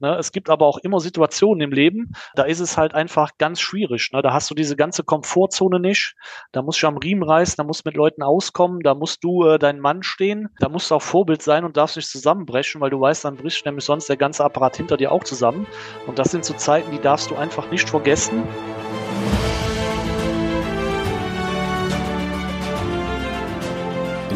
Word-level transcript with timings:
Ne? 0.00 0.16
Es 0.16 0.32
gibt 0.32 0.50
aber 0.50 0.66
auch 0.66 0.78
immer 0.78 1.00
Situationen 1.00 1.60
im 1.60 1.72
Leben, 1.72 2.12
da 2.34 2.44
ist 2.44 2.60
es 2.60 2.76
halt 2.76 2.94
einfach 2.94 3.32
ganz 3.38 3.60
schwierig. 3.60 4.10
Ne? 4.12 4.22
Da 4.22 4.32
hast 4.32 4.50
du 4.50 4.54
diese 4.54 4.76
ganze 4.76 5.02
Komfortzone 5.02 5.80
nicht. 5.80 6.14
Da 6.52 6.62
musst 6.62 6.82
du 6.82 6.86
am 6.86 6.96
Riemen 6.96 7.22
reißen, 7.22 7.56
da 7.56 7.64
musst 7.64 7.84
du 7.84 7.88
mit 7.88 7.96
Leuten 7.96 8.22
auskommen, 8.22 8.80
da 8.80 8.94
musst 8.94 9.24
du 9.24 9.44
äh, 9.44 9.58
dein 9.58 9.80
Mann 9.80 10.02
stehen, 10.02 10.48
da 10.60 10.68
musst 10.68 10.90
du 10.90 10.94
auch 10.94 11.02
Vorbild 11.02 11.42
sein 11.42 11.64
und 11.64 11.76
darfst 11.76 11.96
nicht 11.96 12.08
zusammenbrechen, 12.08 12.80
weil 12.80 12.90
du 12.90 13.00
weißt, 13.00 13.24
dann 13.24 13.36
bricht 13.36 13.64
nämlich 13.66 13.84
sonst 13.84 14.08
der 14.08 14.16
ganze 14.16 14.44
Apparat 14.44 14.76
hinter 14.76 14.96
dir 14.96 15.12
auch 15.12 15.24
zusammen. 15.24 15.66
Und 16.06 16.18
das 16.18 16.30
sind 16.30 16.44
so 16.44 16.54
Zeiten, 16.54 16.90
die 16.90 17.00
darfst 17.00 17.30
du 17.30 17.36
einfach 17.36 17.70
nicht 17.70 17.88
vergessen. 17.88 18.44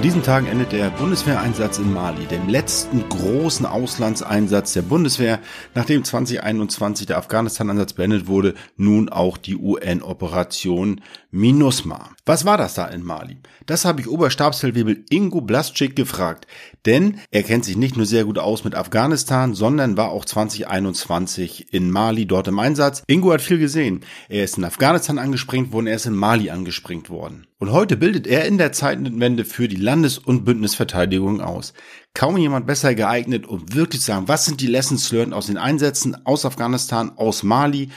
In 0.02 0.08
diesen 0.08 0.24
Tagen 0.24 0.48
endet 0.48 0.72
der 0.72 0.90
Bundeswehreinsatz 0.90 1.78
in 1.78 1.92
Mali, 1.92 2.26
dem 2.26 2.48
letzten 2.48 3.08
großen 3.08 3.64
Auslandseinsatz 3.64 4.72
der 4.72 4.82
Bundeswehr, 4.82 5.38
nachdem 5.76 6.02
2021 6.02 7.06
der 7.06 7.18
Afghanistan-Einsatz 7.18 7.92
beendet 7.92 8.26
wurde, 8.26 8.54
nun 8.76 9.10
auch 9.10 9.36
die 9.36 9.54
UN-Operation 9.54 11.02
MINUSMA. 11.30 12.10
Was 12.26 12.44
war 12.44 12.56
das 12.58 12.74
da 12.74 12.86
in 12.88 13.04
Mali? 13.04 13.36
Das 13.66 13.84
habe 13.84 14.00
ich 14.00 14.08
Oberstabsfeldwebel 14.08 15.04
Ingo 15.08 15.40
Blasczyk 15.40 15.94
gefragt, 15.94 16.48
denn 16.86 17.20
er 17.30 17.42
kennt 17.42 17.64
sich 17.64 17.76
nicht 17.76 17.96
nur 17.96 18.06
sehr 18.06 18.24
gut 18.24 18.38
aus 18.38 18.64
mit 18.64 18.74
Afghanistan, 18.74 19.54
sondern 19.54 19.96
war 19.96 20.10
auch 20.10 20.24
2021 20.24 21.72
in 21.72 21.90
Mali 21.90 22.26
dort 22.26 22.48
im 22.48 22.58
Einsatz. 22.58 23.02
Ingo 23.06 23.32
hat 23.32 23.42
viel 23.42 23.58
gesehen. 23.58 24.00
Er 24.28 24.44
ist 24.44 24.58
in 24.58 24.64
Afghanistan 24.64 25.18
angesprengt 25.18 25.72
worden, 25.72 25.86
er 25.86 25.96
ist 25.96 26.06
in 26.06 26.14
Mali 26.14 26.50
angesprengt 26.50 27.10
worden. 27.10 27.46
Und 27.58 27.70
heute 27.70 27.96
bildet 27.96 28.26
er 28.26 28.44
in 28.46 28.58
der 28.58 28.72
Zeitenwende 28.72 29.44
für 29.44 29.68
die 29.68 29.76
Landes- 29.76 30.18
und 30.18 30.44
Bündnisverteidigung 30.44 31.40
aus. 31.40 31.74
Kaum 32.14 32.36
jemand 32.36 32.66
besser 32.66 32.94
geeignet, 32.94 33.46
um 33.46 33.72
wirklich 33.72 34.00
zu 34.00 34.08
sagen, 34.08 34.28
was 34.28 34.44
sind 34.44 34.60
die 34.60 34.66
Lessons 34.66 35.12
learned 35.12 35.32
aus 35.32 35.46
den 35.46 35.58
Einsätzen 35.58 36.26
aus 36.26 36.44
Afghanistan, 36.44 37.12
aus 37.16 37.42
Mali 37.42 37.90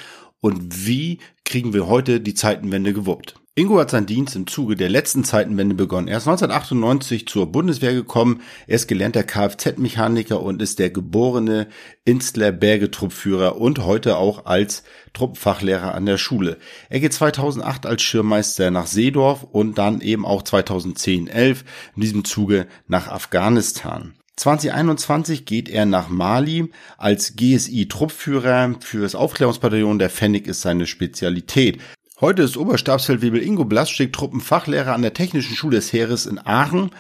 und 0.46 0.86
wie 0.86 1.18
kriegen 1.44 1.74
wir 1.74 1.88
heute 1.88 2.22
die 2.22 2.36
Zeitenwende 2.36 2.94
gewuppt. 2.94 3.34
Ingo 3.56 3.80
hat 3.80 3.90
seinen 3.90 4.06
Dienst 4.06 4.36
im 4.36 4.46
Zuge 4.46 4.76
der 4.76 4.90
letzten 4.90 5.24
Zeitenwende 5.24 5.74
begonnen. 5.74 6.08
Er 6.08 6.18
ist 6.18 6.28
1998 6.28 7.28
zur 7.28 7.52
Bundeswehr 7.52 7.96
gekommen. 7.96 8.42
Er 8.68 8.76
ist 8.76 8.88
gelernter 8.88 9.24
Kfz-Mechaniker 9.24 10.44
und 10.44 10.62
ist 10.62 10.78
der 10.78 10.92
geborene 10.92 11.68
Instler 12.04 12.52
Bergetruppführer 12.52 13.60
und 13.60 13.86
heute 13.86 14.18
auch 14.18 14.46
als 14.46 14.84
Truppenfachlehrer 15.14 15.96
an 15.96 16.06
der 16.06 16.20
Schule. 16.20 16.58
Er 16.90 17.00
geht 17.00 17.14
2008 17.14 17.88
als 17.88 18.04
Schirmmeister 18.04 18.70
nach 18.70 18.86
Seedorf 18.86 19.48
und 19.52 19.80
dann 19.80 20.00
eben 20.00 20.28
auch 20.28 20.44
2010, 20.44 21.28
11 21.28 21.66
in 21.96 22.02
diesem 22.04 22.24
Zuge 22.24 22.68
nach 22.88 23.08
Afghanistan. 23.08 24.14
2021 24.38 25.46
geht 25.46 25.70
er 25.70 25.86
nach 25.86 26.10
Mali 26.10 26.72
als 26.98 27.36
GSI-Truppführer 27.36 28.76
für 28.82 29.02
das 29.02 29.16
Aufklärungsbataillon. 29.16 30.00
Der 30.00 30.10
Pfennig 30.10 30.48
ist 30.48 30.62
seine 30.62 30.88
Spezialität. 30.88 31.80
Heute 32.20 32.44
ist 32.44 32.58
Oberstabsfeldwebel 32.58 33.42
Ingo 33.42 33.66
Blasczyk 33.66 34.12
Truppenfachlehrer 34.14 34.94
an 34.94 35.02
der 35.02 35.14
Technischen 35.14 35.56
Schule 35.56 35.78
des 35.78 35.94
Heeres 35.94 36.26
in 36.26 36.40
Aachen 36.40 36.92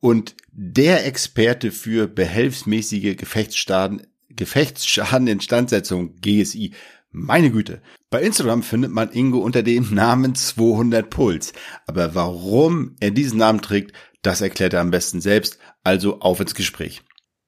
und 0.00 0.34
der 0.52 1.06
Experte 1.06 1.72
für 1.72 2.06
behelfsmäßige 2.06 3.16
Gefechtsschaden, 3.16 4.06
Gefechtsschadeninstandsetzung 4.30 6.16
GSI. 6.20 6.72
Meine 7.10 7.50
Güte. 7.50 7.80
Bei 8.10 8.20
Instagram 8.22 8.62
findet 8.62 8.92
man 8.92 9.10
Ingo 9.12 9.38
unter 9.38 9.62
dem 9.62 9.94
Namen 9.94 10.34
200 10.34 11.08
Puls. 11.08 11.52
Aber 11.86 12.14
warum 12.14 12.96
er 13.00 13.12
diesen 13.12 13.38
Namen 13.38 13.62
trägt, 13.62 13.92
das 14.26 14.40
erklärt 14.40 14.72
er 14.72 14.80
am 14.80 14.90
besten 14.90 15.20
selbst. 15.20 15.58
Also 15.82 16.20
auf 16.20 16.40
ins 16.40 16.54
Gespräch. 16.54 17.02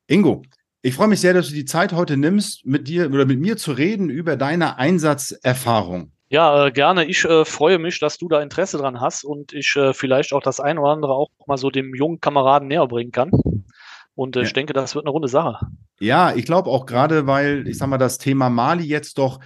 Ingo, 0.06 0.42
ich 0.82 0.94
freue 0.94 1.08
mich 1.08 1.20
sehr, 1.20 1.34
dass 1.34 1.48
du 1.48 1.54
die 1.54 1.64
Zeit 1.64 1.92
heute 1.92 2.16
nimmst, 2.16 2.64
mit 2.64 2.86
dir 2.86 3.06
oder 3.12 3.26
mit 3.26 3.40
mir 3.40 3.56
zu 3.56 3.72
reden 3.72 4.08
über 4.08 4.36
deine 4.36 4.78
Einsatzerfahrung. 4.78 6.12
Ja, 6.28 6.66
äh, 6.66 6.72
gerne. 6.72 7.04
Ich 7.04 7.24
äh, 7.24 7.44
freue 7.44 7.78
mich, 7.78 7.98
dass 8.00 8.18
du 8.18 8.28
da 8.28 8.40
Interesse 8.40 8.78
dran 8.78 9.00
hast 9.00 9.24
und 9.24 9.52
ich 9.52 9.74
äh, 9.76 9.92
vielleicht 9.94 10.32
auch 10.32 10.42
das 10.42 10.60
ein 10.60 10.78
oder 10.78 10.90
andere 10.90 11.12
auch 11.12 11.28
mal 11.46 11.56
so 11.56 11.70
dem 11.70 11.94
jungen 11.94 12.20
Kameraden 12.20 12.68
näher 12.68 12.86
bringen 12.86 13.12
kann. 13.12 13.30
Und 14.14 14.34
äh, 14.34 14.40
ja. 14.40 14.46
ich 14.46 14.52
denke, 14.52 14.72
das 14.72 14.94
wird 14.94 15.04
eine 15.04 15.12
runde 15.12 15.28
Sache. 15.28 15.66
Ja, 16.00 16.34
ich 16.34 16.44
glaube 16.44 16.70
auch 16.70 16.86
gerade, 16.86 17.26
weil, 17.26 17.66
ich 17.68 17.78
sag 17.78 17.88
mal, 17.88 17.98
das 17.98 18.18
Thema 18.18 18.50
Mali 18.50 18.84
jetzt 18.84 19.18
doch, 19.18 19.40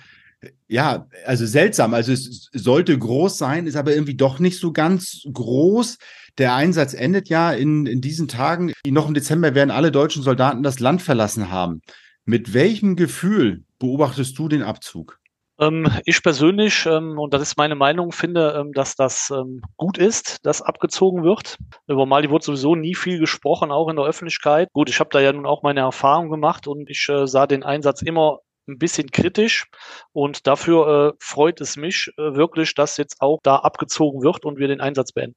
ja, 0.69 1.07
also 1.27 1.45
seltsam, 1.45 1.93
also 1.93 2.13
es 2.13 2.49
sollte 2.53 2.99
groß 2.99 3.37
sein, 3.37 3.67
ist 3.67 3.77
aber 3.77 3.93
irgendwie 3.93 4.15
doch 4.15 4.39
nicht 4.39 4.59
so 4.59 4.73
ganz 4.73 5.23
groß. 5.31 5.99
Der 6.39 6.55
Einsatz 6.55 6.95
endet 6.95 7.29
ja 7.29 7.53
in, 7.53 7.87
in 7.87 8.01
diesen 8.01 8.29
Tagen. 8.29 8.73
Noch 8.87 9.09
im 9.09 9.15
Dezember 9.15 9.55
werden 9.55 9.71
alle 9.71 9.93
deutschen 9.93 10.23
Soldaten 10.23 10.63
das 10.63 10.81
Land 10.81 11.03
verlassen 11.03 11.51
haben. 11.51 11.81
Mit 12.25 12.55
welchem 12.55 12.97
Gefühl 12.97 13.65
beobachtest 13.79 14.39
du 14.39 14.49
den 14.49 14.63
Abzug? 14.63 15.19
Ähm, 15.59 15.91
ich 16.07 16.23
persönlich, 16.23 16.87
ähm, 16.87 17.19
und 17.19 17.35
das 17.35 17.43
ist 17.43 17.59
meine 17.59 17.75
Meinung, 17.75 18.13
finde, 18.13 18.55
ähm, 18.59 18.73
dass 18.73 18.97
das 18.97 19.33
gut 19.77 19.99
ist, 19.99 20.45
dass 20.47 20.63
abgezogen 20.63 21.23
wird. 21.23 21.59
Über 21.87 22.07
Mali 22.07 22.31
wurde 22.31 22.47
sowieso 22.47 22.75
nie 22.75 22.95
viel 22.95 23.19
gesprochen, 23.19 23.71
auch 23.71 23.89
in 23.89 23.97
der 23.97 24.07
Öffentlichkeit. 24.07 24.69
Gut, 24.73 24.89
ich 24.89 25.01
habe 25.01 25.11
da 25.13 25.21
ja 25.21 25.33
nun 25.33 25.47
auch 25.47 25.63
meine 25.63 25.81
Erfahrung 25.81 26.31
gemacht 26.31 26.67
und 26.67 26.89
ich 26.89 27.07
äh, 27.11 27.27
sah 27.27 27.47
den 27.47 27.63
Einsatz 27.63 28.01
immer 28.01 28.39
ein 28.69 28.79
bisschen 28.79 29.11
kritisch 29.11 29.67
und 30.13 30.47
dafür 30.47 31.13
äh, 31.13 31.17
freut 31.21 31.61
es 31.61 31.77
mich 31.77 32.11
äh, 32.17 32.35
wirklich, 32.35 32.75
dass 32.75 32.97
jetzt 32.97 33.21
auch 33.21 33.41
da 33.43 33.57
abgezogen 33.57 34.23
wird 34.23 34.45
und 34.45 34.59
wir 34.59 34.69
den 34.69 34.81
Einsatz 34.81 35.13
beenden. 35.13 35.37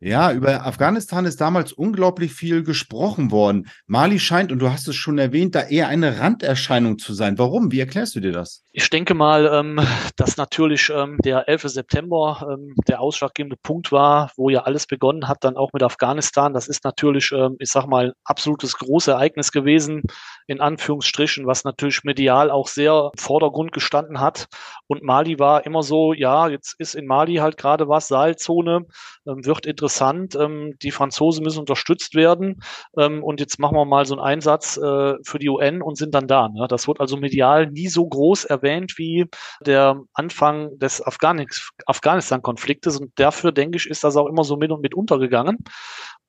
Ja, 0.00 0.32
über 0.32 0.64
Afghanistan 0.64 1.24
ist 1.24 1.40
damals 1.40 1.72
unglaublich 1.72 2.32
viel 2.32 2.62
gesprochen 2.62 3.32
worden. 3.32 3.68
Mali 3.88 4.20
scheint, 4.20 4.52
und 4.52 4.60
du 4.60 4.70
hast 4.70 4.86
es 4.86 4.94
schon 4.94 5.18
erwähnt, 5.18 5.56
da 5.56 5.62
eher 5.62 5.88
eine 5.88 6.20
Randerscheinung 6.20 6.98
zu 6.98 7.14
sein. 7.14 7.36
Warum? 7.36 7.72
Wie 7.72 7.80
erklärst 7.80 8.14
du 8.14 8.20
dir 8.20 8.30
das? 8.30 8.62
Ich 8.70 8.88
denke 8.90 9.14
mal, 9.14 9.50
ähm, 9.52 9.80
dass 10.14 10.36
natürlich 10.36 10.88
ähm, 10.94 11.18
der 11.24 11.48
11. 11.48 11.62
September 11.62 12.46
ähm, 12.48 12.76
der 12.86 13.00
ausschlaggebende 13.00 13.56
Punkt 13.60 13.90
war, 13.90 14.30
wo 14.36 14.50
ja 14.50 14.60
alles 14.60 14.86
begonnen 14.86 15.26
hat, 15.26 15.42
dann 15.42 15.56
auch 15.56 15.72
mit 15.72 15.82
Afghanistan. 15.82 16.54
Das 16.54 16.68
ist 16.68 16.84
natürlich, 16.84 17.32
ich 17.58 17.70
sag 17.70 17.86
mal, 17.86 18.14
absolutes 18.22 18.76
großes 18.76 19.08
Ereignis 19.08 19.50
gewesen, 19.50 20.02
in 20.46 20.60
Anführungsstrichen, 20.60 21.46
was 21.46 21.64
natürlich 21.64 22.04
medial 22.04 22.52
auch 22.52 22.68
sehr 22.68 23.10
im 23.12 23.18
Vordergrund 23.18 23.72
gestanden 23.72 24.20
hat. 24.20 24.46
Und 24.86 25.02
Mali 25.02 25.40
war 25.40 25.66
immer 25.66 25.82
so, 25.82 26.12
ja, 26.12 26.48
jetzt 26.48 26.76
ist 26.78 26.94
in 26.94 27.06
Mali 27.06 27.36
halt 27.36 27.56
gerade 27.56 27.88
was, 27.88 28.08
Saalzone, 28.08 28.86
wird 29.24 29.66
interessant 29.66 29.87
interessant. 29.88 30.36
Ähm, 30.36 30.74
die 30.82 30.90
Franzosen 30.90 31.42
müssen 31.42 31.60
unterstützt 31.60 32.14
werden. 32.14 32.60
Ähm, 32.96 33.24
und 33.24 33.40
jetzt 33.40 33.58
machen 33.58 33.76
wir 33.76 33.86
mal 33.86 34.04
so 34.04 34.14
einen 34.14 34.22
Einsatz 34.22 34.76
äh, 34.76 35.14
für 35.24 35.38
die 35.38 35.48
UN 35.48 35.80
und 35.82 35.96
sind 35.96 36.14
dann 36.14 36.28
da. 36.28 36.48
Ne? 36.48 36.66
Das 36.68 36.86
wird 36.86 37.00
also 37.00 37.16
medial 37.16 37.70
nie 37.70 37.88
so 37.88 38.06
groß 38.06 38.44
erwähnt 38.44 38.98
wie 38.98 39.26
der 39.64 40.02
Anfang 40.12 40.78
des 40.78 41.02
Afghanistan-Konfliktes. 41.02 43.00
Und 43.00 43.12
dafür, 43.18 43.52
denke 43.52 43.78
ich, 43.78 43.86
ist 43.86 44.04
das 44.04 44.16
auch 44.16 44.26
immer 44.26 44.44
so 44.44 44.56
mit 44.56 44.70
und 44.70 44.82
mit 44.82 44.94
untergegangen 44.94 45.58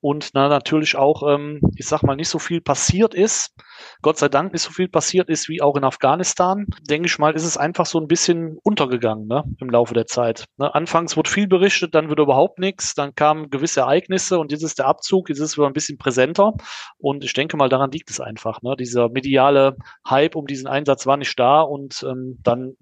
und 0.02 0.30
na, 0.34 0.48
natürlich 0.48 0.96
auch, 0.96 1.24
ähm, 1.28 1.60
ich 1.76 1.86
sag 1.86 2.04
mal, 2.04 2.16
nicht 2.16 2.30
so 2.30 2.40
viel 2.40 2.62
passiert 2.62 3.14
ist. 3.14 3.54
Gott 4.02 4.18
sei 4.18 4.30
Dank 4.30 4.54
nicht 4.54 4.62
so 4.62 4.72
viel 4.72 4.88
passiert 4.88 5.30
ist 5.30 5.50
wie 5.50 5.62
auch 5.62 5.76
in 5.76 5.84
Afghanistan. 5.84 6.66
Denke 6.90 7.08
ich 7.08 7.20
mal, 7.20 7.34
ist 7.34 7.44
es 7.44 7.58
einfach 7.58 7.86
so 7.86 8.00
ein 8.00 8.08
bisschen 8.08 8.58
untergegangen 8.64 9.28
ne, 9.28 9.44
im 9.60 9.70
Laufe 9.70 9.94
der 9.94 10.06
Zeit. 10.06 10.46
Ne, 10.58 10.74
anfangs 10.74 11.18
wurde 11.18 11.30
viel 11.30 11.48
berichtet, 11.48 11.96
dann 11.96 12.10
wird 12.10 12.20
überhaupt 12.20 12.60
nichts, 12.60 12.96
dann 12.96 13.14
kamen 13.14 13.50
gewisse 13.50 13.82
Ereignisse 13.82 14.40
und 14.40 14.52
jetzt 14.52 14.64
ist 14.64 14.80
der 14.80 14.88
Abzug, 14.88 15.30
jetzt 15.30 15.40
ist 15.40 15.52
es 15.52 15.58
wieder 15.58 15.68
ein 15.68 15.74
bisschen 15.74 15.98
präsenter. 15.98 16.54
Und 16.98 17.26
ich 17.26 17.34
denke 17.34 17.58
mal, 17.58 17.70
daran 17.70 17.92
liegt 17.92 18.10
es 18.10 18.22
einfach. 18.22 18.62
Ne? 18.62 18.76
Dieser 18.80 19.10
mediale 19.10 19.76
Hype 20.08 20.36
um 20.36 20.48
diesen 20.48 20.68
Einsatz 20.68 21.08
war 21.08 21.18
nicht 21.18 21.38
da 21.38 21.62
und 21.62 22.06
ähm, 22.08 22.40
dann 22.42 22.76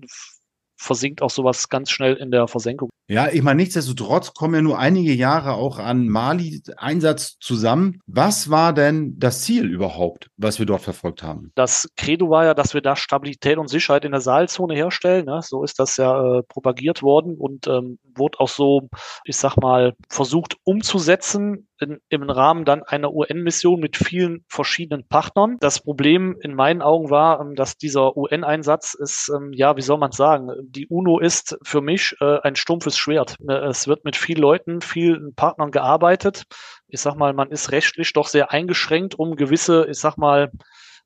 versinkt 0.75 1.23
auch 1.23 1.31
sowas 1.31 1.69
ganz 1.69 1.89
schnell 1.89 2.13
in 2.15 2.29
der 2.29 2.47
Versenkung. 2.47 2.89
Ja, 3.09 3.29
ich 3.31 3.41
meine, 3.41 3.61
nichtsdestotrotz 3.61 4.33
kommen 4.33 4.55
ja 4.55 4.61
nur 4.61 4.79
einige 4.79 5.13
Jahre 5.13 5.53
auch 5.53 5.79
an 5.79 6.09
Mali-Einsatz 6.09 7.37
zusammen. 7.39 8.01
Was 8.05 8.49
war 8.49 8.73
denn 8.73 9.17
das 9.17 9.43
Ziel 9.43 9.65
überhaupt, 9.65 10.29
was 10.35 10.59
wir 10.59 10.65
dort 10.65 10.81
verfolgt 10.81 11.23
haben? 11.23 11.51
Das 11.55 11.89
Credo 11.95 12.29
war 12.29 12.43
ja, 12.43 12.53
dass 12.53 12.73
wir 12.73 12.81
da 12.81 12.97
Stabilität 12.97 13.57
und 13.57 13.69
Sicherheit 13.69 14.03
in 14.03 14.11
der 14.11 14.19
Saalzone 14.19 14.75
herstellen. 14.75 15.25
Ne? 15.25 15.39
So 15.41 15.63
ist 15.63 15.79
das 15.79 15.95
ja 15.95 16.39
äh, 16.39 16.43
propagiert 16.43 17.01
worden 17.01 17.37
und 17.37 17.67
ähm, 17.67 17.97
wurde 18.13 18.41
auch 18.41 18.49
so, 18.49 18.89
ich 19.23 19.37
sag 19.37 19.55
mal, 19.55 19.93
versucht 20.09 20.57
umzusetzen 20.65 21.67
in, 21.79 21.99
im 22.09 22.29
Rahmen 22.29 22.65
dann 22.65 22.83
einer 22.83 23.13
UN-Mission 23.13 23.79
mit 23.79 23.97
vielen 23.97 24.43
verschiedenen 24.47 25.07
Partnern. 25.07 25.57
Das 25.59 25.79
Problem 25.79 26.37
in 26.41 26.55
meinen 26.55 26.81
Augen 26.81 27.09
war, 27.09 27.39
ähm, 27.39 27.55
dass 27.55 27.77
dieser 27.77 28.17
UN-Einsatz 28.17 28.93
ist, 28.93 29.31
ähm, 29.35 29.53
ja, 29.53 29.77
wie 29.77 29.81
soll 29.81 29.97
man 29.97 30.11
sagen, 30.11 30.49
die 30.61 30.87
UNO 30.87 31.19
ist 31.19 31.57
für 31.63 31.81
mich 31.81 32.15
äh, 32.19 32.39
ein 32.41 32.55
stumpfes 32.55 32.96
Schwert. 32.97 33.37
Äh, 33.47 33.53
es 33.67 33.87
wird 33.87 34.05
mit 34.05 34.15
vielen 34.15 34.41
Leuten, 34.41 34.81
vielen 34.81 35.33
Partnern 35.35 35.71
gearbeitet. 35.71 36.43
Ich 36.87 37.01
sag 37.01 37.15
mal, 37.15 37.33
man 37.33 37.51
ist 37.51 37.71
rechtlich 37.71 38.13
doch 38.13 38.27
sehr 38.27 38.51
eingeschränkt, 38.51 39.15
um 39.15 39.35
gewisse, 39.35 39.87
ich 39.89 39.99
sag 39.99 40.17
mal, 40.17 40.51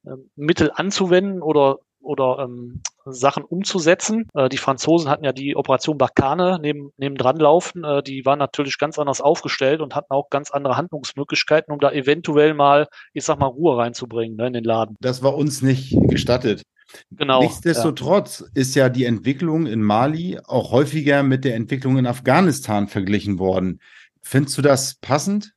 ähm, 0.05 0.29
Mittel 0.35 0.71
anzuwenden 0.73 1.41
oder 1.41 1.79
oder 2.03 2.39
ähm, 2.39 2.81
Sachen 3.05 3.43
umzusetzen. 3.43 4.27
Äh, 4.33 4.49
die 4.49 4.57
Franzosen 4.57 5.09
hatten 5.09 5.23
ja 5.23 5.31
die 5.31 5.55
Operation 5.55 5.97
Barkane 5.97 6.59
neben, 6.61 6.91
neben 6.97 7.15
dran 7.15 7.37
laufen. 7.37 7.83
Äh, 7.83 8.03
die 8.03 8.25
waren 8.25 8.39
natürlich 8.39 8.77
ganz 8.77 8.99
anders 8.99 9.21
aufgestellt 9.21 9.81
und 9.81 9.95
hatten 9.95 10.11
auch 10.11 10.29
ganz 10.29 10.51
andere 10.51 10.77
Handlungsmöglichkeiten, 10.77 11.71
um 11.71 11.79
da 11.79 11.91
eventuell 11.91 12.53
mal, 12.53 12.87
ich 13.13 13.23
sag 13.23 13.39
mal, 13.39 13.47
Ruhe 13.47 13.77
reinzubringen 13.77 14.35
ne, 14.37 14.47
in 14.47 14.53
den 14.53 14.63
Laden. 14.63 14.95
Das 14.99 15.23
war 15.23 15.35
uns 15.35 15.61
nicht 15.61 15.95
gestattet. 16.07 16.63
Genau. 17.11 17.41
Nichtsdestotrotz 17.41 18.39
ja. 18.39 18.47
ist 18.53 18.75
ja 18.75 18.89
die 18.89 19.05
Entwicklung 19.05 19.65
in 19.67 19.81
Mali 19.81 20.39
auch 20.45 20.71
häufiger 20.71 21.23
mit 21.23 21.45
der 21.45 21.55
Entwicklung 21.55 21.97
in 21.97 22.07
Afghanistan 22.07 22.87
verglichen 22.87 23.39
worden. 23.39 23.79
Findest 24.21 24.57
du 24.57 24.61
das 24.61 24.95
passend? 24.95 25.53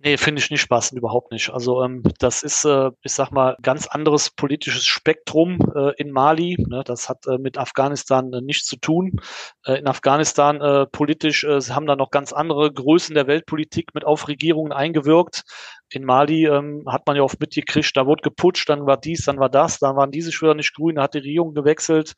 Nee, 0.00 0.16
finde 0.16 0.40
ich 0.40 0.48
nicht 0.48 0.68
passend, 0.68 0.96
überhaupt 0.96 1.32
nicht. 1.32 1.50
Also 1.50 1.82
ähm, 1.82 2.04
das 2.20 2.44
ist, 2.44 2.64
äh, 2.64 2.90
ich 3.02 3.12
sag 3.12 3.32
mal, 3.32 3.56
ganz 3.62 3.88
anderes 3.88 4.30
politisches 4.30 4.86
Spektrum 4.86 5.58
äh, 5.74 5.92
in 5.96 6.12
Mali. 6.12 6.56
Ne? 6.68 6.84
Das 6.84 7.08
hat 7.08 7.26
äh, 7.26 7.36
mit 7.36 7.58
Afghanistan 7.58 8.32
äh, 8.32 8.40
nichts 8.40 8.68
zu 8.68 8.76
tun. 8.76 9.20
Äh, 9.66 9.80
in 9.80 9.88
Afghanistan 9.88 10.60
äh, 10.60 10.86
politisch 10.86 11.44
haben 11.44 11.86
da 11.86 11.96
noch 11.96 12.10
ganz 12.10 12.32
andere 12.32 12.72
Größen 12.72 13.14
der 13.16 13.26
Weltpolitik 13.26 13.92
mit 13.92 14.04
auf 14.04 14.28
Regierungen 14.28 14.72
eingewirkt. 14.72 15.42
In 15.90 16.04
Mali 16.04 16.46
ähm, 16.46 16.84
hat 16.86 17.06
man 17.06 17.16
ja 17.16 17.22
oft 17.22 17.40
mitgekriegt, 17.40 17.96
da 17.96 18.06
wurde 18.06 18.22
geputscht, 18.22 18.68
dann 18.68 18.86
war 18.86 18.96
dies, 18.96 19.24
dann 19.24 19.38
war 19.38 19.48
das, 19.48 19.78
dann 19.78 19.96
waren 19.96 20.10
diese 20.10 20.32
Schwörer 20.32 20.54
nicht 20.54 20.74
grün, 20.74 20.96
da 20.96 21.02
hat 21.02 21.14
die 21.14 21.18
Regierung 21.18 21.54
gewechselt. 21.54 22.14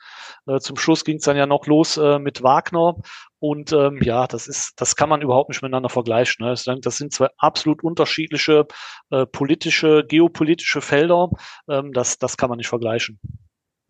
Äh, 0.47 0.59
zum 0.59 0.77
Schluss 0.77 1.05
ging 1.05 1.19
es 1.19 1.25
dann 1.25 1.37
ja 1.37 1.47
noch 1.47 1.67
los 1.67 1.97
äh, 1.97 2.19
mit 2.19 2.43
Wagner. 2.43 2.97
Und 3.39 3.73
ähm, 3.73 4.01
ja, 4.03 4.27
das 4.27 4.49
ist, 4.49 4.81
das 4.81 4.97
kann 4.97 5.09
man 5.09 5.23
überhaupt 5.23 5.49
nicht 5.49 5.63
miteinander 5.63 5.89
vergleichen. 5.89 6.45
Ne? 6.45 6.55
Das 6.83 6.97
sind 6.97 7.13
zwei 7.13 7.29
absolut 7.39 7.83
unterschiedliche 7.83 8.67
äh, 9.11 9.25
politische, 9.25 10.05
geopolitische 10.07 10.83
Felder. 10.83 11.31
Ähm, 11.69 11.93
das, 11.93 12.19
das 12.19 12.37
kann 12.37 12.51
man 12.51 12.59
nicht 12.59 12.69
vergleichen. 12.69 13.19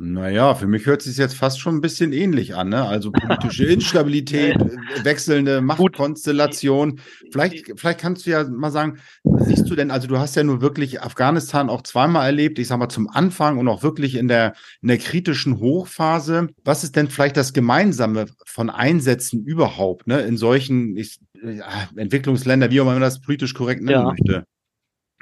Naja, 0.03 0.55
für 0.55 0.67
mich 0.67 0.87
hört 0.87 1.03
es 1.03 1.09
sich 1.09 1.19
jetzt 1.19 1.35
fast 1.35 1.61
schon 1.61 1.75
ein 1.75 1.83
bisschen 1.83 2.15
ähnlich 2.15 2.55
an, 2.55 2.71
ne? 2.71 2.87
Also 2.87 3.13
politische 3.13 3.67
Instabilität, 3.67 4.57
äh, 4.57 5.05
wechselnde 5.05 5.61
Machtkonstellation. 5.61 7.01
Vielleicht, 7.31 7.79
vielleicht 7.79 8.01
kannst 8.01 8.25
du 8.25 8.31
ja 8.31 8.49
mal 8.49 8.71
sagen, 8.71 8.97
siehst 9.25 9.69
du 9.69 9.75
denn, 9.75 9.91
also 9.91 10.09
du 10.09 10.17
hast 10.17 10.37
ja 10.37 10.43
nur 10.43 10.63
wirklich 10.63 11.03
Afghanistan 11.03 11.69
auch 11.69 11.83
zweimal 11.83 12.25
erlebt, 12.25 12.59
ich 12.59 12.69
sag 12.69 12.79
mal 12.79 12.89
zum 12.89 13.11
Anfang 13.11 13.59
und 13.59 13.69
auch 13.69 13.83
wirklich 13.83 14.15
in 14.15 14.27
der, 14.27 14.55
in 14.81 14.89
der 14.89 14.97
kritischen 14.97 15.59
Hochphase. 15.59 16.49
Was 16.65 16.83
ist 16.83 16.97
denn 16.97 17.09
vielleicht 17.09 17.37
das 17.37 17.53
Gemeinsame 17.53 18.25
von 18.47 18.71
Einsätzen 18.71 19.45
überhaupt, 19.45 20.07
ne? 20.07 20.23
In 20.23 20.39
solchen 20.39 20.97
ich, 20.97 21.19
ja, 21.45 21.91
Entwicklungsländer, 21.95 22.71
wie 22.71 22.81
auch 22.81 22.85
immer 22.85 22.93
man 22.93 23.03
das 23.03 23.21
politisch 23.21 23.53
korrekt 23.53 23.83
nennen 23.83 24.01
ja. 24.01 24.05
möchte? 24.05 24.45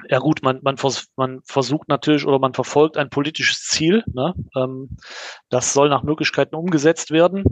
Ja 0.07 0.19
gut, 0.19 0.43
man, 0.43 0.59
man, 0.61 0.77
vers 0.77 1.07
man 1.15 1.41
versucht 1.45 1.89
natürlich 1.89 2.25
oder 2.25 2.39
man 2.39 2.53
verfolgt 2.53 2.97
ein 2.97 3.09
politisches 3.09 3.63
Ziel. 3.63 4.03
Ne? 4.13 4.33
Ähm, 4.55 4.97
das 5.49 5.73
soll 5.73 5.89
nach 5.89 6.03
Möglichkeiten 6.03 6.55
umgesetzt 6.55 7.11
werden 7.11 7.43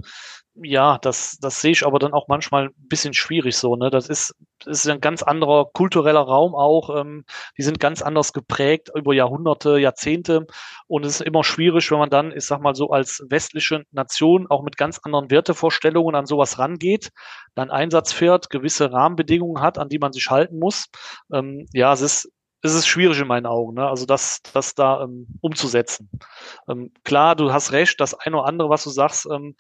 ja, 0.63 0.97
das, 0.99 1.38
das 1.39 1.61
sehe 1.61 1.71
ich 1.71 1.85
aber 1.85 1.99
dann 1.99 2.13
auch 2.13 2.27
manchmal 2.27 2.67
ein 2.67 2.88
bisschen 2.88 3.13
schwierig 3.13 3.57
so. 3.57 3.75
Ne? 3.75 3.89
Das 3.89 4.09
ist, 4.09 4.35
ist 4.65 4.88
ein 4.88 5.01
ganz 5.01 5.24
anderer 5.24 5.69
kultureller 5.71 6.21
Raum 6.21 6.56
auch. 6.56 6.89
Ähm, 7.00 7.25
die 7.57 7.62
sind 7.63 7.80
ganz 7.80 8.01
anders 8.01 8.33
geprägt 8.33 8.89
über 8.95 9.13
Jahrhunderte, 9.13 9.77
Jahrzehnte. 9.77 10.48
Und 10.88 11.06
es 11.06 11.19
ist 11.19 11.27
immer 11.27 11.44
schwierig, 11.44 11.92
wenn 11.92 12.00
man 12.00 12.09
dann, 12.09 12.31
ich 12.31 12.45
sag 12.45 12.62
mal 12.62 12.75
so, 12.75 12.89
als 12.89 13.24
westliche 13.30 13.83
Nation 13.92 14.48
auch 14.50 14.63
mit 14.63 14.77
ganz 14.77 15.00
anderen 15.00 15.30
Wertevorstellungen 15.30 16.15
an 16.15 16.25
sowas 16.25 16.57
rangeht, 16.57 17.12
dann 17.56 17.69
Einsatz 17.69 18.13
fährt, 18.13 18.50
gewisse 18.50 18.92
Rahmenbedingungen 18.92 19.62
hat, 19.62 19.77
an 19.77 19.89
die 19.89 20.00
man 20.00 20.13
sich 20.13 20.30
halten 20.30 20.59
muss. 20.59 20.88
Ähm, 21.31 21.68
ja, 21.74 21.94
es 21.94 22.01
ist 22.01 22.31
es 22.62 22.74
ist 22.74 22.88
schwierig 22.88 23.19
in 23.19 23.27
meinen 23.27 23.45
Augen, 23.45 23.75
ne? 23.75 23.88
also 23.88 24.06
das, 24.06 24.42
das 24.54 24.74
da 24.74 25.04
ähm, 25.04 25.27
umzusetzen. 25.42 26.09
Ähm, 26.68 26.92
klar, 27.04 27.36
du 27.36 27.54
hast 27.54 27.71
recht, 27.71 28.00
das 28.00 28.13
eine 28.15 28.38
oder 28.38 28.48
andere, 28.48 28.69
was 28.69 28.83
du 28.83 28.89
sagst, 28.89 29.27
ähm, 29.31 29.56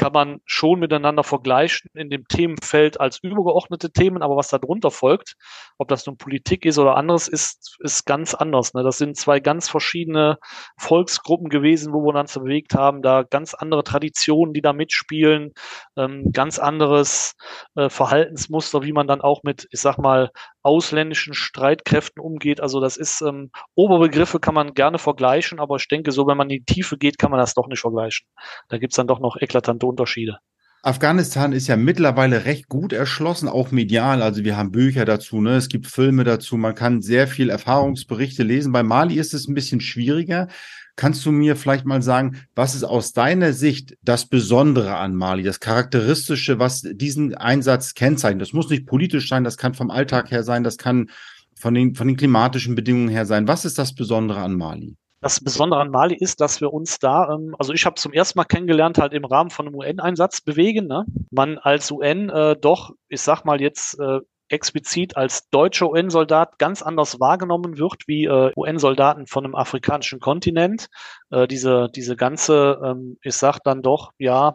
kann 0.00 0.14
man 0.14 0.40
schon 0.46 0.80
miteinander 0.80 1.22
vergleichen 1.22 1.90
in 1.92 2.08
dem 2.08 2.26
Themenfeld 2.26 2.98
als 2.98 3.18
übergeordnete 3.22 3.92
Themen, 3.92 4.22
aber 4.22 4.34
was 4.34 4.48
darunter 4.48 4.90
folgt, 4.90 5.34
ob 5.76 5.88
das 5.88 6.06
nun 6.06 6.16
Politik 6.16 6.64
ist 6.64 6.78
oder 6.78 6.96
anderes, 6.96 7.28
ist, 7.28 7.76
ist 7.80 8.06
ganz 8.06 8.32
anders. 8.32 8.72
Ne? 8.72 8.82
Das 8.82 8.96
sind 8.96 9.18
zwei 9.18 9.40
ganz 9.40 9.68
verschiedene 9.68 10.38
Volksgruppen 10.78 11.50
gewesen, 11.50 11.92
wo 11.92 12.00
wir 12.00 12.18
uns 12.18 12.32
bewegt 12.32 12.74
haben, 12.74 13.02
da 13.02 13.24
ganz 13.24 13.52
andere 13.52 13.84
Traditionen, 13.84 14.54
die 14.54 14.62
da 14.62 14.72
mitspielen, 14.72 15.52
ähm, 15.98 16.32
ganz 16.32 16.58
anderes 16.58 17.34
äh, 17.76 17.90
Verhaltensmuster, 17.90 18.82
wie 18.82 18.94
man 18.94 19.06
dann 19.06 19.20
auch 19.20 19.42
mit, 19.42 19.68
ich 19.70 19.82
sag 19.82 19.98
mal, 19.98 20.30
ausländischen 20.62 21.34
Streitkräften 21.34 22.22
umgeht. 22.22 22.60
Also 22.60 22.80
das 22.80 22.96
ist, 22.96 23.22
ähm, 23.22 23.50
Oberbegriffe 23.74 24.40
kann 24.40 24.54
man 24.54 24.74
gerne 24.74 24.98
vergleichen, 24.98 25.58
aber 25.58 25.76
ich 25.76 25.88
denke, 25.88 26.12
so 26.12 26.26
wenn 26.26 26.36
man 26.36 26.50
in 26.50 26.64
die 26.64 26.74
Tiefe 26.74 26.98
geht, 26.98 27.18
kann 27.18 27.30
man 27.30 27.40
das 27.40 27.54
doch 27.54 27.66
nicht 27.66 27.80
vergleichen. 27.80 28.26
Da 28.68 28.78
gibt's 28.78 28.96
dann 28.96 29.06
doch 29.06 29.20
noch 29.20 29.36
eklatante 29.40 29.86
Unterschiede. 29.90 30.38
Afghanistan 30.82 31.52
ist 31.52 31.66
ja 31.66 31.76
mittlerweile 31.76 32.46
recht 32.46 32.68
gut 32.68 32.94
erschlossen, 32.94 33.48
auch 33.48 33.70
medial. 33.70 34.22
Also 34.22 34.44
wir 34.44 34.56
haben 34.56 34.72
Bücher 34.72 35.04
dazu, 35.04 35.42
ne? 35.42 35.56
es 35.56 35.68
gibt 35.68 35.86
Filme 35.86 36.24
dazu, 36.24 36.56
man 36.56 36.74
kann 36.74 37.02
sehr 37.02 37.28
viel 37.28 37.50
Erfahrungsberichte 37.50 38.44
lesen. 38.44 38.72
Bei 38.72 38.82
Mali 38.82 39.16
ist 39.16 39.34
es 39.34 39.46
ein 39.46 39.52
bisschen 39.52 39.82
schwieriger. 39.82 40.48
Kannst 40.96 41.24
du 41.26 41.32
mir 41.32 41.56
vielleicht 41.56 41.84
mal 41.84 42.00
sagen, 42.00 42.38
was 42.54 42.74
ist 42.74 42.84
aus 42.84 43.12
deiner 43.12 43.52
Sicht 43.52 43.96
das 44.02 44.26
Besondere 44.26 44.96
an 44.96 45.14
Mali, 45.14 45.42
das 45.42 45.60
Charakteristische, 45.60 46.58
was 46.58 46.80
diesen 46.82 47.34
Einsatz 47.34 47.92
kennzeichnet? 47.92 48.40
Das 48.40 48.54
muss 48.54 48.70
nicht 48.70 48.86
politisch 48.86 49.28
sein, 49.28 49.44
das 49.44 49.58
kann 49.58 49.74
vom 49.74 49.90
Alltag 49.90 50.30
her 50.30 50.44
sein, 50.44 50.64
das 50.64 50.78
kann 50.78 51.10
von 51.56 51.74
den, 51.74 51.94
von 51.94 52.08
den 52.08 52.16
klimatischen 52.16 52.74
Bedingungen 52.74 53.08
her 53.08 53.26
sein. 53.26 53.46
Was 53.48 53.66
ist 53.66 53.78
das 53.78 53.94
Besondere 53.94 54.40
an 54.40 54.56
Mali? 54.56 54.96
Das 55.20 55.40
Besondere 55.40 55.80
an 55.80 55.90
Mali 55.90 56.16
ist, 56.16 56.40
dass 56.40 56.60
wir 56.60 56.72
uns 56.72 56.98
da, 56.98 57.28
ähm, 57.32 57.54
also 57.58 57.72
ich 57.72 57.84
habe 57.84 57.96
zum 57.96 58.12
ersten 58.12 58.38
Mal 58.38 58.44
kennengelernt, 58.44 58.98
halt 58.98 59.12
im 59.12 59.24
Rahmen 59.24 59.50
von 59.50 59.66
einem 59.66 59.76
UN-Einsatz 59.76 60.40
bewegen. 60.40 60.86
Ne? 60.86 61.04
Man 61.30 61.58
als 61.58 61.90
UN 61.90 62.30
äh, 62.30 62.56
doch, 62.56 62.92
ich 63.08 63.20
sag 63.20 63.44
mal 63.44 63.60
jetzt 63.60 63.98
äh, 64.00 64.20
explizit 64.48 65.16
als 65.16 65.48
deutscher 65.50 65.90
UN-Soldat 65.90 66.58
ganz 66.58 66.82
anders 66.82 67.20
wahrgenommen 67.20 67.78
wird 67.78 68.02
wie 68.06 68.24
äh, 68.24 68.50
UN-Soldaten 68.56 69.26
von 69.26 69.44
einem 69.44 69.54
afrikanischen 69.54 70.20
Kontinent. 70.20 70.88
Äh, 71.30 71.46
diese, 71.46 71.88
diese 71.94 72.16
ganze, 72.16 72.80
ähm, 72.84 73.16
ich 73.22 73.34
sag 73.36 73.60
dann 73.60 73.82
doch, 73.82 74.10
ja, 74.18 74.54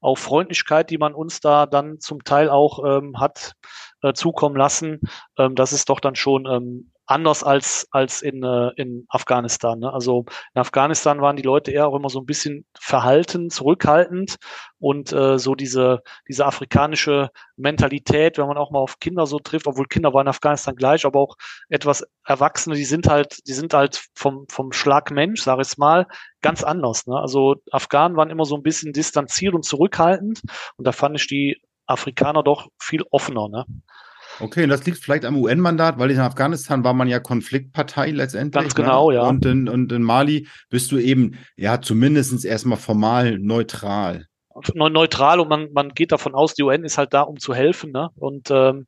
auch 0.00 0.18
Freundlichkeit, 0.18 0.90
die 0.90 0.98
man 0.98 1.14
uns 1.14 1.40
da 1.40 1.66
dann 1.66 2.00
zum 2.00 2.24
Teil 2.24 2.50
auch 2.50 2.84
ähm, 2.84 3.20
hat 3.20 3.52
äh, 4.02 4.12
zukommen 4.12 4.56
lassen, 4.56 5.00
ähm, 5.38 5.54
das 5.54 5.72
ist 5.72 5.88
doch 5.88 6.00
dann 6.00 6.14
schon 6.14 6.46
ähm, 6.46 6.92
anders 7.06 7.44
als, 7.44 7.86
als 7.90 8.22
in, 8.22 8.42
äh, 8.42 8.70
in 8.76 9.06
Afghanistan. 9.08 9.78
Ne? 9.78 9.92
Also 9.92 10.24
in 10.54 10.60
Afghanistan 10.60 11.20
waren 11.20 11.36
die 11.36 11.42
Leute 11.42 11.70
eher 11.70 11.86
auch 11.88 11.94
immer 11.94 12.08
so 12.08 12.20
ein 12.20 12.26
bisschen 12.26 12.66
verhalten, 12.78 13.50
zurückhaltend 13.50 14.36
und 14.78 15.12
äh, 15.12 15.38
so 15.38 15.54
diese, 15.54 16.02
diese 16.28 16.46
afrikanische 16.46 17.30
Mentalität, 17.56 18.38
wenn 18.38 18.48
man 18.48 18.58
auch 18.58 18.70
mal 18.70 18.80
auf 18.80 18.98
Kinder 18.98 19.26
so 19.26 19.38
trifft, 19.38 19.66
obwohl 19.66 19.86
Kinder 19.86 20.12
waren 20.12 20.26
in 20.26 20.30
Afghanistan 20.30 20.74
gleich, 20.74 21.06
aber 21.06 21.20
auch 21.20 21.36
etwas 21.68 22.04
Erwachsene, 22.24 22.74
die 22.74 22.84
sind 22.84 23.08
halt, 23.08 23.38
die 23.46 23.54
sind 23.54 23.72
halt 23.72 24.04
vom, 24.14 24.46
vom 24.48 24.72
Schlag 24.72 25.10
Mensch, 25.10 25.42
sag 25.42 25.60
ich 25.60 25.78
mal, 25.78 26.06
ganz 26.42 26.64
anders. 26.64 27.06
Ne? 27.06 27.16
Also 27.16 27.56
Afghanen 27.70 28.16
waren 28.16 28.30
immer 28.30 28.44
so 28.44 28.56
ein 28.56 28.62
bisschen 28.62 28.92
distanziert 28.92 29.54
und 29.54 29.64
zurückhaltend 29.64 30.42
und 30.76 30.86
da 30.86 30.92
fand 30.92 31.16
ich 31.16 31.28
die 31.28 31.60
Afrikaner 31.86 32.42
doch 32.42 32.68
viel 32.80 33.04
offener. 33.10 33.48
Ne? 33.48 33.64
Okay, 34.40 34.64
und 34.64 34.70
das 34.70 34.84
liegt 34.84 34.98
vielleicht 34.98 35.24
am 35.24 35.36
UN-Mandat, 35.36 35.98
weil 35.98 36.10
in 36.10 36.20
Afghanistan 36.20 36.84
war 36.84 36.94
man 36.94 37.08
ja 37.08 37.20
Konfliktpartei 37.20 38.10
letztendlich. 38.10 38.62
Ganz 38.62 38.76
ne? 38.76 38.84
genau, 38.84 39.10
ne? 39.10 39.16
ja. 39.16 39.22
Und 39.22 39.44
in, 39.46 39.68
und 39.68 39.92
in 39.92 40.02
Mali 40.02 40.48
bist 40.68 40.92
du 40.92 40.98
eben, 40.98 41.38
ja, 41.56 41.80
zumindest 41.80 42.44
erstmal 42.44 42.78
formal 42.78 43.38
neutral. 43.38 44.26
Neutral 44.74 45.40
und 45.40 45.48
man, 45.48 45.68
man 45.74 45.90
geht 45.90 46.12
davon 46.12 46.34
aus, 46.34 46.54
die 46.54 46.62
UN 46.62 46.84
ist 46.84 46.96
halt 46.96 47.12
da, 47.12 47.22
um 47.22 47.38
zu 47.38 47.54
helfen, 47.54 47.92
ne? 47.92 48.08
Und 48.16 48.50
ähm, 48.50 48.86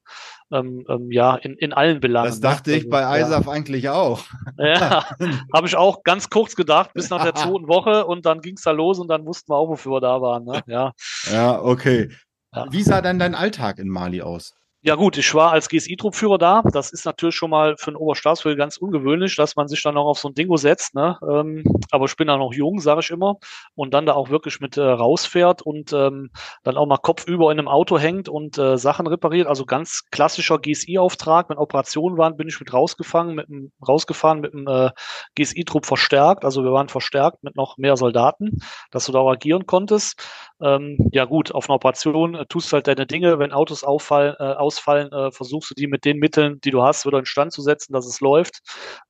ähm, 0.51 0.85
ähm 0.89 1.11
ja, 1.11 1.37
in, 1.37 1.57
in 1.57 1.75
allen 1.75 2.01
Belangen. 2.01 2.27
Das 2.27 2.37
ne? 2.37 2.49
dachte 2.49 2.73
ich 2.73 2.89
bei 2.89 3.21
ISAF 3.21 3.47
ja. 3.47 3.53
eigentlich 3.53 3.89
auch. 3.91 4.25
Ja, 4.57 5.05
habe 5.55 5.67
ich 5.67 5.77
auch 5.77 6.03
ganz 6.05 6.31
kurz 6.31 6.57
gedacht, 6.57 6.93
bis 6.95 7.11
nach 7.11 7.23
der 7.23 7.35
zweiten 7.35 7.69
Woche 7.69 8.07
und 8.07 8.25
dann 8.25 8.41
ging 8.41 8.57
es 8.57 8.63
da 8.63 8.71
los 8.71 8.99
und 8.99 9.09
dann 9.09 9.27
wussten 9.27 9.53
wir 9.53 9.57
auch, 9.57 9.69
wofür 9.69 9.93
wir 9.93 10.01
da 10.01 10.23
waren. 10.23 10.45
Ne? 10.45 10.63
Ja. 10.67 10.93
ja, 11.31 11.61
okay. 11.61 12.09
Ja. 12.55 12.67
Wie 12.71 12.83
sah 12.83 13.03
denn 13.03 13.19
dein 13.19 13.35
Alltag 13.35 13.79
in 13.79 13.89
Mali 13.89 14.23
aus? 14.23 14.55
Ja 14.83 14.95
gut, 14.95 15.19
ich 15.19 15.35
war 15.35 15.51
als 15.51 15.69
GSI-Truppführer 15.69 16.39
da. 16.39 16.63
Das 16.73 16.93
ist 16.93 17.05
natürlich 17.05 17.35
schon 17.35 17.51
mal 17.51 17.77
für 17.77 17.89
einen 17.89 17.97
Oberstaatsführer 17.97 18.55
ganz 18.55 18.77
ungewöhnlich, 18.77 19.35
dass 19.35 19.57
man 19.57 19.67
sich 19.67 19.83
dann 19.83 19.97
auch 19.97 20.07
auf 20.07 20.21
so 20.21 20.29
ein 20.29 20.35
Dingo 20.35 20.57
setzt. 20.57 20.95
Ne? 20.95 21.19
Ähm, 21.29 21.65
aber 21.91 22.05
ich 22.05 22.15
bin 22.17 22.29
da 22.29 22.37
noch 22.37 22.53
jung, 22.53 22.79
sage 22.79 23.01
ich 23.01 23.11
immer. 23.11 23.39
Und 23.75 23.93
dann 23.93 24.07
da 24.07 24.13
auch 24.13 24.31
wirklich 24.31 24.61
mit 24.61 24.77
äh, 24.77 24.83
rausfährt 24.83 25.63
und 25.63 25.93
ähm, 25.93 26.31
dann 26.63 26.77
auch 26.77 26.87
mal 26.87 26.99
kopfüber 26.99 27.51
in 27.51 27.59
einem 27.59 27.67
Auto 27.67 27.99
hängt 27.99 28.29
und 28.29 28.57
äh, 28.57 28.79
Sachen 28.79 29.09
repariert. 29.09 29.49
Also 29.49 29.67
ganz 29.67 30.05
klassischer 30.13 30.61
GSI-Auftrag. 30.61 31.51
Wenn 31.51 31.59
Operationen 31.59 32.17
waren, 32.17 32.37
bin 32.37 32.47
ich 32.47 32.61
mit 32.61 32.73
rausgefahren, 32.73 33.35
mit 33.35 33.49
dem, 33.49 33.73
rausgefahren 33.87 34.41
mit 34.41 34.53
dem 34.53 34.69
äh, 34.69 34.91
GSI-Trupp 35.35 35.87
verstärkt. 35.87 36.45
Also 36.45 36.63
wir 36.63 36.71
waren 36.73 36.89
verstärkt 36.89 37.43
mit 37.43 37.57
noch 37.57 37.79
mehr 37.79 37.97
Soldaten, 37.97 38.59
dass 38.93 39.07
du 39.07 39.13
da 39.13 39.19
auch 39.19 39.31
agieren 39.33 39.67
konntest. 39.67 40.25
Ähm, 40.61 40.99
ja 41.13 41.25
gut, 41.25 41.53
auf 41.53 41.69
einer 41.69 41.77
Operation 41.77 42.37
äh, 42.37 42.47
tust 42.47 42.71
du 42.71 42.75
halt 42.75 42.87
deine 42.87 43.07
Dinge, 43.07 43.41
wenn 43.41 43.53
Autos 43.53 43.83
auffallen, 43.83 44.37
äh, 44.39 44.68
ausfallen, 44.69 45.11
äh, 45.13 45.31
versuchst 45.33 45.71
du 45.71 45.75
die 45.75 45.87
mit 45.87 46.05
den 46.05 46.19
Mitteln, 46.19 46.61
die 46.61 46.71
du 46.71 46.83
hast, 46.83 47.07
wieder 47.07 47.19
instand 47.19 47.53
zu 47.53 47.63
setzen, 47.63 47.95
dass 47.95 48.07
es 48.07 48.21
läuft. 48.21 48.61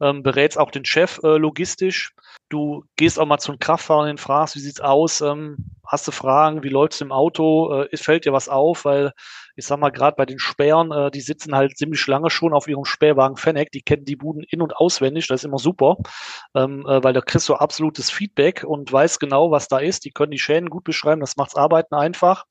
Ähm, 0.01 0.23
berätst 0.23 0.57
auch 0.57 0.71
den 0.71 0.85
Chef 0.85 1.19
äh, 1.25 1.37
logistisch. 1.37 2.15
Du 2.51 2.85
gehst 2.97 3.19
auch 3.19 3.27
mal 3.27 3.39
zum 3.39 3.59
Kraftfahrer 3.59 4.09
und 4.09 4.21
fragst, 4.21 4.57
wie 4.57 4.61
sieht's 4.61 4.81
aus? 4.81 5.21
Ähm, 5.21 5.73
hast 5.87 6.09
du 6.09 6.13
Fragen? 6.13 6.63
Wie 6.63 6.71
läuft's 6.71 7.01
im 7.03 7.13
Auto? 7.13 7.83
Äh, 7.83 7.97
fällt 7.99 8.25
dir 8.25 8.33
was 8.33 8.49
auf? 8.49 8.87
Weil 8.87 9.13
ich 9.59 9.67
sag 9.67 9.81
mal, 9.81 9.91
gerade 9.91 10.15
bei 10.17 10.25
den 10.25 10.39
Spähern, 10.39 10.93
äh, 10.93 11.11
die 11.11 11.21
sitzen 11.21 11.55
halt 11.57 11.77
ziemlich 11.77 12.07
lange 12.07 12.31
schon 12.31 12.55
auf 12.55 12.69
ihrem 12.69 12.85
Spähwagen 12.85 13.37
Fennec, 13.37 13.73
die 13.73 13.83
kennen 13.83 14.05
die 14.05 14.15
Buden 14.15 14.45
in- 14.49 14.63
und 14.63 14.77
auswendig, 14.77 15.27
das 15.27 15.41
ist 15.41 15.45
immer 15.47 15.59
super, 15.59 15.97
ähm, 16.55 16.87
äh, 16.87 17.03
weil 17.03 17.13
da 17.13 17.21
kriegst 17.21 17.49
du 17.49 17.55
absolutes 17.55 18.09
Feedback 18.09 18.63
und 18.65 18.93
weißt 18.93 19.19
genau, 19.19 19.51
was 19.51 19.67
da 19.67 19.79
ist. 19.79 20.05
Die 20.05 20.13
können 20.13 20.31
die 20.31 20.39
Schäden 20.39 20.71
gut 20.71 20.85
beschreiben, 20.85 21.21
das 21.21 21.37
macht's 21.37 21.57
Arbeiten 21.57 21.97
einfach. 21.97 22.45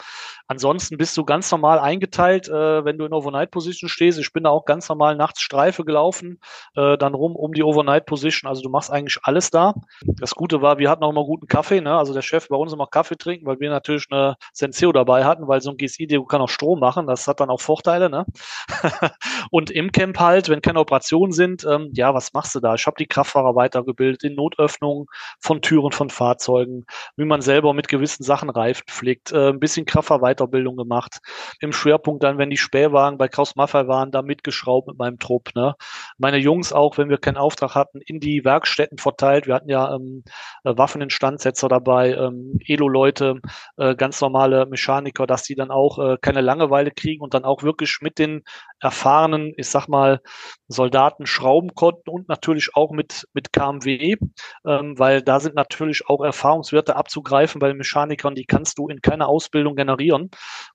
Ansonsten 0.47 0.97
bist 0.97 1.15
du 1.15 1.23
ganz 1.23 1.49
normal 1.49 1.79
eingeteilt, 1.79 2.49
äh, 2.49 2.83
wenn 2.83 2.97
du 2.97 3.05
in 3.05 3.13
Overnight 3.13 3.51
Position 3.51 3.89
stehst. 3.89 4.19
Ich 4.19 4.33
bin 4.33 4.43
da 4.43 4.49
auch 4.49 4.65
ganz 4.65 4.89
normal 4.89 5.15
nachts 5.15 5.41
Streife 5.41 5.85
gelaufen, 5.85 6.39
äh, 6.75 6.97
dann 6.97 7.13
rum 7.13 7.37
um 7.37 7.53
die 7.53 7.63
Overnight 7.63 8.05
Position. 8.05 8.49
Also 8.49 8.61
du 8.61 8.69
machst 8.69 8.91
eigentlich 8.91 9.19
alles 9.23 9.49
da. 9.49 9.73
Das 10.01 10.35
Gute 10.35 10.61
war, 10.61 10.77
wir 10.77 10.89
hatten 10.89 11.03
auch 11.03 11.11
immer 11.11 11.23
guten 11.23 11.47
Kaffee, 11.47 11.81
ne? 11.81 11.97
Also 11.97 12.13
der 12.13 12.21
Chef 12.21 12.47
bei 12.49 12.55
uns 12.55 12.73
immer 12.73 12.87
Kaffee 12.87 13.17
trinken, 13.17 13.45
weil 13.45 13.59
wir 13.59 13.69
natürlich 13.69 14.07
eine 14.11 14.35
Senseo 14.53 14.91
dabei 14.91 15.25
hatten, 15.25 15.47
weil 15.47 15.61
so 15.61 15.71
ein 15.71 15.77
GSI, 15.77 16.07
der 16.07 16.21
kann 16.23 16.41
auch 16.41 16.49
Strom 16.49 16.79
machen. 16.79 17.07
Das 17.07 17.27
hat 17.27 17.39
dann 17.39 17.49
auch 17.49 17.61
Vorteile. 17.61 18.09
Ne? 18.09 18.25
und 19.51 19.71
im 19.71 19.91
Camp 19.91 20.19
halt, 20.19 20.49
wenn 20.49 20.61
keine 20.61 20.79
Operationen 20.79 21.31
sind, 21.31 21.65
ähm, 21.65 21.89
ja, 21.93 22.13
was 22.13 22.33
machst 22.33 22.55
du 22.55 22.59
da? 22.59 22.75
Ich 22.75 22.85
habe 22.85 22.95
die 22.99 23.07
Kraftfahrer 23.07 23.55
weitergebildet 23.55 24.23
in 24.23 24.35
Notöffnungen 24.35 25.05
von 25.39 25.61
Türen 25.61 25.91
von 25.91 26.09
Fahrzeugen, 26.09 26.85
wie 27.15 27.25
man 27.25 27.41
selber 27.41 27.73
mit 27.73 27.87
gewissen 27.87 28.23
Sachen 28.23 28.49
Reifen 28.49 28.85
pflegt, 28.87 29.31
äh, 29.31 29.49
ein 29.49 29.59
bisschen 29.59 29.85
Kraftfahrweiterbildung 29.85 30.75
gemacht. 30.77 31.19
Im 31.59 31.71
Schwerpunkt 31.71 32.23
dann, 32.23 32.37
wenn 32.37 32.49
die 32.49 32.57
Spähwagen 32.57 33.17
bei 33.17 33.27
Kraus 33.27 33.55
Maffei 33.55 33.87
waren, 33.87 34.11
da 34.11 34.21
mitgeschraubt 34.21 34.87
mit 34.87 34.97
meinem 34.97 35.19
Trupp. 35.19 35.55
Ne? 35.55 35.75
Meine 36.17 36.37
Jungs 36.37 36.73
auch, 36.73 36.97
wenn 36.97 37.09
wir 37.09 37.17
keinen 37.17 37.37
Auftrag 37.37 37.75
hatten, 37.75 37.99
in 38.01 38.19
die 38.19 38.43
Werkstätten 38.43 38.97
verteilt. 38.97 39.47
Wir 39.47 39.55
hatten 39.55 39.69
ja 39.69 39.76
ähm, 39.85 40.23
äh, 40.63 40.77
Waffeninstandsetzer 40.77 41.67
dabei, 41.67 42.13
ähm, 42.13 42.59
Elo-Leute, 42.65 43.39
äh, 43.77 43.95
ganz 43.95 44.21
normale 44.21 44.65
Mechaniker, 44.65 45.27
dass 45.27 45.43
die 45.43 45.55
dann 45.55 45.71
auch 45.71 45.99
äh, 45.99 46.17
keine 46.21 46.41
Langeweile 46.41 46.91
kriegen 46.91 47.21
und 47.23 47.33
dann 47.33 47.45
auch 47.45 47.63
wirklich 47.63 47.99
mit 48.01 48.19
den 48.19 48.43
erfahrenen, 48.79 49.53
ich 49.57 49.69
sag 49.69 49.87
mal, 49.87 50.21
Soldaten 50.67 51.25
schrauben 51.25 51.73
konnten 51.75 52.09
und 52.09 52.27
natürlich 52.27 52.75
auch 52.75 52.91
mit, 52.91 53.27
mit 53.33 53.53
KMW, 53.53 54.17
ähm, 54.65 54.99
weil 54.99 55.21
da 55.21 55.39
sind 55.39 55.55
natürlich 55.55 56.07
auch 56.07 56.23
Erfahrungswerte 56.23 56.95
abzugreifen 56.95 57.59
bei 57.59 57.73
Mechanikern, 57.73 58.35
die 58.35 58.45
kannst 58.45 58.77
du 58.77 58.87
in 58.89 59.01
keiner 59.01 59.27
Ausbildung 59.27 59.75
generieren. 59.75 60.29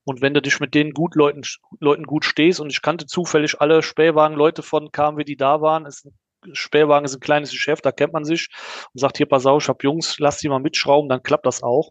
Und 0.04 0.22
wenn 0.22 0.34
du 0.34 0.42
dich 0.42 0.60
mit 0.60 0.74
den 0.74 0.92
gut 0.92 1.14
Leuten, 1.14 1.42
Leuten 1.80 2.04
gut 2.04 2.24
stehst, 2.24 2.60
und 2.60 2.70
ich 2.70 2.82
kannte 2.82 3.06
zufällig 3.06 3.60
alle 3.60 3.82
Spähwagen-Leute 3.82 4.62
von 4.62 4.90
KMW, 4.92 5.24
die 5.24 5.36
da 5.36 5.60
waren, 5.60 5.86
ist 5.86 6.08
Spähwagen 6.52 7.04
ist 7.04 7.14
ein 7.14 7.20
kleines 7.20 7.50
Geschäft, 7.50 7.84
da 7.86 7.92
kennt 7.92 8.12
man 8.12 8.24
sich 8.24 8.48
und 8.92 9.00
sagt, 9.00 9.16
hier, 9.16 9.26
pass 9.26 9.46
auf, 9.46 9.62
ich 9.62 9.68
hab 9.68 9.82
Jungs, 9.84 10.18
lass 10.18 10.38
die 10.38 10.48
mal 10.48 10.60
mitschrauben, 10.60 11.08
dann 11.08 11.22
klappt 11.22 11.46
das 11.46 11.62
auch. 11.62 11.90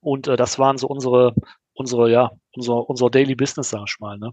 Und 0.00 0.28
äh, 0.28 0.36
das 0.36 0.58
waren 0.58 0.78
so 0.78 0.86
unsere, 0.86 1.34
unsere, 1.74 2.10
ja, 2.10 2.30
unser, 2.54 2.88
unser 2.88 3.10
Daily 3.10 3.34
Business, 3.34 3.70
sag 3.70 3.84
ich 3.88 3.96
mal. 4.00 4.18
Ne? 4.18 4.30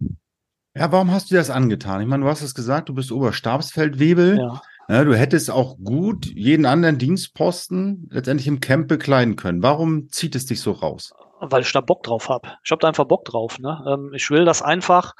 Ja, 0.75 0.91
warum 0.91 1.11
hast 1.11 1.31
du 1.31 1.35
das 1.35 1.49
angetan? 1.49 2.01
Ich 2.01 2.07
meine, 2.07 2.23
du 2.23 2.29
hast 2.29 2.41
es 2.41 2.53
gesagt, 2.53 2.89
du 2.89 2.93
bist 2.93 3.11
Oberstabsfeldwebel. 3.11 4.37
Ja. 4.37 4.61
Ja, 4.87 5.03
du 5.03 5.15
hättest 5.15 5.49
auch 5.49 5.77
gut 5.83 6.27
jeden 6.27 6.67
anderen 6.67 6.99
Dienstposten 6.99 8.07
letztendlich 8.11 8.47
im 8.47 8.59
Camp 8.59 8.87
bekleiden 8.87 9.35
können. 9.35 9.63
Warum 9.63 10.09
zieht 10.09 10.35
es 10.35 10.45
dich 10.45 10.61
so 10.61 10.73
raus? 10.73 11.11
Weil 11.39 11.63
ich 11.63 11.71
da 11.71 11.81
Bock 11.81 12.03
drauf 12.03 12.29
habe. 12.29 12.49
Ich 12.63 12.71
habe 12.71 12.79
da 12.81 12.87
einfach 12.87 13.05
Bock 13.05 13.25
drauf. 13.25 13.57
Ne? 13.57 13.83
Ähm, 13.87 14.11
ich 14.13 14.29
will 14.29 14.45
das 14.45 14.61
einfach 14.61 15.13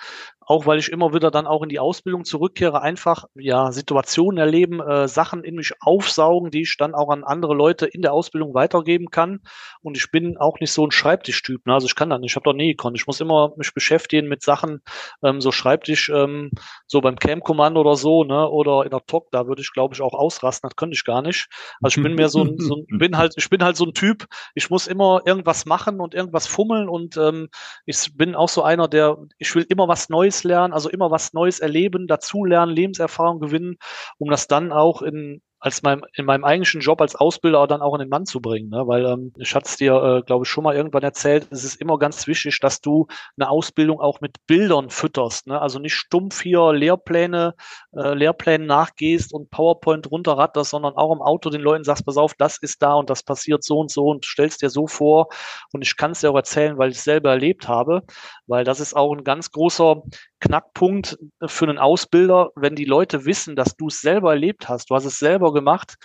auch 0.45 0.65
weil 0.65 0.79
ich 0.79 0.91
immer 0.91 1.13
wieder 1.13 1.31
dann 1.31 1.47
auch 1.47 1.63
in 1.63 1.69
die 1.69 1.79
Ausbildung 1.79 2.23
zurückkehre, 2.23 2.81
einfach 2.81 3.25
ja 3.33 3.71
Situationen 3.71 4.37
erleben, 4.37 4.79
äh, 4.79 5.07
Sachen 5.07 5.43
in 5.43 5.55
mich 5.55 5.73
aufsaugen, 5.81 6.51
die 6.51 6.61
ich 6.61 6.77
dann 6.77 6.93
auch 6.93 7.09
an 7.09 7.23
andere 7.23 7.55
Leute 7.55 7.87
in 7.87 8.01
der 8.01 8.13
Ausbildung 8.13 8.53
weitergeben 8.53 9.09
kann. 9.09 9.41
Und 9.81 9.97
ich 9.97 10.11
bin 10.11 10.37
auch 10.37 10.59
nicht 10.59 10.71
so 10.71 10.85
ein 10.85 10.91
Schreibtischtyp. 10.91 11.65
Ne? 11.65 11.73
Also 11.73 11.87
ich 11.87 11.95
kann 11.95 12.09
da 12.09 12.17
nicht, 12.17 12.31
ich 12.31 12.35
habe 12.35 12.43
doch 12.43 12.53
nie 12.53 12.69
gekonnt. 12.69 12.97
Ich 12.97 13.07
muss 13.07 13.21
immer 13.21 13.53
mich 13.57 13.73
beschäftigen 13.73 14.27
mit 14.27 14.43
Sachen, 14.43 14.81
ähm, 15.23 15.41
so 15.41 15.51
Schreibtisch, 15.51 16.09
ähm, 16.09 16.51
so 16.85 17.01
beim 17.01 17.15
Camp-Kommando 17.15 17.81
oder 17.81 17.95
so, 17.95 18.23
ne? 18.23 18.49
Oder 18.49 18.83
in 18.83 18.91
der 18.91 19.05
TOC, 19.05 19.31
da 19.31 19.47
würde 19.47 19.61
ich, 19.61 19.73
glaube 19.73 19.95
ich, 19.95 20.01
auch 20.01 20.13
ausrasten. 20.13 20.69
Das 20.69 20.75
könnte 20.75 20.95
ich 20.95 21.05
gar 21.05 21.21
nicht. 21.21 21.47
Also 21.81 21.97
ich 21.97 22.03
bin 22.03 22.15
mehr 22.15 22.29
so 22.29 22.43
ein, 22.43 22.55
so 22.59 22.75
ein 22.75 22.85
bin 22.99 23.17
halt, 23.17 23.33
ich 23.37 23.49
bin 23.49 23.63
halt 23.63 23.77
so 23.77 23.85
ein 23.85 23.93
Typ, 23.93 24.27
ich 24.53 24.69
muss 24.69 24.87
immer 24.87 25.21
irgendwas 25.25 25.65
machen 25.65 25.99
und 25.99 26.13
irgendwas 26.13 26.47
fummeln 26.47 26.87
und 26.87 27.17
ähm, 27.17 27.49
ich 27.85 28.15
bin 28.15 28.35
auch 28.35 28.49
so 28.49 28.63
einer, 28.63 28.87
der, 28.87 29.17
ich 29.37 29.55
will 29.55 29.65
immer 29.69 29.87
was 29.87 30.09
Neues 30.09 30.34
Neues 30.35 30.43
lernen, 30.43 30.73
also 30.73 30.89
immer 30.89 31.11
was 31.11 31.33
Neues 31.33 31.59
erleben, 31.59 32.07
dazulernen, 32.07 32.75
Lebenserfahrung 32.75 33.39
gewinnen, 33.39 33.77
um 34.17 34.29
das 34.29 34.47
dann 34.47 34.71
auch 34.71 35.01
in 35.01 35.41
als 35.65 35.81
meinem, 35.81 36.05
in 36.13 36.25
meinem 36.25 36.43
eigentlichen 36.43 36.79
Job 36.79 37.01
als 37.01 37.15
Ausbilder 37.15 37.65
dann 37.65 37.81
auch 37.81 37.95
in 37.95 38.01
den 38.01 38.09
Mann 38.09 38.27
zu 38.27 38.39
bringen. 38.39 38.69
Ne? 38.69 38.83
Weil 38.85 39.03
ähm, 39.03 39.33
ich 39.35 39.55
hatte 39.55 39.65
es 39.65 39.77
dir, 39.77 39.95
äh, 39.95 40.21
glaube 40.21 40.45
ich, 40.45 40.49
schon 40.49 40.63
mal 40.63 40.75
irgendwann 40.75 41.01
erzählt, 41.01 41.47
es 41.49 41.63
ist 41.63 41.81
immer 41.81 41.97
ganz 41.97 42.27
wichtig, 42.27 42.59
dass 42.59 42.81
du 42.81 43.07
eine 43.35 43.49
Ausbildung 43.49 43.99
auch 43.99 44.21
mit 44.21 44.45
Bildern 44.45 44.91
fütterst. 44.91 45.47
Ne? 45.47 45.59
Also 45.59 45.79
nicht 45.79 45.95
stumpf 45.95 46.43
hier 46.43 46.71
Lehrpläne, 46.71 47.55
äh, 47.97 48.13
Lehrplänen 48.13 48.67
nachgehst 48.67 49.33
und 49.33 49.49
PowerPoint 49.49 50.11
runterratterst, 50.11 50.69
sondern 50.69 50.93
auch 50.97 51.11
im 51.11 51.23
Auto 51.23 51.49
den 51.49 51.61
Leuten 51.61 51.83
sagst, 51.83 52.05
pass 52.05 52.17
auf, 52.17 52.35
das 52.35 52.59
ist 52.59 52.83
da 52.83 52.93
und 52.93 53.09
das 53.09 53.23
passiert 53.23 53.63
so 53.63 53.79
und 53.79 53.89
so 53.89 54.05
und 54.05 54.23
stellst 54.23 54.61
dir 54.61 54.69
so 54.69 54.85
vor. 54.85 55.29
Und 55.73 55.81
ich 55.81 55.97
kann 55.97 56.11
es 56.11 56.19
dir 56.19 56.29
auch 56.29 56.35
erzählen, 56.35 56.77
weil 56.77 56.91
ich 56.91 56.97
es 56.97 57.03
selber 57.03 57.31
erlebt 57.31 57.67
habe, 57.67 58.03
weil 58.45 58.65
das 58.65 58.79
ist 58.79 58.95
auch 58.95 59.11
ein 59.15 59.23
ganz 59.23 59.49
großer 59.49 60.03
Knackpunkt 60.39 61.17
für 61.45 61.65
einen 61.65 61.77
Ausbilder, 61.77 62.51
wenn 62.55 62.75
die 62.75 62.85
Leute 62.85 63.25
wissen, 63.25 63.55
dass 63.55 63.75
du 63.75 63.87
es 63.87 64.01
selber 64.01 64.31
erlebt 64.31 64.69
hast, 64.69 64.89
du 64.89 64.95
hast 64.95 65.05
es 65.05 65.17
selber 65.17 65.53
gemacht, 65.53 65.95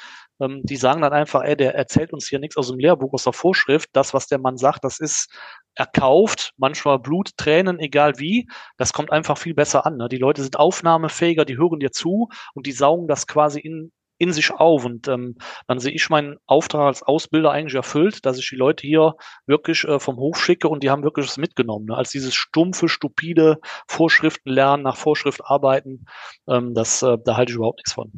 ähm, 0.40 0.62
die 0.64 0.76
sagen 0.76 1.02
dann 1.02 1.12
einfach, 1.12 1.42
ey, 1.42 1.56
der 1.56 1.74
erzählt 1.74 2.12
uns 2.12 2.28
hier 2.28 2.38
nichts 2.38 2.56
aus 2.56 2.68
dem 2.68 2.78
Lehrbuch, 2.78 3.12
aus 3.12 3.24
der 3.24 3.32
Vorschrift. 3.32 3.90
Das, 3.92 4.14
was 4.14 4.26
der 4.26 4.38
Mann 4.38 4.56
sagt, 4.56 4.84
das 4.84 4.98
ist 4.98 5.32
erkauft, 5.74 6.52
manchmal 6.56 6.98
Blut, 6.98 7.36
Tränen, 7.36 7.78
egal 7.78 8.18
wie. 8.18 8.48
Das 8.76 8.92
kommt 8.92 9.12
einfach 9.12 9.38
viel 9.38 9.54
besser 9.54 9.86
an. 9.86 9.96
Ne? 9.96 10.08
Die 10.08 10.16
Leute 10.16 10.42
sind 10.42 10.58
aufnahmefähiger, 10.58 11.44
die 11.44 11.58
hören 11.58 11.80
dir 11.80 11.92
zu 11.92 12.28
und 12.54 12.66
die 12.66 12.72
saugen 12.72 13.06
das 13.08 13.26
quasi 13.26 13.60
in, 13.60 13.92
in 14.20 14.32
sich 14.32 14.52
auf. 14.52 14.84
Und 14.84 15.08
ähm, 15.08 15.36
dann 15.66 15.80
sehe 15.80 15.92
ich 15.92 16.10
meinen 16.10 16.36
Auftrag 16.46 16.86
als 16.86 17.02
Ausbilder 17.02 17.50
eigentlich 17.50 17.74
erfüllt, 17.74 18.24
dass 18.26 18.38
ich 18.38 18.48
die 18.50 18.56
Leute 18.56 18.86
hier 18.86 19.14
wirklich 19.46 19.84
äh, 19.84 19.98
vom 19.98 20.16
Hof 20.16 20.40
schicke 20.40 20.68
und 20.68 20.82
die 20.82 20.90
haben 20.90 21.02
wirklich 21.02 21.26
was 21.26 21.38
mitgenommen. 21.38 21.86
Ne? 21.86 21.96
Als 21.96 22.10
dieses 22.10 22.34
stumpfe, 22.34 22.88
stupide 22.88 23.58
Vorschriften 23.88 24.50
lernen, 24.50 24.82
nach 24.82 24.96
Vorschrift 24.96 25.40
arbeiten, 25.44 26.04
ähm, 26.46 26.74
das, 26.74 27.02
äh, 27.02 27.16
da 27.24 27.36
halte 27.36 27.52
ich 27.52 27.56
überhaupt 27.56 27.78
nichts 27.78 27.94
von. 27.94 28.12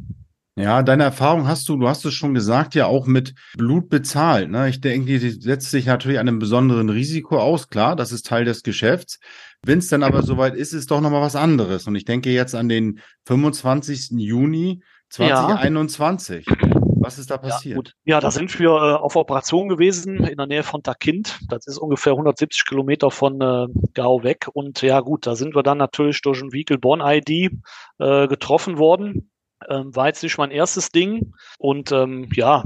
Ja, 0.54 0.82
deine 0.82 1.04
Erfahrung 1.04 1.46
hast 1.46 1.66
du, 1.68 1.78
du 1.78 1.88
hast 1.88 2.04
es 2.04 2.12
schon 2.12 2.34
gesagt, 2.34 2.74
ja 2.74 2.84
auch 2.84 3.06
mit 3.06 3.34
Blut 3.56 3.88
bezahlt. 3.88 4.50
Ne? 4.50 4.68
Ich 4.68 4.82
denke, 4.82 5.18
die 5.18 5.30
setzt 5.30 5.70
sich 5.70 5.86
natürlich 5.86 6.18
einem 6.18 6.38
besonderen 6.38 6.90
Risiko 6.90 7.38
aus. 7.38 7.68
Klar, 7.68 7.96
das 7.96 8.12
ist 8.12 8.26
Teil 8.26 8.44
des 8.44 8.62
Geschäfts. 8.62 9.18
Wenn 9.64 9.78
es 9.78 9.88
dann 9.88 10.02
aber 10.02 10.22
soweit 10.22 10.54
ist, 10.54 10.74
ist 10.74 10.90
doch 10.90 11.00
nochmal 11.00 11.22
was 11.22 11.36
anderes. 11.36 11.86
Und 11.86 11.94
ich 11.94 12.04
denke 12.04 12.30
jetzt 12.30 12.54
an 12.54 12.68
den 12.68 13.00
25. 13.26 14.10
Juni 14.18 14.82
2021. 15.12 16.46
Ja. 16.46 16.56
Was 17.02 17.18
ist 17.18 17.30
da 17.30 17.36
passiert? 17.36 17.94
Ja, 18.04 18.16
ja 18.16 18.20
da 18.20 18.30
sind 18.30 18.56
wir 18.58 18.70
äh, 18.70 18.94
auf 18.94 19.16
Operation 19.16 19.68
gewesen 19.68 20.24
in 20.24 20.36
der 20.36 20.46
Nähe 20.46 20.62
von 20.62 20.82
Takind. 20.82 21.40
Das 21.48 21.66
ist 21.66 21.78
ungefähr 21.78 22.12
170 22.12 22.64
Kilometer 22.64 23.10
von 23.10 23.40
äh, 23.40 23.66
Gau 23.94 24.22
weg. 24.22 24.46
Und 24.52 24.82
ja 24.82 25.00
gut, 25.00 25.26
da 25.26 25.34
sind 25.34 25.54
wir 25.56 25.64
dann 25.64 25.78
natürlich 25.78 26.22
durch 26.22 26.40
ein 26.40 26.52
Vehicle 26.52 26.78
Born 26.78 27.00
ID 27.04 27.52
äh, 27.98 28.28
getroffen 28.28 28.78
worden. 28.78 29.30
Ähm, 29.68 29.94
war 29.94 30.06
jetzt 30.06 30.22
nicht 30.22 30.38
mein 30.38 30.52
erstes 30.52 30.90
Ding. 30.90 31.34
Und 31.58 31.90
ähm, 31.90 32.28
ja, 32.34 32.64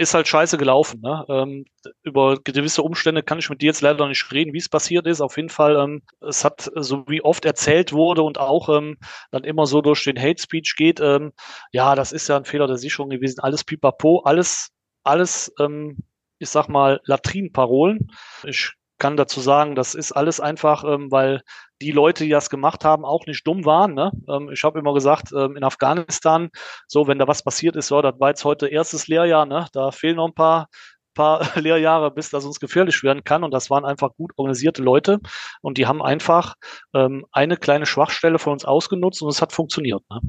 ist 0.00 0.14
halt 0.14 0.26
scheiße 0.28 0.56
gelaufen. 0.56 1.02
Ne? 1.02 1.26
Ähm, 1.28 1.66
über 2.02 2.36
gewisse 2.42 2.82
Umstände 2.82 3.22
kann 3.22 3.38
ich 3.38 3.50
mit 3.50 3.60
dir 3.60 3.66
jetzt 3.66 3.82
leider 3.82 4.08
nicht 4.08 4.32
reden, 4.32 4.54
wie 4.54 4.58
es 4.58 4.70
passiert 4.70 5.06
ist. 5.06 5.20
Auf 5.20 5.36
jeden 5.36 5.50
Fall, 5.50 5.76
ähm, 5.76 6.02
es 6.20 6.42
hat, 6.42 6.70
so 6.74 7.04
wie 7.06 7.20
oft 7.22 7.44
erzählt 7.44 7.92
wurde 7.92 8.22
und 8.22 8.38
auch 8.38 8.70
ähm, 8.70 8.96
dann 9.30 9.44
immer 9.44 9.66
so 9.66 9.82
durch 9.82 10.02
den 10.04 10.18
Hate 10.18 10.40
Speech 10.40 10.74
geht, 10.76 11.00
ähm, 11.00 11.32
ja, 11.70 11.94
das 11.94 12.12
ist 12.12 12.28
ja 12.28 12.38
ein 12.38 12.46
Fehler 12.46 12.66
der 12.66 12.78
Sicherung 12.78 13.10
gewesen. 13.10 13.40
Alles 13.40 13.62
pipapo, 13.62 14.20
alles, 14.20 14.70
alles, 15.04 15.52
ähm, 15.60 15.98
ich 16.38 16.48
sag 16.48 16.68
mal, 16.68 17.02
Latrinenparolen. 17.04 18.10
Ich 18.44 18.72
kann 19.00 19.16
dazu 19.16 19.40
sagen, 19.40 19.74
das 19.74 19.96
ist 19.96 20.12
alles 20.12 20.38
einfach, 20.38 20.84
ähm, 20.84 21.10
weil 21.10 21.42
die 21.82 21.90
Leute, 21.90 22.22
die 22.24 22.30
das 22.30 22.50
gemacht 22.50 22.84
haben, 22.84 23.04
auch 23.04 23.26
nicht 23.26 23.44
dumm 23.46 23.64
waren. 23.64 23.94
Ne? 23.94 24.12
Ähm, 24.28 24.50
ich 24.52 24.62
habe 24.62 24.78
immer 24.78 24.94
gesagt, 24.94 25.32
ähm, 25.32 25.56
in 25.56 25.64
Afghanistan, 25.64 26.50
so 26.86 27.08
wenn 27.08 27.18
da 27.18 27.26
was 27.26 27.42
passiert 27.42 27.74
ist, 27.74 27.90
ja, 27.90 28.02
das 28.02 28.20
war 28.20 28.28
jetzt 28.28 28.44
heute 28.44 28.68
erstes 28.68 29.08
Lehrjahr, 29.08 29.46
ne? 29.46 29.66
da 29.72 29.90
fehlen 29.90 30.16
noch 30.16 30.28
ein 30.28 30.34
paar 30.34 30.68
paar 31.14 31.40
Lehrjahre, 31.60 32.10
bis 32.10 32.30
das 32.30 32.44
uns 32.44 32.60
gefährlich 32.60 33.02
werden 33.02 33.24
kann. 33.24 33.44
Und 33.44 33.52
das 33.52 33.68
waren 33.70 33.84
einfach 33.84 34.14
gut 34.16 34.32
organisierte 34.36 34.82
Leute. 34.82 35.20
Und 35.60 35.78
die 35.78 35.86
haben 35.86 36.02
einfach 36.02 36.54
ähm, 36.94 37.26
eine 37.32 37.56
kleine 37.56 37.86
Schwachstelle 37.86 38.38
von 38.38 38.52
uns 38.52 38.64
ausgenutzt 38.64 39.22
und 39.22 39.28
es 39.28 39.42
hat 39.42 39.52
funktioniert. 39.52 40.02
Ne? 40.10 40.20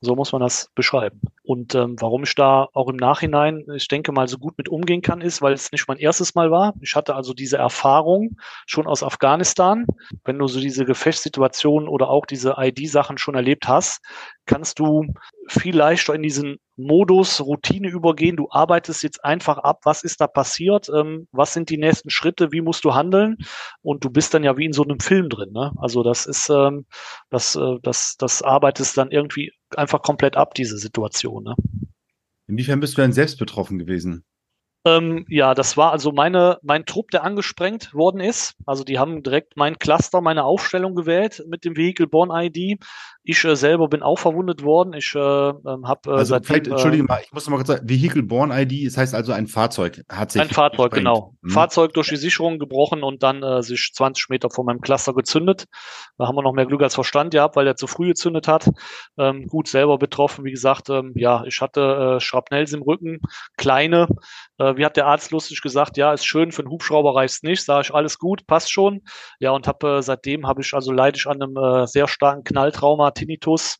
So 0.00 0.14
muss 0.14 0.32
man 0.32 0.40
das 0.40 0.70
beschreiben. 0.74 1.20
Und 1.48 1.74
ähm, 1.74 1.96
warum 1.98 2.24
ich 2.24 2.34
da 2.34 2.68
auch 2.74 2.90
im 2.90 2.96
Nachhinein, 2.96 3.64
ich 3.74 3.88
denke 3.88 4.12
mal, 4.12 4.28
so 4.28 4.36
gut 4.36 4.58
mit 4.58 4.68
umgehen 4.68 5.00
kann, 5.00 5.22
ist, 5.22 5.40
weil 5.40 5.54
es 5.54 5.72
nicht 5.72 5.88
mein 5.88 5.96
erstes 5.96 6.34
Mal 6.34 6.50
war. 6.50 6.74
Ich 6.82 6.94
hatte 6.94 7.14
also 7.14 7.32
diese 7.32 7.56
Erfahrung 7.56 8.36
schon 8.66 8.86
aus 8.86 9.02
Afghanistan. 9.02 9.86
Wenn 10.24 10.38
du 10.38 10.46
so 10.46 10.60
diese 10.60 10.84
Gefechtssituationen 10.84 11.88
oder 11.88 12.10
auch 12.10 12.26
diese 12.26 12.56
ID-Sachen 12.58 13.16
schon 13.16 13.34
erlebt 13.34 13.66
hast, 13.66 14.02
kannst 14.44 14.78
du 14.78 15.06
viel 15.48 15.74
leichter 15.74 16.14
in 16.14 16.22
diesen 16.22 16.58
Modus 16.78 17.40
Routine 17.40 17.88
übergehen. 17.88 18.36
Du 18.36 18.48
arbeitest 18.50 19.02
jetzt 19.02 19.24
einfach 19.24 19.58
ab, 19.58 19.80
was 19.82 20.04
ist 20.04 20.20
da 20.20 20.28
passiert, 20.28 20.88
ähm, 20.88 21.26
was 21.32 21.52
sind 21.52 21.70
die 21.70 21.76
nächsten 21.76 22.08
Schritte, 22.08 22.52
wie 22.52 22.60
musst 22.60 22.84
du 22.84 22.94
handeln 22.94 23.36
und 23.82 24.04
du 24.04 24.10
bist 24.10 24.32
dann 24.32 24.44
ja 24.44 24.56
wie 24.56 24.64
in 24.64 24.72
so 24.72 24.84
einem 24.84 25.00
Film 25.00 25.28
drin. 25.28 25.50
Ne? 25.52 25.72
Also 25.76 26.02
das 26.02 26.26
ist, 26.26 26.48
ähm, 26.48 26.86
das, 27.30 27.56
äh, 27.56 27.76
das, 27.82 28.14
das 28.16 28.42
arbeitest 28.42 28.96
dann 28.96 29.10
irgendwie 29.10 29.52
einfach 29.76 30.02
komplett 30.02 30.36
ab, 30.36 30.54
diese 30.54 30.78
Situation. 30.78 31.42
Ne? 31.44 31.54
Inwiefern 32.46 32.80
bist 32.80 32.96
du 32.96 33.02
denn 33.02 33.12
selbst 33.12 33.38
betroffen 33.38 33.78
gewesen? 33.78 34.24
Ähm, 34.96 35.24
ja, 35.28 35.54
das 35.54 35.76
war 35.76 35.92
also 35.92 36.12
meine, 36.12 36.58
mein 36.62 36.86
Trupp, 36.86 37.10
der 37.10 37.24
angesprengt 37.24 37.92
worden 37.94 38.20
ist. 38.20 38.54
Also 38.66 38.84
die 38.84 38.98
haben 38.98 39.22
direkt 39.22 39.56
mein 39.56 39.78
Cluster, 39.78 40.20
meine 40.20 40.44
Aufstellung 40.44 40.94
gewählt 40.94 41.44
mit 41.48 41.64
dem 41.64 41.76
Vehicle 41.76 42.06
Born 42.06 42.30
ID. 42.32 42.80
Ich 43.24 43.44
äh, 43.44 43.56
selber 43.56 43.88
bin 43.88 44.02
auch 44.02 44.18
verwundet 44.18 44.62
worden. 44.62 44.94
Ich 44.94 45.14
äh, 45.14 45.18
ähm, 45.18 45.86
habe 45.86 46.10
äh, 46.10 46.14
also 46.14 46.30
seitdem, 46.30 46.46
vielleicht, 46.46 46.66
Entschuldige 46.68 47.04
mal, 47.04 47.20
ich 47.22 47.32
muss 47.32 47.46
noch 47.46 47.50
mal 47.50 47.56
kurz 47.58 47.68
sagen, 47.68 47.88
Vehicle 47.88 48.22
Born 48.22 48.50
ID, 48.50 48.86
das 48.86 48.96
heißt 48.96 49.14
also 49.14 49.32
ein 49.32 49.46
Fahrzeug 49.46 50.02
hat 50.08 50.32
sich 50.32 50.40
Ein 50.40 50.48
Fahrzeug, 50.48 50.92
gesprengt. 50.92 51.06
genau. 51.06 51.34
Hm. 51.42 51.50
Fahrzeug 51.50 51.92
durch 51.92 52.08
die 52.08 52.16
Sicherung 52.16 52.58
gebrochen 52.58 53.02
und 53.02 53.22
dann 53.22 53.42
äh, 53.42 53.62
sich 53.62 53.90
20 53.94 54.30
Meter 54.30 54.48
vor 54.50 54.64
meinem 54.64 54.80
Cluster 54.80 55.12
gezündet. 55.12 55.66
Da 56.16 56.26
haben 56.26 56.36
wir 56.36 56.42
noch 56.42 56.54
mehr 56.54 56.66
Glück 56.66 56.82
als 56.82 56.94
Verstand 56.94 57.32
gehabt, 57.32 57.56
weil 57.56 57.66
er 57.66 57.76
zu 57.76 57.86
früh 57.86 58.08
gezündet 58.08 58.48
hat. 58.48 58.70
Ähm, 59.18 59.46
gut, 59.46 59.68
selber 59.68 59.98
betroffen, 59.98 60.44
wie 60.44 60.50
gesagt, 60.50 60.88
ähm, 60.88 61.12
ja, 61.14 61.44
ich 61.44 61.60
hatte 61.60 62.16
äh, 62.16 62.20
Schrapnells 62.20 62.72
im 62.72 62.82
Rücken, 62.82 63.20
kleine. 63.56 64.08
Äh, 64.58 64.76
wie 64.78 64.84
hat 64.84 64.96
der 64.96 65.06
Arzt 65.06 65.30
lustig 65.30 65.60
gesagt, 65.60 65.96
ja, 65.96 66.12
ist 66.12 66.24
schön, 66.24 66.52
für 66.52 66.62
einen 66.62 66.70
Hubschrauber 66.70 67.14
reicht's 67.14 67.42
nicht. 67.42 67.64
Sag 67.64 67.84
ich, 67.84 67.94
alles 67.94 68.18
gut, 68.18 68.46
passt 68.46 68.72
schon. 68.72 69.02
Ja, 69.40 69.50
und 69.50 69.66
habe 69.66 69.98
äh, 69.98 70.02
seitdem 70.02 70.46
habe 70.46 70.62
ich 70.62 70.72
also 70.72 70.92
leide 70.92 71.18
ich 71.18 71.26
an 71.26 71.42
einem 71.42 71.56
äh, 71.56 71.86
sehr 71.86 72.08
starken 72.08 72.44
Knalltrauma 72.44 73.10
Tinnitus 73.10 73.78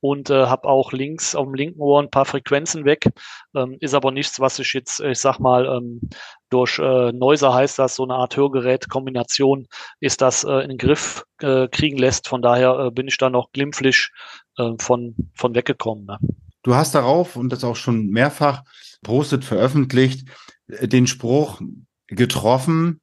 und 0.00 0.30
äh, 0.30 0.46
habe 0.46 0.68
auch 0.68 0.92
links 0.92 1.34
auf 1.34 1.44
dem 1.44 1.54
linken 1.54 1.80
Ohr 1.80 2.02
ein 2.02 2.10
paar 2.10 2.24
Frequenzen 2.24 2.84
weg. 2.84 3.06
Ähm, 3.54 3.76
ist 3.80 3.94
aber 3.94 4.10
nichts, 4.10 4.40
was 4.40 4.58
ich 4.58 4.72
jetzt, 4.72 5.00
ich 5.00 5.18
sag 5.18 5.38
mal, 5.38 5.66
ähm, 5.66 6.00
durch 6.48 6.78
äh, 6.78 7.12
Neuser 7.12 7.54
heißt 7.54 7.78
das, 7.78 7.96
so 7.96 8.04
eine 8.04 8.14
Art 8.14 8.36
Hörgerät-Kombination 8.36 9.66
ist 10.00 10.20
das 10.20 10.44
äh, 10.44 10.60
in 10.62 10.70
den 10.70 10.78
Griff 10.78 11.24
äh, 11.40 11.68
kriegen 11.68 11.98
lässt. 11.98 12.28
Von 12.28 12.42
daher 12.42 12.86
äh, 12.86 12.90
bin 12.90 13.08
ich 13.08 13.18
da 13.18 13.30
noch 13.30 13.52
glimpflich 13.52 14.10
äh, 14.56 14.72
von, 14.78 15.14
von 15.34 15.54
weggekommen. 15.54 16.06
Ne? 16.06 16.18
Du 16.62 16.74
hast 16.74 16.94
darauf, 16.94 17.36
und 17.36 17.50
das 17.50 17.64
auch 17.64 17.76
schon 17.76 18.08
mehrfach 18.08 18.62
postet, 19.02 19.44
veröffentlicht, 19.44 20.28
äh, 20.68 20.88
den 20.88 21.06
Spruch 21.06 21.60
getroffen, 22.06 23.00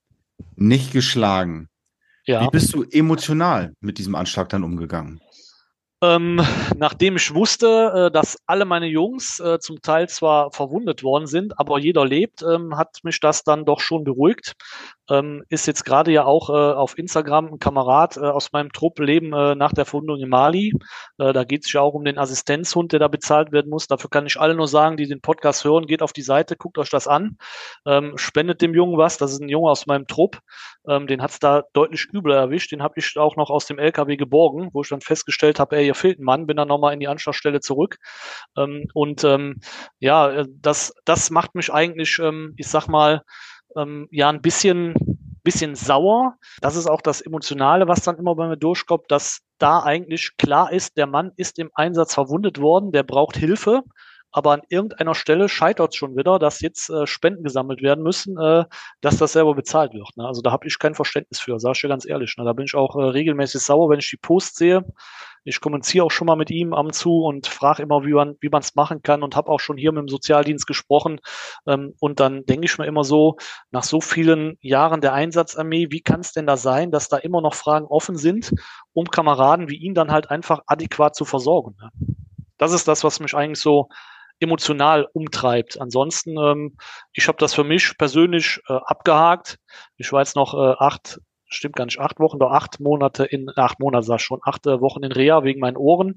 nicht 0.56 0.92
geschlagen. 0.92 1.70
Ja. 2.26 2.42
Wie 2.44 2.50
bist 2.50 2.74
du 2.74 2.84
emotional 2.84 3.74
mit 3.80 3.98
diesem 3.98 4.16
Anschlag 4.16 4.50
dann 4.50 4.64
umgegangen? 4.64 5.22
Ähm, 6.04 6.40
nachdem 6.76 7.16
ich 7.16 7.34
wusste, 7.34 8.10
äh, 8.10 8.12
dass 8.12 8.38
alle 8.46 8.66
meine 8.66 8.86
Jungs 8.86 9.40
äh, 9.40 9.58
zum 9.60 9.82
Teil 9.82 10.08
zwar 10.10 10.52
verwundet 10.52 11.02
worden 11.02 11.26
sind, 11.26 11.60
aber 11.60 11.80
jeder 11.80 12.06
lebt, 12.06 12.44
ähm, 12.44 12.78
hat 12.78 13.00
mich 13.04 13.20
das 13.20 13.44
dann 13.44 13.66
doch 13.66 13.80
schon 13.80 14.04
beruhigt 14.04 14.54
ähm, 15.10 15.44
ist 15.50 15.68
jetzt 15.68 15.86
gerade 15.86 16.12
ja 16.12 16.26
auch 16.26 16.50
äh, 16.50 16.54
auf 16.54 16.98
Instagram 16.98 17.48
ein 17.54 17.60
Kamerad 17.60 18.18
äh, 18.18 18.22
aus 18.22 18.52
meinem 18.52 18.72
Trupp 18.72 19.00
Leben 19.00 19.34
äh, 19.34 19.56
nach 19.56 19.74
der 19.74 19.86
Verwundung 19.86 20.20
in 20.20 20.30
Mali. 20.30 20.74
Äh, 21.18 21.34
da 21.34 21.44
geht 21.44 21.66
es 21.66 21.74
ja 21.74 21.82
auch 21.82 21.94
um 21.94 22.04
den 22.04 22.18
Assistenzhund, 22.18 22.92
der 22.92 23.00
da 23.00 23.08
bezahlt 23.08 23.52
werden 23.52 23.70
muss. 23.70 23.88
Dafür 23.88 24.10
kann 24.10 24.26
ich 24.26 24.40
alle 24.40 24.56
nur 24.56 24.68
sagen, 24.68 24.98
die 24.98 25.08
den 25.08 25.22
Podcast 25.22 25.64
hören, 25.64 25.88
geht 25.88 26.02
auf 26.02 26.14
die 26.14 26.22
Seite, 26.22 26.56
guckt 26.56 26.78
euch 26.78 26.90
das 26.90 27.08
an, 27.08 27.38
ähm, 27.86 28.18
spendet 28.18 28.62
dem 28.62 28.74
Jungen 28.74 28.98
was. 28.98 29.18
Das 29.18 29.32
ist 29.32 29.42
ein 29.42 29.50
Junge 29.50 29.70
aus 29.70 29.88
meinem 29.88 30.08
Trupp. 30.08 30.40
Ähm, 30.88 31.08
den 31.08 31.22
hat's 31.22 31.40
da 31.40 31.64
deutlich 31.74 32.08
übler 32.14 32.36
erwischt. 32.38 32.72
Den 32.72 32.82
habe 32.82 32.96
ich 32.98 33.18
auch 33.18 33.36
noch 33.36 33.50
aus 33.50 33.66
dem 33.66 33.80
LKW 33.80 34.18
geborgen, 34.18 34.70
wo 34.74 34.82
ich 34.82 34.90
dann 34.90 35.02
festgestellt 35.02 35.60
habe, 35.60 35.78
ey, 35.78 35.84
hier 35.84 35.96
fehlt 35.96 36.20
ein 36.20 36.24
Mann. 36.24 36.48
Bin 36.48 36.58
dann 36.58 36.68
nochmal 36.68 36.94
in 36.94 37.00
die 37.00 37.08
Anschlagstelle 37.08 37.60
zurück. 37.60 37.98
Ähm, 38.58 38.88
und 38.94 39.24
ähm, 39.24 39.60
ja, 40.00 40.30
äh, 40.32 40.46
das, 40.50 40.94
das 41.06 41.30
macht 41.30 41.56
mich 41.56 41.74
eigentlich, 41.74 42.20
ähm, 42.20 42.54
ich 42.58 42.68
sag 42.68 42.88
mal, 42.88 43.24
ähm, 43.76 44.08
ja 44.12 44.30
ein 44.30 44.42
bisschen, 44.42 44.94
bisschen 45.44 45.76
sauer. 45.76 46.36
Das 46.62 46.76
ist 46.76 46.88
auch 46.88 47.02
das 47.02 47.22
Emotionale, 47.22 47.88
was 47.88 48.02
dann 48.02 48.18
immer 48.18 48.36
bei 48.36 48.48
mir 48.48 48.58
durchkommt, 48.58 49.06
dass 49.10 49.42
da 49.58 49.82
eigentlich 49.84 50.38
klar 50.38 50.72
ist, 50.72 50.98
der 50.98 51.08
Mann 51.08 51.32
ist 51.36 51.60
im 51.60 51.72
Einsatz 51.74 52.14
verwundet 52.14 52.60
worden, 52.60 52.92
der 52.92 53.04
braucht 53.04 53.38
Hilfe. 53.38 53.84
Aber 54.32 54.52
an 54.52 54.62
irgendeiner 54.70 55.16
Stelle 55.16 55.50
scheitert 55.50 55.94
es 55.94 55.96
schon 55.96 56.16
wieder, 56.16 56.38
dass 56.38 56.62
jetzt 56.62 56.90
äh, 56.90 57.08
Spenden 57.08 57.44
gesammelt 57.44 57.82
werden 57.82 58.04
müssen, 58.04 58.38
äh, 58.38 58.66
dass 59.02 59.18
das 59.18 59.34
selber 59.34 59.56
bezahlt 59.56 59.94
wird. 59.94 60.10
Ne? 60.16 60.26
Also 60.26 60.42
da 60.42 60.52
habe 60.52 60.68
ich 60.68 60.80
kein 60.80 60.96
Verständnis 60.96 61.40
für, 61.40 61.60
sage 61.60 61.74
ich 61.76 61.82
dir 61.82 61.88
ganz 61.88 62.08
ehrlich. 62.08 62.36
Ne? 62.38 62.46
Da 62.46 62.54
bin 62.54 62.66
ich 62.66 62.76
auch 62.76 62.96
äh, 62.96 63.04
regelmäßig 63.04 63.62
sauer, 63.62 63.90
wenn 63.90 64.00
ich 64.00 64.10
die 64.10 64.18
Post 64.18 64.58
sehe. 64.58 64.84
Ich 65.46 65.62
kommuniziere 65.62 66.06
auch 66.06 66.12
schon 66.12 66.28
mal 66.28 66.36
mit 66.36 66.52
ihm 66.52 66.74
am 66.74 66.92
zu 66.92 67.24
und 67.24 67.48
frage 67.48 67.82
immer, 67.82 68.04
wie 68.04 68.14
man 68.14 68.36
wie 68.42 68.50
man 68.50 68.64
machen 68.76 69.02
kann 69.02 69.24
und 69.24 69.38
habe 69.38 69.50
auch 69.50 69.62
schon 69.62 69.78
hier 69.78 69.94
mit 69.94 70.02
dem 70.02 70.10
Sozialdienst 70.10 70.68
gesprochen. 70.68 71.22
Ähm, 71.66 71.94
und 72.02 72.20
dann 72.20 72.46
denke 72.46 72.66
ich 72.66 72.78
mir 72.78 72.86
immer 72.86 73.06
so, 73.06 73.38
nach 73.72 73.84
so 73.84 74.02
vielen 74.02 74.58
Jahren 74.60 75.00
der 75.00 75.14
Einsatzarmee, 75.14 75.88
wie 75.90 76.02
kann 76.02 76.20
es 76.20 76.34
denn 76.34 76.48
da 76.48 76.58
sein, 76.58 76.92
dass 76.92 77.08
da 77.08 77.16
immer 77.16 77.42
noch 77.42 77.54
Fragen 77.54 77.86
offen 77.86 78.18
sind, 78.18 78.52
um 78.92 79.06
Kameraden 79.06 79.70
wie 79.70 79.78
ihn 79.78 79.94
dann 79.94 80.12
halt 80.12 80.30
einfach 80.30 80.64
adäquat 80.68 81.16
zu 81.16 81.24
versorgen? 81.24 81.78
Ne? 81.82 81.92
Das 82.58 82.74
ist 82.74 82.88
das, 82.90 83.06
was 83.06 83.22
mich 83.22 83.34
eigentlich 83.34 83.62
so 83.62 83.88
emotional 84.40 85.08
umtreibt. 85.14 85.80
Ansonsten, 85.80 86.38
ähm, 86.38 86.78
ich 87.14 87.28
habe 87.28 87.38
das 87.40 87.54
für 87.54 87.64
mich 87.64 87.98
persönlich 87.98 88.60
äh, 88.68 88.74
abgehakt. 88.74 89.58
Ich 89.98 90.12
war 90.12 90.22
jetzt 90.22 90.36
noch 90.36 90.54
äh, 90.54 90.76
acht 90.78 91.20
stimmt 91.48 91.76
gar 91.76 91.86
nicht, 91.86 92.00
acht 92.00 92.20
Wochen, 92.20 92.40
doch 92.40 92.52
acht 92.52 92.80
Monate 92.80 93.26
in, 93.26 93.50
acht 93.56 93.80
Monate 93.80 94.06
sag 94.06 94.20
schon, 94.22 94.40
acht 94.44 94.66
äh, 94.68 94.82
Wochen 94.82 95.04
in 95.04 95.12
Reha 95.12 95.44
wegen 95.44 95.60
meinen 95.60 95.78
Ohren. 95.78 96.16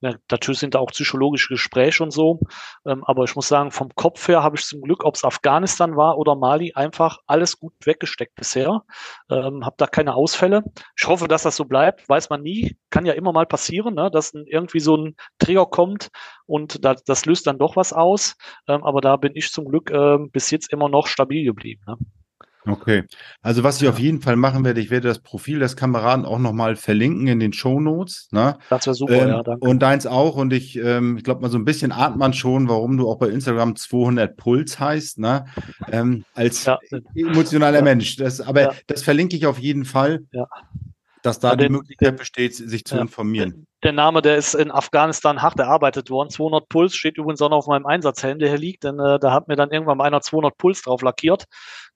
Ja, 0.00 0.14
natürlich 0.30 0.60
sind 0.60 0.74
da 0.74 0.80
auch 0.80 0.90
psychologische 0.90 1.48
Gespräche 1.48 2.02
und 2.02 2.10
so. 2.10 2.40
Ähm, 2.86 3.04
aber 3.04 3.24
ich 3.24 3.36
muss 3.36 3.48
sagen, 3.48 3.70
vom 3.70 3.90
Kopf 3.94 4.28
her 4.28 4.42
habe 4.42 4.56
ich 4.56 4.64
zum 4.64 4.80
Glück, 4.82 5.04
ob 5.04 5.14
es 5.14 5.24
Afghanistan 5.24 5.96
war 5.96 6.18
oder 6.18 6.34
Mali, 6.34 6.72
einfach 6.74 7.18
alles 7.26 7.58
gut 7.58 7.74
weggesteckt 7.84 8.34
bisher. 8.34 8.82
Ähm, 9.30 9.64
habe 9.64 9.76
da 9.78 9.86
keine 9.86 10.14
Ausfälle. 10.14 10.62
Ich 10.96 11.06
hoffe, 11.06 11.28
dass 11.28 11.42
das 11.42 11.56
so 11.56 11.64
bleibt. 11.64 12.08
Weiß 12.08 12.30
man 12.30 12.42
nie. 12.42 12.76
Kann 12.90 13.06
ja 13.06 13.14
immer 13.14 13.32
mal 13.32 13.46
passieren, 13.46 13.94
ne? 13.94 14.10
dass 14.10 14.34
irgendwie 14.34 14.80
so 14.80 14.96
ein 14.96 15.16
Trigger 15.38 15.66
kommt 15.66 16.10
und 16.46 16.84
da, 16.84 16.94
das 16.94 17.24
löst 17.26 17.46
dann 17.46 17.58
doch 17.58 17.76
was 17.76 17.92
aus. 17.92 18.36
Ähm, 18.68 18.84
aber 18.84 19.00
da 19.00 19.16
bin 19.16 19.32
ich 19.34 19.50
zum 19.52 19.66
Glück 19.66 19.90
äh, 19.90 20.18
bis 20.32 20.50
jetzt 20.50 20.72
immer 20.72 20.88
noch 20.88 21.06
stabil 21.06 21.44
geblieben. 21.44 21.82
Ne? 21.86 21.96
Okay. 22.64 23.04
Also 23.40 23.64
was 23.64 23.82
ich 23.82 23.88
auf 23.88 23.98
jeden 23.98 24.20
Fall 24.20 24.36
machen 24.36 24.64
werde, 24.64 24.80
ich 24.80 24.90
werde 24.90 25.08
das 25.08 25.18
Profil 25.18 25.58
des 25.58 25.76
Kameraden 25.76 26.24
auch 26.24 26.38
nochmal 26.38 26.76
verlinken 26.76 27.26
in 27.26 27.40
den 27.40 27.52
Show 27.52 27.80
Notes. 27.80 28.28
Ne? 28.30 28.56
Das 28.70 28.86
wäre 28.86 28.94
super, 28.94 29.14
ähm, 29.14 29.28
ja, 29.28 29.42
danke. 29.42 29.68
Und 29.68 29.80
deins 29.80 30.06
auch. 30.06 30.36
Und 30.36 30.52
ich, 30.52 30.78
ähm, 30.78 31.16
ich 31.16 31.24
glaube 31.24 31.42
mal 31.42 31.50
so 31.50 31.58
ein 31.58 31.64
bisschen 31.64 31.90
ahnt 31.90 32.16
man 32.16 32.32
schon, 32.32 32.68
warum 32.68 32.96
du 32.96 33.10
auch 33.10 33.18
bei 33.18 33.28
Instagram 33.28 33.74
200 33.74 34.36
Puls 34.36 34.78
heißt, 34.78 35.18
ne? 35.18 35.46
Ähm, 35.90 36.24
als 36.34 36.64
ja. 36.64 36.78
emotionaler 37.14 37.78
ja. 37.78 37.84
Mensch. 37.84 38.16
Das, 38.16 38.40
aber 38.40 38.74
das 38.86 39.02
verlinke 39.02 39.36
ich 39.36 39.46
auf 39.46 39.58
jeden 39.58 39.84
Fall. 39.84 40.20
Ja 40.32 40.46
dass 41.22 41.38
da 41.38 41.56
die 41.56 41.68
Möglichkeit 41.68 42.16
besteht, 42.16 42.54
sich 42.54 42.84
zu 42.84 42.96
ja, 42.96 43.02
informieren. 43.02 43.66
Der 43.84 43.92
Name, 43.92 44.22
der 44.22 44.36
ist 44.36 44.54
in 44.54 44.70
Afghanistan 44.70 45.42
hart 45.42 45.58
erarbeitet 45.58 46.10
worden. 46.10 46.30
200 46.30 46.68
Puls 46.68 46.94
steht 46.94 47.16
übrigens 47.16 47.40
auch 47.42 47.50
noch 47.50 47.58
auf 47.58 47.66
meinem 47.66 47.86
Einsatzhelm, 47.86 48.38
der 48.38 48.48
hier 48.48 48.58
liegt, 48.58 48.84
denn 48.84 48.98
äh, 48.98 49.18
da 49.18 49.32
hat 49.32 49.48
mir 49.48 49.56
dann 49.56 49.70
irgendwann 49.70 49.98
mal 49.98 50.04
einer 50.04 50.20
200 50.20 50.56
Puls 50.56 50.82
drauf 50.82 51.02
lackiert, 51.02 51.46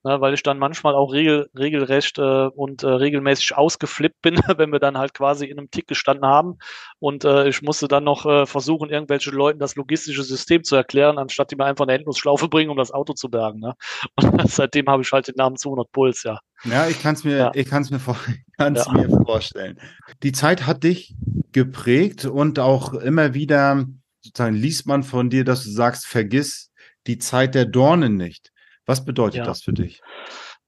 ne, 0.03 0.19
weil 0.19 0.33
ich 0.33 0.43
dann 0.43 0.59
manchmal 0.59 0.95
auch 0.95 1.13
regel, 1.13 1.49
regelrecht 1.57 2.17
äh, 2.19 2.47
und 2.47 2.83
äh, 2.83 2.87
regelmäßig 2.87 3.55
ausgeflippt 3.55 4.21
bin, 4.21 4.35
wenn 4.57 4.71
wir 4.71 4.79
dann 4.79 4.97
halt 4.97 5.13
quasi 5.13 5.45
in 5.45 5.57
einem 5.59 5.71
Tick 5.71 5.87
gestanden 5.87 6.25
haben. 6.25 6.57
Und 6.99 7.25
äh, 7.25 7.47
ich 7.47 7.61
musste 7.61 7.87
dann 7.87 8.03
noch 8.05 8.25
äh, 8.25 8.45
versuchen, 8.45 8.89
irgendwelchen 8.89 9.33
Leuten 9.33 9.59
das 9.59 9.75
logistische 9.75 10.23
System 10.23 10.63
zu 10.63 10.75
erklären, 10.75 11.17
anstatt 11.17 11.51
die 11.51 11.55
mir 11.55 11.65
einfach 11.65 11.85
eine 11.85 11.93
Endlosschlaufe 11.93 12.47
bringen, 12.49 12.71
um 12.71 12.77
das 12.77 12.91
Auto 12.91 13.13
zu 13.13 13.29
bergen. 13.29 13.59
Ne? 13.59 13.75
Und 14.21 14.49
seitdem 14.49 14.87
habe 14.87 15.03
ich 15.03 15.11
halt 15.11 15.27
den 15.27 15.35
Namen 15.35 15.57
200 15.57 15.91
Puls, 15.91 16.23
ja. 16.23 16.39
Ja, 16.63 16.87
ich 16.87 17.01
kann 17.01 17.15
es 17.15 17.23
mir, 17.23 17.37
ja. 17.37 17.51
ich 17.53 17.69
kann's 17.69 17.91
mir, 17.91 17.99
vor, 17.99 18.17
kann's 18.57 18.85
ja. 18.85 18.91
mir 18.93 19.09
vorstellen. 19.09 19.79
Die 20.23 20.31
Zeit 20.31 20.65
hat 20.65 20.83
dich 20.83 21.15
geprägt 21.51 22.25
und 22.25 22.59
auch 22.59 22.93
immer 22.93 23.33
wieder 23.33 23.85
sozusagen 24.21 24.55
liest 24.55 24.87
man 24.87 25.03
von 25.03 25.29
dir, 25.29 25.43
dass 25.43 25.63
du 25.63 25.69
sagst, 25.69 26.05
vergiss 26.05 26.71
die 27.07 27.17
Zeit 27.17 27.55
der 27.55 27.65
Dornen 27.65 28.15
nicht. 28.15 28.51
Was 28.85 29.05
bedeutet 29.05 29.39
ja. 29.39 29.45
das 29.45 29.61
für 29.61 29.73
dich? 29.73 30.01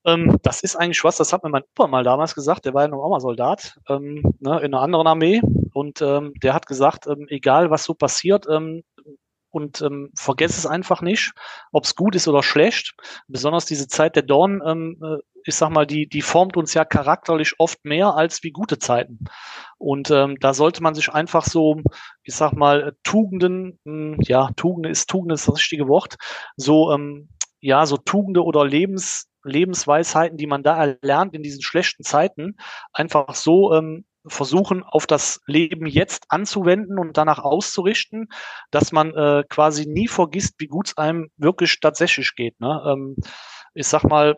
Ähm, 0.05 0.37
das 0.43 0.61
ist 0.61 0.75
eigentlich 0.75 1.03
was, 1.03 1.17
das 1.17 1.33
hat 1.33 1.43
mir 1.43 1.49
mein 1.49 1.63
Opa 1.63 1.87
mal 1.87 2.03
damals 2.03 2.35
gesagt, 2.35 2.65
der 2.65 2.73
war 2.73 2.83
ja 2.83 2.87
noch 2.87 3.03
auch 3.03 3.09
mal 3.09 3.19
Soldat 3.19 3.77
ähm, 3.89 4.21
ne, 4.39 4.59
in 4.59 4.73
einer 4.73 4.81
anderen 4.81 5.07
Armee 5.07 5.41
und 5.73 6.01
ähm, 6.01 6.33
der 6.41 6.53
hat 6.53 6.67
gesagt, 6.67 7.07
ähm, 7.07 7.25
egal 7.29 7.69
was 7.69 7.83
so 7.83 7.93
passiert, 7.93 8.45
ähm, 8.49 8.83
und 9.51 9.81
ähm, 9.81 10.11
vergesse 10.15 10.57
es 10.57 10.65
einfach 10.65 11.01
nicht, 11.01 11.31
ob 11.71 11.83
es 11.83 11.95
gut 11.95 12.15
ist 12.15 12.27
oder 12.27 12.43
schlecht. 12.43 12.93
Besonders 13.27 13.65
diese 13.65 13.87
Zeit 13.87 14.15
der 14.15 14.23
Dorn, 14.23 14.61
ähm, 14.65 14.97
äh, 15.01 15.17
ich 15.45 15.55
sag 15.55 15.69
mal, 15.69 15.85
die, 15.85 16.07
die 16.07 16.21
formt 16.21 16.57
uns 16.57 16.73
ja 16.73 16.85
charakterlich 16.85 17.55
oft 17.59 17.83
mehr 17.85 18.15
als 18.15 18.43
wie 18.43 18.51
gute 18.51 18.79
Zeiten. 18.79 19.19
Und 19.77 20.11
ähm, 20.11 20.37
da 20.39 20.53
sollte 20.53 20.83
man 20.83 20.95
sich 20.95 21.09
einfach 21.09 21.45
so, 21.45 21.81
ich 22.23 22.35
sag 22.35 22.53
mal, 22.53 22.95
Tugenden, 23.03 23.79
mh, 23.83 24.15
hm, 24.15 24.17
ja, 24.21 24.49
Tugende 24.55 24.89
ist 24.89 25.09
Tugende 25.09 25.35
ist 25.35 25.47
das 25.47 25.55
richtige 25.55 25.87
Wort, 25.87 26.15
so 26.57 26.91
ähm, 26.91 27.29
ja, 27.61 27.85
so 27.85 27.97
Tugende 27.97 28.43
oder 28.43 28.65
Lebens, 28.65 29.27
Lebensweisheiten, 29.43 30.37
die 30.37 30.47
man 30.47 30.63
da 30.63 30.77
erlernt 30.77 31.33
in 31.33 31.43
diesen 31.43 31.61
schlechten 31.61 32.03
Zeiten, 32.03 32.55
einfach 32.93 33.35
so 33.35 33.73
ähm, 33.73 34.05
versuchen, 34.27 34.83
auf 34.83 35.07
das 35.07 35.41
Leben 35.45 35.85
jetzt 35.85 36.25
anzuwenden 36.29 36.99
und 36.99 37.17
danach 37.17 37.39
auszurichten, 37.39 38.27
dass 38.71 38.91
man 38.91 39.13
äh, 39.15 39.43
quasi 39.49 39.85
nie 39.87 40.07
vergisst, 40.07 40.55
wie 40.59 40.67
gut 40.67 40.89
es 40.89 40.97
einem 40.97 41.29
wirklich 41.37 41.79
tatsächlich 41.79 42.35
geht. 42.35 42.59
Ne? 42.59 42.81
Ähm, 42.85 43.15
ich 43.73 43.87
sag 43.87 44.03
mal, 44.03 44.35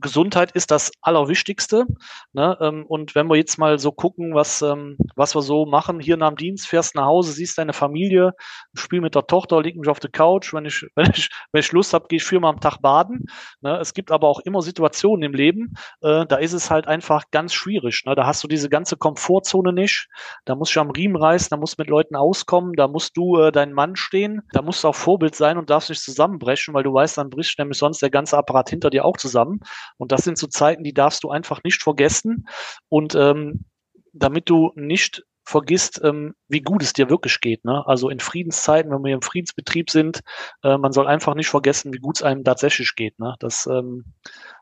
Gesundheit 0.00 0.52
ist 0.52 0.70
das 0.70 0.92
Allerwichtigste. 1.00 1.86
Ne? 2.32 2.56
Ähm, 2.60 2.84
und 2.86 3.14
wenn 3.14 3.28
wir 3.28 3.36
jetzt 3.36 3.58
mal 3.58 3.78
so 3.78 3.92
gucken, 3.92 4.34
was, 4.34 4.62
ähm, 4.62 4.96
was 5.14 5.34
wir 5.34 5.42
so 5.42 5.66
machen, 5.66 6.00
hier 6.00 6.16
nach 6.16 6.28
dem 6.30 6.36
Dienst, 6.36 6.68
fährst 6.68 6.94
nach 6.94 7.06
Hause, 7.06 7.32
siehst 7.32 7.58
deine 7.58 7.72
Familie, 7.72 8.32
spiel 8.74 9.00
mit 9.00 9.14
der 9.14 9.26
Tochter, 9.26 9.62
lieg 9.62 9.76
mich 9.76 9.88
auf 9.88 10.00
der 10.00 10.10
Couch. 10.10 10.52
Wenn 10.52 10.64
ich, 10.64 10.86
wenn 10.94 11.10
ich, 11.14 11.30
wenn 11.52 11.60
ich 11.60 11.72
Lust 11.72 11.94
habe, 11.94 12.06
gehe 12.08 12.18
ich 12.18 12.24
viermal 12.24 12.52
am 12.52 12.60
Tag 12.60 12.78
baden. 12.80 13.26
Ne? 13.60 13.78
Es 13.78 13.94
gibt 13.94 14.10
aber 14.10 14.28
auch 14.28 14.40
immer 14.40 14.62
Situationen 14.62 15.22
im 15.22 15.34
Leben, 15.34 15.74
äh, 16.02 16.26
da 16.26 16.36
ist 16.36 16.52
es 16.52 16.70
halt 16.70 16.86
einfach 16.86 17.24
ganz 17.30 17.54
schwierig. 17.54 18.02
Ne? 18.06 18.14
Da 18.14 18.26
hast 18.26 18.42
du 18.42 18.48
diese 18.48 18.68
ganze 18.68 18.96
Komfortzone 18.96 19.72
nicht. 19.72 20.08
Da 20.44 20.54
musst 20.54 20.74
du 20.74 20.80
am 20.80 20.90
Riemen 20.90 21.16
reißen, 21.16 21.48
da 21.50 21.56
musst 21.56 21.78
du 21.78 21.82
mit 21.82 21.90
Leuten 21.90 22.16
auskommen, 22.16 22.74
da 22.74 22.88
musst 22.88 23.16
du 23.16 23.38
äh, 23.38 23.52
dein 23.52 23.72
Mann 23.72 23.96
stehen, 23.96 24.42
da 24.52 24.62
musst 24.62 24.84
du 24.84 24.88
auch 24.88 24.94
Vorbild 24.94 25.34
sein 25.34 25.58
und 25.58 25.70
darfst 25.70 25.88
nicht 25.88 26.02
zusammenbrechen, 26.02 26.74
weil 26.74 26.82
du 26.82 26.92
weißt, 26.92 27.18
dann 27.18 27.30
bricht 27.30 27.58
nämlich 27.58 27.78
sonst 27.78 28.02
der 28.02 28.10
ganze 28.10 28.36
Apparat 28.36 28.70
hinter 28.70 28.90
dir 28.90 29.04
auch 29.04 29.16
zusammen. 29.16 29.60
Und 29.96 30.12
das 30.12 30.22
sind 30.22 30.38
so 30.38 30.46
Zeiten, 30.46 30.84
die 30.84 30.94
darfst 30.94 31.24
du 31.24 31.30
einfach 31.30 31.62
nicht 31.64 31.82
vergessen. 31.82 32.48
Und 32.88 33.14
ähm, 33.14 33.64
damit 34.12 34.48
du 34.48 34.72
nicht 34.74 35.24
vergisst, 35.46 36.00
ähm, 36.02 36.34
wie 36.48 36.60
gut 36.60 36.82
es 36.82 36.92
dir 36.92 37.08
wirklich 37.08 37.40
geht. 37.40 37.64
Ne? 37.64 37.86
Also 37.86 38.10
in 38.10 38.18
Friedenszeiten, 38.18 38.90
wenn 38.90 39.04
wir 39.04 39.14
im 39.14 39.22
Friedensbetrieb 39.22 39.90
sind, 39.90 40.20
äh, 40.64 40.76
man 40.76 40.92
soll 40.92 41.06
einfach 41.06 41.34
nicht 41.34 41.48
vergessen, 41.48 41.94
wie 41.94 41.98
gut 41.98 42.16
es 42.16 42.22
einem 42.22 42.42
tatsächlich 42.42 42.94
geht. 42.96 43.18
Ne? 43.20 43.36
Das, 43.38 43.66
ähm, 43.66 44.12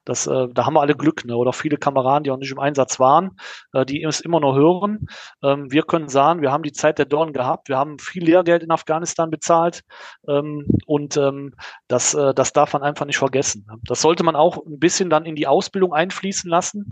das, 0.05 0.27
äh, 0.27 0.49
da 0.53 0.67
haben 0.67 0.75
wir 0.75 0.83
alle 0.83 0.95
Glück, 0.95 1.25
ne? 1.25 1.37
oder 1.37 1.55
viele 1.55 1.79
Kameraden, 1.79 2.25
die 2.25 2.31
auch 2.31 2.37
nicht 2.37 2.53
im 2.53 2.59
Einsatz 2.59 3.01
waren, 3.01 3.39
äh, 3.73 3.87
die 3.87 4.03
es 4.03 4.21
immer 4.21 4.41
noch 4.41 4.55
hören. 4.55 5.07
Ähm, 5.43 5.73
wir 5.73 5.85
können 5.85 6.11
sagen, 6.11 6.43
wir 6.43 6.53
haben 6.53 6.63
die 6.63 6.73
Zeit 6.73 6.99
der 6.99 7.07
Dorn 7.07 7.33
gehabt, 7.33 7.71
wir 7.71 7.79
haben 7.79 7.99
viel 7.99 8.25
Lehrgeld 8.25 8.63
in 8.63 8.71
Afghanistan 8.71 9.31
bezahlt 9.31 9.85
ähm, 10.29 10.67
und 10.85 11.17
ähm, 11.17 11.55
das, 11.89 12.13
äh, 12.13 12.35
das 12.35 12.53
darf 12.53 12.75
man 12.75 12.83
einfach 12.83 13.07
nicht 13.07 13.19
vergessen. 13.19 13.67
Das 13.85 14.03
sollte 14.03 14.23
man 14.23 14.37
auch 14.37 14.59
ein 14.67 14.79
bisschen 14.79 15.09
dann 15.09 15.25
in 15.25 15.35
die 15.35 15.47
Ausbildung 15.47 15.95
einfließen 15.95 16.51
lassen. 16.51 16.91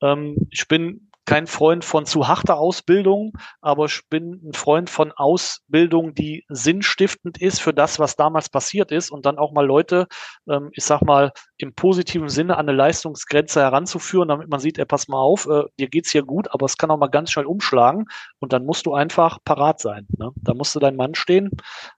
Ähm, 0.00 0.48
ich 0.50 0.68
bin 0.68 1.10
kein 1.26 1.46
Freund 1.46 1.84
von 1.84 2.06
zu 2.06 2.28
harter 2.28 2.56
Ausbildung, 2.56 3.32
aber 3.60 3.86
ich 3.86 4.08
bin 4.08 4.40
ein 4.44 4.52
Freund 4.54 4.88
von 4.88 5.12
Ausbildung, 5.12 6.14
die 6.14 6.44
sinnstiftend 6.48 7.38
ist 7.38 7.60
für 7.60 7.74
das, 7.74 7.98
was 7.98 8.16
damals 8.16 8.48
passiert 8.48 8.92
ist 8.92 9.10
und 9.10 9.26
dann 9.26 9.38
auch 9.38 9.52
mal 9.52 9.66
Leute, 9.66 10.06
ähm, 10.48 10.70
ich 10.72 10.84
sag 10.84 11.02
mal, 11.02 11.32
im 11.58 11.74
positiven 11.74 12.28
Sinne 12.28 12.56
an 12.56 12.68
eine 12.68 12.76
Leistungsgrenze 12.76 13.60
heranzuführen, 13.60 14.28
damit 14.28 14.48
man 14.48 14.60
sieht, 14.60 14.78
ey, 14.78 14.84
pass 14.84 15.08
mal 15.08 15.18
auf, 15.18 15.46
äh, 15.46 15.64
dir 15.78 15.88
geht's 15.88 16.10
hier 16.10 16.22
gut, 16.22 16.48
aber 16.52 16.66
es 16.66 16.76
kann 16.76 16.90
auch 16.90 16.98
mal 16.98 17.06
ganz 17.08 17.30
schnell 17.30 17.46
umschlagen 17.46 18.06
und 18.40 18.52
dann 18.52 18.66
musst 18.66 18.86
du 18.86 18.94
einfach 18.94 19.38
parat 19.44 19.80
sein. 19.80 20.06
Ne? 20.18 20.30
Da 20.36 20.54
musst 20.54 20.74
du 20.74 20.80
dein 20.80 20.96
Mann 20.96 21.14
stehen, 21.14 21.50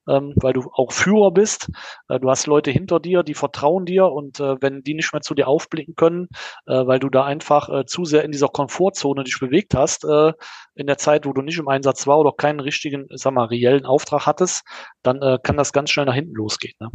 ähm, 0.08 0.32
weil 0.36 0.52
du 0.52 0.70
auch 0.72 0.92
Führer 0.92 1.32
bist. 1.32 1.70
Äh, 2.08 2.20
du 2.20 2.30
hast 2.30 2.46
Leute 2.46 2.70
hinter 2.70 3.00
dir, 3.00 3.22
die 3.22 3.34
vertrauen 3.34 3.84
dir 3.84 4.06
und 4.06 4.38
äh, 4.40 4.56
wenn 4.60 4.82
die 4.82 4.94
nicht 4.94 5.12
mehr 5.12 5.22
zu 5.22 5.34
dir 5.34 5.48
aufblicken 5.48 5.94
können, 5.96 6.28
äh, 6.66 6.86
weil 6.86 7.00
du 7.00 7.08
da 7.08 7.24
einfach 7.24 7.68
äh, 7.68 7.84
zu 7.84 8.04
sehr 8.04 8.24
in 8.24 8.32
dieser 8.32 8.48
Komfortzone 8.48 9.24
dich 9.24 9.38
bewegt 9.40 9.74
hast, 9.74 10.04
äh, 10.04 10.32
in 10.74 10.86
der 10.86 10.98
Zeit, 10.98 11.26
wo 11.26 11.32
du 11.32 11.42
nicht 11.42 11.58
im 11.58 11.68
Einsatz 11.68 12.06
war 12.06 12.18
oder 12.18 12.32
keinen 12.32 12.60
richtigen, 12.60 13.06
sag 13.10 13.32
mal, 13.34 13.46
reellen 13.46 13.86
Auftrag 13.86 14.26
hattest, 14.26 14.64
dann 15.02 15.20
äh, 15.20 15.38
kann 15.42 15.56
das 15.56 15.72
ganz 15.72 15.90
schnell 15.90 16.06
nach 16.06 16.14
hinten 16.14 16.34
losgehen. 16.34 16.74
Ne? 16.78 16.90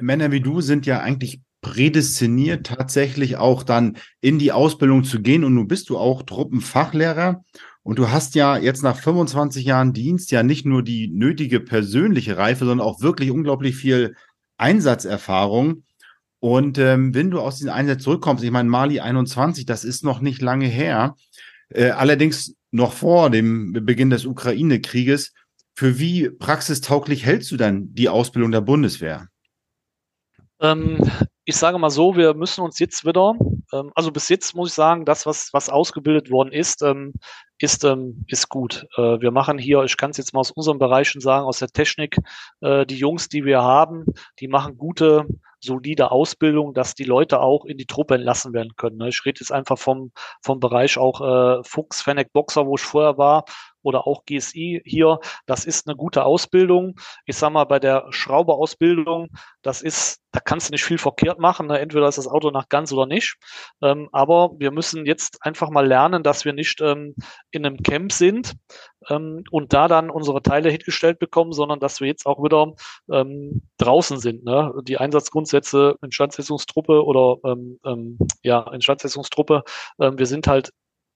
Männer 0.00 0.32
wie 0.32 0.40
du 0.40 0.60
sind 0.60 0.86
ja 0.86 1.00
eigentlich 1.00 1.40
prädestiniert, 1.64 2.66
tatsächlich 2.66 3.38
auch 3.38 3.62
dann 3.62 3.96
in 4.20 4.38
die 4.38 4.52
Ausbildung 4.52 5.02
zu 5.02 5.22
gehen. 5.22 5.44
Und 5.44 5.54
nun 5.54 5.66
bist 5.66 5.88
du 5.88 5.96
auch 5.96 6.22
Truppenfachlehrer. 6.22 7.42
Und 7.82 7.98
du 7.98 8.10
hast 8.10 8.34
ja 8.34 8.58
jetzt 8.58 8.82
nach 8.82 8.98
25 8.98 9.64
Jahren 9.64 9.94
Dienst 9.94 10.30
ja 10.30 10.42
nicht 10.42 10.66
nur 10.66 10.82
die 10.82 11.08
nötige 11.08 11.60
persönliche 11.60 12.36
Reife, 12.36 12.66
sondern 12.66 12.86
auch 12.86 13.00
wirklich 13.00 13.30
unglaublich 13.30 13.76
viel 13.76 14.14
Einsatzerfahrung. 14.58 15.84
Und 16.38 16.76
ähm, 16.76 17.14
wenn 17.14 17.30
du 17.30 17.40
aus 17.40 17.56
diesem 17.56 17.72
Einsatz 17.72 18.02
zurückkommst, 18.02 18.44
ich 18.44 18.50
meine, 18.50 18.68
Mali 18.68 19.00
21, 19.00 19.64
das 19.64 19.84
ist 19.84 20.04
noch 20.04 20.20
nicht 20.20 20.42
lange 20.42 20.66
her, 20.66 21.16
äh, 21.70 21.90
allerdings 21.90 22.54
noch 22.72 22.92
vor 22.92 23.30
dem 23.30 23.72
Beginn 23.72 24.10
des 24.10 24.26
Ukraine-Krieges. 24.26 25.32
Für 25.74 25.98
wie 25.98 26.28
praxistauglich 26.28 27.24
hältst 27.24 27.50
du 27.50 27.56
dann 27.56 27.94
die 27.94 28.10
Ausbildung 28.10 28.50
der 28.52 28.60
Bundeswehr? 28.60 29.28
Ähm, 30.60 30.98
ich 31.44 31.56
sage 31.56 31.78
mal 31.78 31.90
so, 31.90 32.16
wir 32.16 32.34
müssen 32.34 32.62
uns 32.62 32.78
jetzt 32.78 33.04
wieder, 33.04 33.34
ähm, 33.72 33.92
also 33.94 34.10
bis 34.10 34.28
jetzt 34.28 34.54
muss 34.54 34.70
ich 34.70 34.74
sagen, 34.74 35.04
das, 35.04 35.26
was, 35.26 35.52
was 35.52 35.68
ausgebildet 35.68 36.30
worden 36.30 36.52
ist, 36.52 36.82
ähm, 36.82 37.12
ist, 37.58 37.84
ähm, 37.84 38.24
ist 38.28 38.48
gut. 38.48 38.86
Äh, 38.96 39.20
wir 39.20 39.30
machen 39.30 39.58
hier, 39.58 39.82
ich 39.84 39.96
kann 39.96 40.10
es 40.10 40.16
jetzt 40.16 40.32
mal 40.32 40.40
aus 40.40 40.50
unseren 40.50 40.78
Bereichen 40.78 41.20
sagen, 41.20 41.44
aus 41.46 41.58
der 41.58 41.68
Technik, 41.68 42.16
äh, 42.60 42.86
die 42.86 42.96
Jungs, 42.96 43.28
die 43.28 43.44
wir 43.44 43.62
haben, 43.62 44.06
die 44.40 44.48
machen 44.48 44.78
gute, 44.78 45.26
solide 45.64 46.10
Ausbildung, 46.10 46.74
dass 46.74 46.94
die 46.94 47.04
Leute 47.04 47.40
auch 47.40 47.64
in 47.64 47.78
die 47.78 47.86
Truppe 47.86 48.14
entlassen 48.14 48.52
werden 48.52 48.76
können. 48.76 48.98
Ne? 48.98 49.08
Ich 49.08 49.24
rede 49.24 49.40
jetzt 49.40 49.52
einfach 49.52 49.78
vom, 49.78 50.12
vom 50.42 50.60
Bereich 50.60 50.98
auch 50.98 51.20
äh, 51.20 51.62
Fuchs, 51.64 52.02
Fennec, 52.02 52.32
Boxer, 52.32 52.66
wo 52.66 52.76
ich 52.76 52.82
vorher 52.82 53.18
war, 53.18 53.44
oder 53.84 54.06
auch 54.06 54.24
GSI 54.24 54.82
hier, 54.84 55.20
das 55.46 55.64
ist 55.64 55.86
eine 55.86 55.96
gute 55.96 56.24
Ausbildung. 56.24 56.98
Ich 57.26 57.36
sag 57.36 57.50
mal, 57.50 57.64
bei 57.64 57.78
der 57.78 58.06
Schrauberausbildung, 58.10 59.28
das 59.62 59.82
ist, 59.82 60.20
da 60.32 60.40
kannst 60.40 60.68
du 60.68 60.72
nicht 60.72 60.84
viel 60.84 60.98
verkehrt 60.98 61.38
machen. 61.38 61.66
Ne? 61.66 61.78
Entweder 61.78 62.08
ist 62.08 62.18
das 62.18 62.26
Auto 62.26 62.50
nach 62.50 62.68
ganz 62.68 62.92
oder 62.92 63.06
nicht. 63.06 63.36
Ähm, 63.82 64.08
aber 64.10 64.52
wir 64.58 64.70
müssen 64.70 65.06
jetzt 65.06 65.44
einfach 65.44 65.70
mal 65.70 65.86
lernen, 65.86 66.22
dass 66.22 66.44
wir 66.44 66.54
nicht 66.54 66.80
ähm, 66.80 67.14
in 67.50 67.64
einem 67.64 67.76
Camp 67.76 68.10
sind 68.10 68.54
ähm, 69.08 69.44
und 69.50 69.72
da 69.72 69.88
dann 69.88 70.10
unsere 70.10 70.42
Teile 70.42 70.70
hingestellt 70.70 71.18
bekommen, 71.18 71.52
sondern 71.52 71.80
dass 71.80 72.00
wir 72.00 72.08
jetzt 72.08 72.26
auch 72.26 72.42
wieder 72.42 72.74
ähm, 73.10 73.62
draußen 73.78 74.18
sind. 74.18 74.44
Ne? 74.44 74.72
Die 74.82 74.98
Einsatzgrundsätze 74.98 75.96
Instandsetzungstruppe 76.02 77.04
oder 77.04 77.38
ähm, 77.44 77.78
ähm, 77.84 78.18
ja, 78.42 78.60
Instandsetzungstruppe, 78.72 79.64
ähm, 80.00 80.18
wir 80.18 80.26
sind 80.26 80.46
halt 80.46 80.72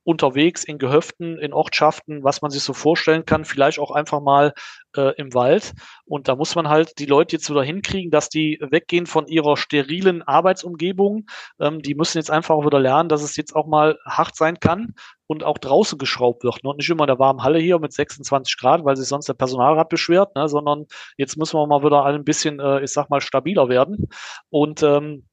unterwegs 0.09 0.65
in 0.65 0.79
Gehöften, 0.79 1.37
in 1.37 1.53
Ortschaften, 1.53 2.25
was 2.25 2.41
man 2.41 2.51
sich 2.51 2.63
so 2.63 2.73
vorstellen 2.73 3.27
kann, 3.27 3.45
vielleicht 3.45 3.79
auch 3.79 3.91
einfach 3.91 4.23
mal 4.23 4.55
äh, 4.97 5.15
im 5.19 5.35
Wald. 5.35 5.75
Und 6.07 6.29
da 6.29 6.35
muss 6.35 6.55
man 6.55 6.71
halt 6.71 6.99
die 6.99 7.05
Leute 7.05 7.37
jetzt 7.37 7.51
wieder 7.51 7.63
hinkriegen, 7.63 8.11
dass 8.11 8.31
die 8.31 8.59
weggehen 8.63 9.05
von 9.05 9.27
ihrer 9.27 9.59
sterilen 9.59 10.23
Arbeitsumgebung. 10.23 11.27
Ähm, 11.61 11.83
die 11.83 11.95
müssen 11.95 12.17
jetzt 12.17 12.31
einfach 12.31 12.55
auch 12.55 12.65
wieder 12.65 12.81
lernen, 12.81 13.11
dass 13.11 13.23
es 13.23 13.37
jetzt 13.37 13.55
auch 13.55 13.67
mal 13.67 13.99
hart 14.07 14.35
sein 14.35 14.59
kann 14.59 14.95
und 15.27 15.45
auch 15.45 15.59
draußen 15.59 15.99
geschraubt 15.99 16.43
wird. 16.43 16.65
Und 16.65 16.79
nicht 16.79 16.89
immer 16.89 17.05
in 17.05 17.09
der 17.09 17.19
warmen 17.19 17.43
Halle 17.43 17.59
hier 17.59 17.79
mit 17.79 17.93
26 17.93 18.57
Grad, 18.57 18.87
weil 18.87 18.97
sich 18.97 19.09
sonst 19.09 19.29
der 19.29 19.35
Personalrat 19.35 19.91
beschwert, 19.91 20.35
ne, 20.37 20.49
sondern 20.49 20.87
jetzt 21.19 21.37
müssen 21.37 21.59
wir 21.59 21.67
mal 21.67 21.85
wieder 21.85 22.07
ein 22.07 22.25
bisschen, 22.25 22.61
äh, 22.61 22.83
ich 22.83 22.93
sag 22.93 23.11
mal, 23.11 23.21
stabiler 23.21 23.69
werden. 23.69 24.09
Und 24.49 24.83
ähm, 24.83 25.27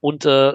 und 0.00 0.24
äh, 0.26 0.54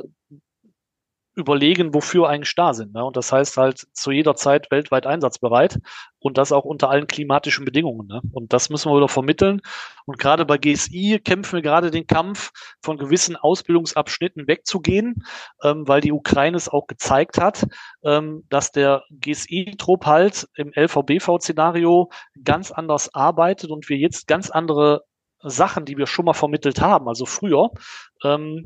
überlegen, 1.37 1.93
wofür 1.93 2.27
eigentlich 2.27 2.55
da 2.55 2.73
sind. 2.73 2.93
Ne? 2.93 3.05
Und 3.05 3.15
das 3.15 3.31
heißt 3.31 3.57
halt 3.57 3.85
zu 3.93 4.11
jeder 4.11 4.35
Zeit 4.35 4.71
weltweit 4.71 5.05
einsatzbereit 5.05 5.77
und 6.19 6.37
das 6.39 6.51
auch 6.51 6.65
unter 6.65 6.89
allen 6.89 7.05
klimatischen 7.05 7.63
Bedingungen. 7.63 8.07
Ne? 8.07 8.21
Und 8.31 8.53
das 8.53 8.71
müssen 8.71 8.91
wir 8.91 8.97
wieder 8.97 9.07
vermitteln. 9.07 9.61
Und 10.05 10.17
gerade 10.17 10.45
bei 10.45 10.57
GSI 10.57 11.21
kämpfen 11.23 11.57
wir 11.57 11.61
gerade 11.61 11.91
den 11.91 12.07
Kampf, 12.07 12.51
von 12.81 12.97
gewissen 12.97 13.35
Ausbildungsabschnitten 13.35 14.47
wegzugehen, 14.47 15.23
ähm, 15.63 15.87
weil 15.87 16.01
die 16.01 16.11
Ukraine 16.11 16.57
es 16.57 16.69
auch 16.69 16.87
gezeigt 16.87 17.39
hat, 17.39 17.67
ähm, 18.03 18.43
dass 18.49 18.71
der 18.71 19.03
GSI-Trupp 19.11 20.07
halt 20.07 20.47
im 20.55 20.71
LVBV-Szenario 20.75 22.09
ganz 22.43 22.71
anders 22.71 23.13
arbeitet 23.13 23.69
und 23.69 23.89
wir 23.89 23.97
jetzt 23.97 24.27
ganz 24.27 24.49
andere 24.49 25.03
Sachen, 25.43 25.85
die 25.85 25.97
wir 25.97 26.07
schon 26.07 26.25
mal 26.25 26.33
vermittelt 26.33 26.81
haben, 26.81 27.07
also 27.07 27.25
früher, 27.25 27.69
ähm, 28.23 28.63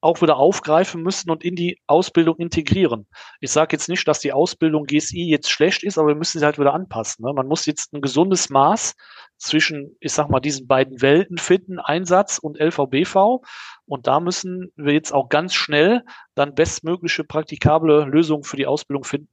auch 0.00 0.22
wieder 0.22 0.36
aufgreifen 0.36 1.02
müssen 1.02 1.30
und 1.30 1.44
in 1.44 1.56
die 1.56 1.78
Ausbildung 1.86 2.36
integrieren. 2.38 3.06
Ich 3.40 3.50
sage 3.50 3.74
jetzt 3.76 3.88
nicht, 3.88 4.06
dass 4.08 4.20
die 4.20 4.32
Ausbildung 4.32 4.86
GSI 4.86 5.28
jetzt 5.28 5.50
schlecht 5.50 5.82
ist, 5.82 5.98
aber 5.98 6.08
wir 6.08 6.14
müssen 6.14 6.38
sie 6.38 6.44
halt 6.44 6.58
wieder 6.58 6.74
anpassen. 6.74 7.24
Ne? 7.24 7.32
Man 7.32 7.46
muss 7.46 7.66
jetzt 7.66 7.92
ein 7.92 8.00
gesundes 8.00 8.48
Maß 8.48 8.94
zwischen, 9.36 9.96
ich 10.00 10.12
sag 10.12 10.30
mal, 10.30 10.40
diesen 10.40 10.66
beiden 10.66 11.02
Welten 11.02 11.38
finden, 11.38 11.78
Einsatz 11.78 12.38
und 12.38 12.58
LVBV. 12.58 13.42
Und 13.86 14.06
da 14.06 14.20
müssen 14.20 14.72
wir 14.76 14.92
jetzt 14.92 15.12
auch 15.12 15.28
ganz 15.28 15.54
schnell 15.54 16.02
dann 16.34 16.54
bestmögliche 16.54 17.24
praktikable 17.24 18.04
Lösungen 18.04 18.44
für 18.44 18.56
die 18.56 18.66
Ausbildung 18.66 19.04
finden. 19.04 19.28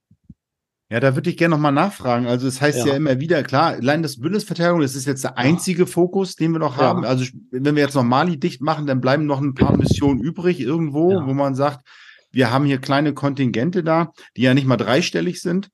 Ja, 0.89 1.01
da 1.01 1.15
würde 1.15 1.29
ich 1.29 1.35
gerne 1.35 1.55
nochmal 1.55 1.73
nachfragen. 1.73 2.27
Also 2.27 2.47
es 2.47 2.55
das 2.55 2.61
heißt 2.61 2.79
ja. 2.79 2.87
ja. 2.87 2.93
immer 2.95 3.19
wieder, 3.19 3.43
klar, 3.43 3.73
allein 3.73 4.03
das 4.03 4.19
Bundesverteidigung, 4.19 4.79
das 4.81 4.95
ist 4.95 5.05
jetzt 5.05 5.23
der 5.23 5.37
einzige 5.37 5.81
ja. 5.81 5.85
Fokus, 5.85 6.35
den 6.35 6.53
wir 6.53 6.59
noch 6.59 6.77
haben. 6.77 7.03
Also 7.03 7.25
wenn 7.51 7.75
wir 7.75 7.83
jetzt 7.83 7.95
noch 7.95 8.03
Mali 8.03 8.39
dicht 8.39 8.61
machen, 8.61 8.87
dann 8.87 9.01
bleiben 9.01 9.25
noch 9.25 9.41
ein 9.41 9.53
paar 9.53 9.75
Missionen 9.75 10.21
übrig 10.21 10.61
irgendwo, 10.61 11.11
ja. 11.11 11.27
wo 11.27 11.33
man 11.33 11.55
sagt, 11.55 11.85
wir 12.31 12.51
haben 12.51 12.65
hier 12.65 12.77
kleine 12.77 13.13
Kontingente 13.13 13.83
da, 13.83 14.13
die 14.37 14.43
ja 14.43 14.53
nicht 14.53 14.67
mal 14.67 14.77
dreistellig 14.77 15.41
sind. 15.41 15.69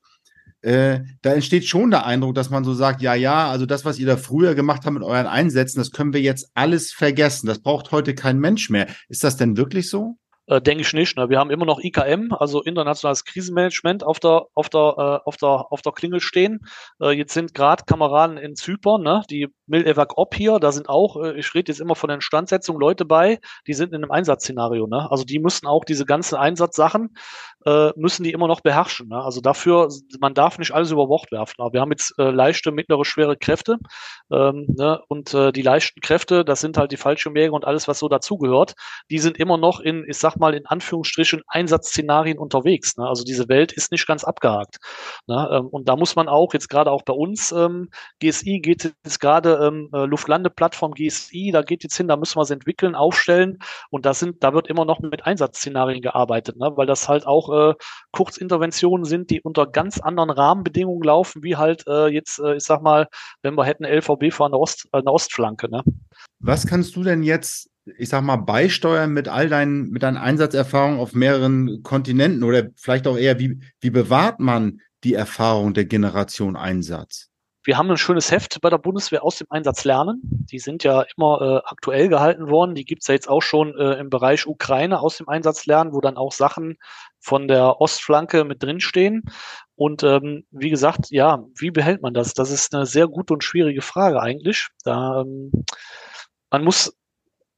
Äh, 0.62 1.02
da 1.22 1.34
entsteht 1.34 1.66
schon 1.66 1.92
der 1.92 2.06
Eindruck, 2.06 2.36
dass 2.36 2.50
man 2.50 2.64
so 2.64 2.74
sagt, 2.74 3.02
ja, 3.02 3.14
ja, 3.14 3.52
also 3.52 3.66
das, 3.66 3.86
was 3.86 4.00
ihr 4.00 4.08
da 4.08 4.18
früher 4.18 4.56
gemacht 4.56 4.84
habt 4.86 4.94
mit 4.94 5.04
euren 5.04 5.28
Einsätzen, 5.28 5.80
das 5.80 5.92
können 5.92 6.14
wir 6.14 6.22
jetzt 6.22 6.52
alles 6.54 6.92
vergessen. 6.92 7.48
Das 7.48 7.60
braucht 7.60 7.92
heute 7.92 8.16
kein 8.16 8.40
Mensch 8.40 8.70
mehr. 8.70 8.88
Ist 9.10 9.24
das 9.24 9.36
denn 9.36 9.58
wirklich 9.58 9.90
so? 9.90 10.18
Äh, 10.48 10.62
denke 10.62 10.82
ich 10.82 10.92
nicht. 10.94 11.16
Ne? 11.18 11.30
Wir 11.30 11.40
haben 11.40 11.50
immer 11.52 11.66
noch 11.66 11.80
IKM, 11.80 12.34
also 12.34 12.62
internationales 12.62 13.24
Krisenmanagement, 13.24 14.04
auf 14.04 14.20
der, 14.20 14.46
auf 14.54 14.68
der, 14.70 15.22
äh, 15.24 15.28
auf 15.28 15.38
der, 15.38 15.72
auf 15.72 15.82
der 15.82 15.94
Klingel 15.94 16.20
stehen. 16.20 16.60
Äh, 17.02 17.12
jetzt 17.12 17.34
sind 17.34 17.54
gerade 17.54 17.86
Kameraden 17.86 18.38
in 18.38 18.56
Zypern, 18.56 19.04
ne? 19.04 19.24
die 19.30 19.48
Mil-Evac 19.68 20.18
Op 20.18 20.36
hier, 20.36 20.60
da 20.60 20.74
sind 20.74 20.90
auch, 20.90 21.16
äh, 21.24 21.40
ich 21.40 21.54
rede 21.56 21.72
jetzt 21.72 21.80
immer 21.80 21.96
von 21.96 22.10
der 22.10 22.16
Instandsetzung, 22.16 22.78
Leute 22.78 23.06
bei, 23.06 23.40
die 23.68 23.74
sind 23.74 23.94
in 23.94 24.04
einem 24.04 24.12
Einsatzszenario. 24.12 24.86
Ne? 24.88 25.10
Also 25.10 25.24
die 25.24 25.40
müssen 25.40 25.66
auch 25.66 25.86
diese 25.86 26.06
ganzen 26.06 26.36
Einsatzsachen, 26.36 27.16
äh, 27.66 27.92
müssen 27.96 28.24
die 28.24 28.34
immer 28.34 28.48
noch 28.50 28.60
beherrschen. 28.60 29.08
Ne? 29.08 29.24
Also 29.24 29.40
dafür, 29.40 29.88
man 30.20 30.34
darf 30.34 30.60
nicht 30.60 30.74
alles 30.74 30.92
über 30.92 31.08
Bord 31.08 31.32
werfen. 31.32 31.56
Aber 31.60 31.72
wir 31.72 31.80
haben 31.80 31.92
jetzt 31.92 32.20
äh, 32.20 32.32
leichte, 32.32 32.74
mittlere, 32.74 33.06
schwere 33.06 33.38
Kräfte. 33.38 33.78
Ähm, 34.30 34.66
ne? 34.68 35.00
Und 35.08 35.34
die 35.34 35.62
leichten 35.62 36.02
Kräfte, 36.02 36.44
das 36.44 36.60
sind 36.60 36.78
halt 36.78 36.92
die 36.92 36.98
Fallschirmjäger 36.98 37.54
und 37.54 37.66
alles, 37.66 37.88
was 37.88 38.00
so 38.00 38.10
dazugehört, 38.10 38.74
die 39.10 39.20
sind 39.20 39.38
immer 39.38 39.58
noch 39.58 39.80
in, 39.80 40.06
ich 40.08 40.18
sag 40.18 40.33
mal, 40.40 40.54
in 40.54 40.66
Anführungsstrichen 40.66 41.42
Einsatzszenarien 41.48 42.38
unterwegs. 42.38 42.98
Ne? 42.98 43.08
Also 43.08 43.24
diese 43.24 43.50
Welt 43.50 43.72
ist 43.72 43.92
nicht 43.92 44.08
ganz 44.08 44.24
abgehakt. 44.24 44.78
Ne? 45.28 45.50
Ähm, 45.52 45.68
und 45.68 45.90
da 45.90 45.96
muss 45.96 46.16
man 46.16 46.28
auch, 46.28 46.54
jetzt 46.54 46.70
gerade 46.70 46.92
auch 46.92 47.04
bei 47.04 47.14
uns, 47.14 47.52
ähm, 47.52 47.90
GSI 48.20 48.60
geht 48.60 48.94
jetzt 49.04 49.20
gerade 49.20 49.60
ähm, 49.64 49.90
äh, 49.94 50.06
Luftlandeplattform 50.06 50.94
GSI, 50.94 51.52
da 51.52 51.62
geht 51.62 51.84
jetzt 51.84 51.98
hin, 51.98 52.08
da 52.08 52.18
müssen 52.18 52.38
wir 52.38 52.44
es 52.44 52.50
entwickeln, 52.50 52.96
aufstellen. 52.96 53.60
Und 53.90 54.06
da 54.06 54.14
sind, 54.14 54.44
da 54.44 54.54
wird 54.54 54.68
immer 54.68 54.86
noch 54.86 55.00
mit 55.00 55.26
Einsatzszenarien 55.26 56.02
gearbeitet, 56.02 56.58
ne? 56.58 56.72
weil 56.76 56.88
das 56.88 57.08
halt 57.10 57.26
auch 57.28 57.72
äh, 57.72 57.74
Kurzinterventionen 58.12 59.06
sind, 59.06 59.30
die 59.30 59.42
unter 59.42 59.68
ganz 59.68 60.00
anderen 60.00 60.30
Rahmenbedingungen 60.30 61.04
laufen, 61.04 61.44
wie 61.44 61.56
halt 61.56 61.86
äh, 61.88 62.08
jetzt, 62.08 62.40
äh, 62.40 62.56
ich 62.56 62.64
sag 62.64 62.82
mal, 62.82 63.08
wenn 63.42 63.56
wir 63.56 63.66
hätten 63.66 63.86
LVB 63.86 64.34
vor 64.34 64.48
einer, 64.48 64.60
Ost, 64.60 64.88
äh, 64.92 65.02
Ostflanke. 65.06 65.70
Ne? 65.70 65.84
Was 66.40 66.66
kannst 66.66 66.96
du 66.96 67.04
denn 67.04 67.24
jetzt 67.24 67.70
ich 67.98 68.10
sag 68.10 68.24
mal, 68.24 68.38
beisteuern 68.38 69.12
mit 69.12 69.28
all 69.28 69.50
deinen, 69.50 69.90
mit 69.90 70.04
deinen 70.04 70.18
Einsatzerfahrungen 70.18 71.00
auf 71.00 71.14
mehreren 71.14 71.84
Kontinenten 71.84 72.44
oder 72.44 72.70
vielleicht 72.76 73.08
auch 73.08 73.18
eher, 73.18 73.40
wie, 73.40 73.60
wie 73.82 73.90
bewahrt 73.90 74.40
man 74.40 74.80
die 75.04 75.14
Erfahrung 75.14 75.74
der 75.74 75.86
Generation 75.86 76.56
Einsatz? 76.56 77.30
Wir 77.66 77.78
haben 77.78 77.90
ein 77.90 77.98
schönes 77.98 78.30
Heft 78.30 78.60
bei 78.60 78.70
der 78.70 78.78
Bundeswehr 78.78 79.24
aus 79.24 79.38
dem 79.38 79.48
Einsatz 79.50 79.86
lernen. 79.86 80.20
Die 80.52 80.60
sind 80.60 80.84
ja 80.84 81.06
immer 81.16 81.42
äh, 81.42 81.70
aktuell 81.70 82.10
gehalten 82.10 82.50
worden. 82.50 82.76
Die 82.76 82.84
gibt's 82.84 83.08
ja 83.08 83.14
jetzt 83.14 83.30
auch 83.30 83.42
schon 83.42 83.74
äh, 83.78 83.94
im 84.00 84.10
Bereich 84.10 84.48
Ukraine 84.48 85.00
aus 85.00 85.18
dem 85.18 85.30
Einsatz 85.30 85.66
lernen, 85.66 85.94
wo 85.94 86.02
dann 86.02 86.18
auch 86.18 86.34
Sachen 86.34 86.76
von 87.22 87.48
der 87.48 87.80
Ostflanke 87.80 88.44
mit 88.44 88.62
drinstehen. 88.62 89.24
Und 89.76 90.04
ähm, 90.04 90.46
wie 90.52 90.70
gesagt, 90.70 91.10
ja, 91.10 91.42
wie 91.58 91.72
behält 91.72 92.02
man 92.02 92.14
das? 92.14 92.34
Das 92.34 92.52
ist 92.52 92.76
eine 92.76 92.86
sehr 92.86 93.08
gute 93.08 93.34
und 93.34 93.46
schwierige 93.46 93.82
Frage 93.82 94.22
eigentlich. 94.22 94.68
Da, 94.84 95.22
ähm, 95.22 95.52
man 96.50 96.66
muss 96.66 96.94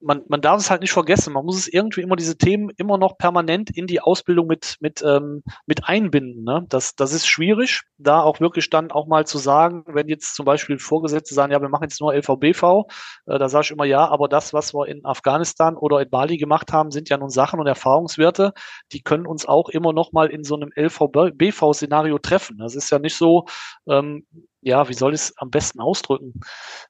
man, 0.02 0.24
man 0.28 0.42
darf 0.42 0.60
es 0.60 0.70
halt 0.70 0.82
nicht 0.82 0.92
vergessen. 0.92 1.34
Man 1.34 1.46
muss 1.46 1.58
es 1.58 1.68
irgendwie 1.68 2.02
immer 2.02 2.16
diese 2.16 2.38
Themen 2.38 2.70
immer 2.78 2.98
noch 2.98 3.18
permanent 3.18 3.70
in 3.76 3.88
die 3.88 4.02
Ausbildung 4.02 4.48
mit, 4.48 4.78
mit, 4.80 5.04
ähm, 5.06 5.44
mit 5.66 5.88
einbinden. 5.88 6.44
Ne? 6.44 6.66
Das, 6.70 6.96
das 6.96 7.14
ist 7.14 7.28
schwierig, 7.28 7.82
da 7.98 8.22
auch 8.22 8.40
wirklich 8.40 8.70
dann 8.70 8.92
auch 8.92 9.08
mal 9.08 9.26
zu 9.26 9.38
sagen, 9.38 9.84
wenn 9.88 10.08
jetzt 10.08 10.36
zum 10.36 10.46
Beispiel 10.46 10.80
Vorgesetzte 10.80 11.34
sagen, 11.34 11.52
ja, 11.52 11.62
wir 11.62 11.70
machen 11.70 11.84
jetzt 11.84 12.02
nur 12.02 12.14
LVBV, 12.14 12.88
äh, 13.26 13.40
da 13.40 13.50
sage 13.50 13.66
ich 13.66 13.72
immer 13.72 13.86
ja, 13.86 14.08
aber 14.08 14.28
das, 14.28 14.54
was 14.54 14.74
wir 14.74 14.88
in 14.88 15.06
Afghanistan 15.06 15.76
oder 15.76 16.02
in 16.02 16.10
Bali 16.10 16.38
gemacht 16.38 16.74
haben, 16.74 16.92
sind 16.92 17.10
ja 17.10 17.18
nun 17.18 17.30
Sachen 17.30 17.60
und 17.60 17.68
Erfahrungswerte, 17.68 18.54
die 18.92 19.02
können 19.02 19.26
uns 19.26 19.46
auch 19.46 19.70
immer 19.70 19.94
noch 19.94 20.12
mal 20.12 20.30
in 20.30 20.44
so 20.44 20.56
einem 20.56 20.72
LVBV-Szenario 20.76 22.20
treffen. 22.20 22.58
Das 22.58 22.76
ist 22.76 22.90
ja 22.92 23.00
nicht 23.00 23.16
so, 23.16 23.46
ähm, 23.88 24.26
ja, 24.62 24.88
wie 24.90 24.94
soll 24.94 25.14
ich 25.14 25.22
es 25.22 25.38
am 25.38 25.50
besten 25.50 25.80
ausdrücken? 25.80 26.34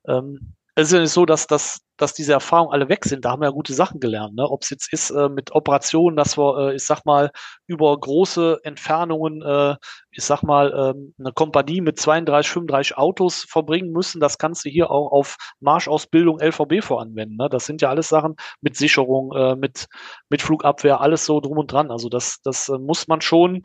Ähm, 0.07 0.55
es 0.77 0.87
ist 0.87 0.93
ja 0.93 0.99
nicht 0.99 1.11
so, 1.11 1.25
dass, 1.25 1.47
dass, 1.47 1.79
dass 1.95 2.13
diese 2.13 2.33
Erfahrungen 2.33 2.73
alle 2.73 2.89
weg 2.89 3.05
sind. 3.05 3.23
Da 3.23 3.31
haben 3.31 3.41
wir 3.41 3.47
ja 3.47 3.51
gute 3.51 3.73
Sachen 3.73 4.01
gelernt. 4.01 4.35
Ne? 4.35 4.43
Ob 4.43 4.63
es 4.63 4.69
jetzt 4.69 4.91
ist 4.91 5.09
äh, 5.09 5.29
mit 5.29 5.55
Operationen, 5.55 6.17
dass 6.17 6.37
wir, 6.37 6.71
äh, 6.71 6.75
ich 6.75 6.83
sag 6.83 7.05
mal, 7.05 7.31
über 7.65 7.97
große 7.97 8.59
Entfernungen, 8.63 9.41
äh, 9.41 9.77
ich 10.11 10.23
sag 10.25 10.43
mal, 10.43 10.73
äh, 10.73 11.21
eine 11.21 11.31
Kompanie 11.33 11.79
mit 11.79 11.97
32, 11.97 12.51
35 12.51 12.97
Autos 12.97 13.45
verbringen 13.47 13.91
müssen, 13.91 14.19
das 14.19 14.37
kannst 14.37 14.65
du 14.65 14.69
hier 14.69 14.91
auch 14.91 15.13
auf 15.13 15.37
Marschausbildung 15.61 16.41
LVB 16.41 16.83
voranwenden. 16.83 17.37
Ne? 17.37 17.47
Das 17.49 17.65
sind 17.65 17.81
ja 17.81 17.89
alles 17.89 18.09
Sachen 18.09 18.35
mit 18.59 18.75
Sicherung, 18.75 19.31
äh, 19.33 19.55
mit, 19.55 19.87
mit 20.29 20.41
Flugabwehr, 20.41 20.99
alles 20.99 21.25
so 21.25 21.39
drum 21.39 21.57
und 21.57 21.71
dran. 21.71 21.89
Also 21.89 22.09
das, 22.09 22.41
das 22.43 22.67
äh, 22.67 22.77
muss 22.77 23.07
man 23.07 23.21
schon 23.21 23.61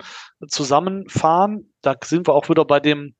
zusammenfahren. 0.47 1.73
Da 1.81 1.95
sind 2.01 2.29
wir 2.29 2.35
auch 2.35 2.47
wieder 2.47 2.63
bei 2.63 2.79
dem, 2.79 3.15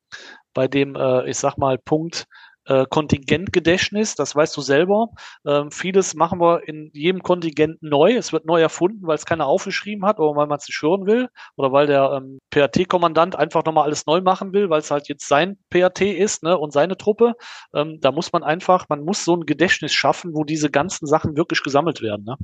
bei 0.54 0.69
dem, 0.69 0.95
äh, 0.95 1.30
ich 1.30 1.38
sag 1.38 1.58
mal, 1.58 1.77
Punkt, 1.77 2.25
äh, 2.71 2.86
Kontingentgedächtnis, 2.89 4.15
das 4.15 4.34
weißt 4.34 4.55
du 4.55 4.62
selber. 4.62 5.10
Ähm, 5.45 5.71
vieles 5.71 6.13
machen 6.13 6.39
wir 6.39 6.67
in 6.67 6.89
jedem 6.93 7.21
Kontingent 7.21 7.84
neu. 7.84 8.15
Es 8.15 8.31
wird 8.31 8.45
neu 8.45 8.62
erfunden, 8.62 9.05
weil 9.05 9.15
es 9.15 9.25
keiner 9.25 9.45
aufgeschrieben 9.45 10.05
hat 10.05 10.19
oder 10.19 10.38
weil 10.38 10.47
man 10.47 10.57
es 10.57 10.67
nicht 10.69 10.81
hören 10.81 11.05
will 11.05 11.27
oder 11.57 11.73
weil 11.73 11.88
der 11.88 12.12
ähm, 12.13 12.39
PAT-Kommandant 12.49 13.36
einfach 13.36 13.65
nochmal 13.65 13.84
alles 13.84 14.05
neu 14.05 14.21
machen 14.21 14.53
will, 14.53 14.69
weil 14.69 14.79
es 14.79 14.89
halt 14.89 15.10
jetzt 15.10 15.27
sein 15.27 15.57
PAT 15.69 15.99
ist 16.01 16.43
ne, 16.43 16.57
und 16.57 16.71
seine 16.71 16.95
Truppe. 16.97 17.34
Ähm, 17.73 17.99
da 17.99 18.13
muss 18.13 18.31
man 18.31 18.43
einfach, 18.43 18.88
man 18.88 19.03
muss 19.03 19.25
so 19.25 19.36
ein 19.36 19.45
Gedächtnis 19.45 19.91
schaffen, 19.91 20.31
wo 20.34 20.45
diese 20.45 20.69
ganzen 20.69 21.07
Sachen 21.07 21.36
wirklich 21.36 21.63
gesammelt 21.63 22.01
werden. 22.01 22.23
Ne? 22.23 22.38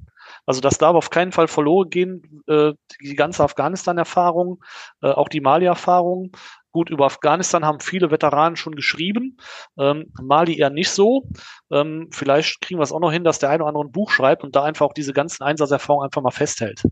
Also 0.46 0.60
das 0.60 0.78
darf 0.78 0.96
auf 0.96 1.10
keinen 1.10 1.32
Fall 1.32 1.48
verloren 1.48 1.90
gehen, 1.90 2.44
äh, 2.48 2.74
die 3.02 3.16
ganze 3.16 3.44
Afghanistan-Erfahrung, 3.46 4.62
äh, 5.02 5.08
auch 5.08 5.30
die 5.30 5.42
Mali-Erfahrung. 5.42 6.32
Gut, 6.78 6.92
über 6.92 7.08
Afghanistan 7.08 7.66
haben 7.66 7.80
viele 7.80 8.12
Veteranen 8.12 8.56
schon 8.56 8.76
geschrieben, 8.76 9.38
ähm, 9.80 10.14
Mali 10.22 10.60
eher 10.60 10.70
nicht 10.70 10.92
so. 10.92 11.28
Ähm, 11.72 12.10
vielleicht 12.12 12.62
kriegen 12.62 12.80
wir 12.80 12.84
es 12.84 12.92
auch 12.92 13.00
noch 13.00 13.12
hin, 13.12 13.24
dass 13.24 13.40
der 13.40 13.50
eine 13.50 13.64
oder 13.64 13.70
andere 13.70 13.86
ein 13.86 13.92
Buch 13.92 14.12
schreibt 14.12 14.44
und 14.44 14.56
da 14.56 14.64
einfach 14.64 14.86
auch 14.86 14.94
diese 14.94 15.12
ganzen 15.12 15.42
Einsatzerfahrungen 15.42 16.06
einfach 16.06 16.22
mal 16.22 16.30
festhält. 16.30 16.84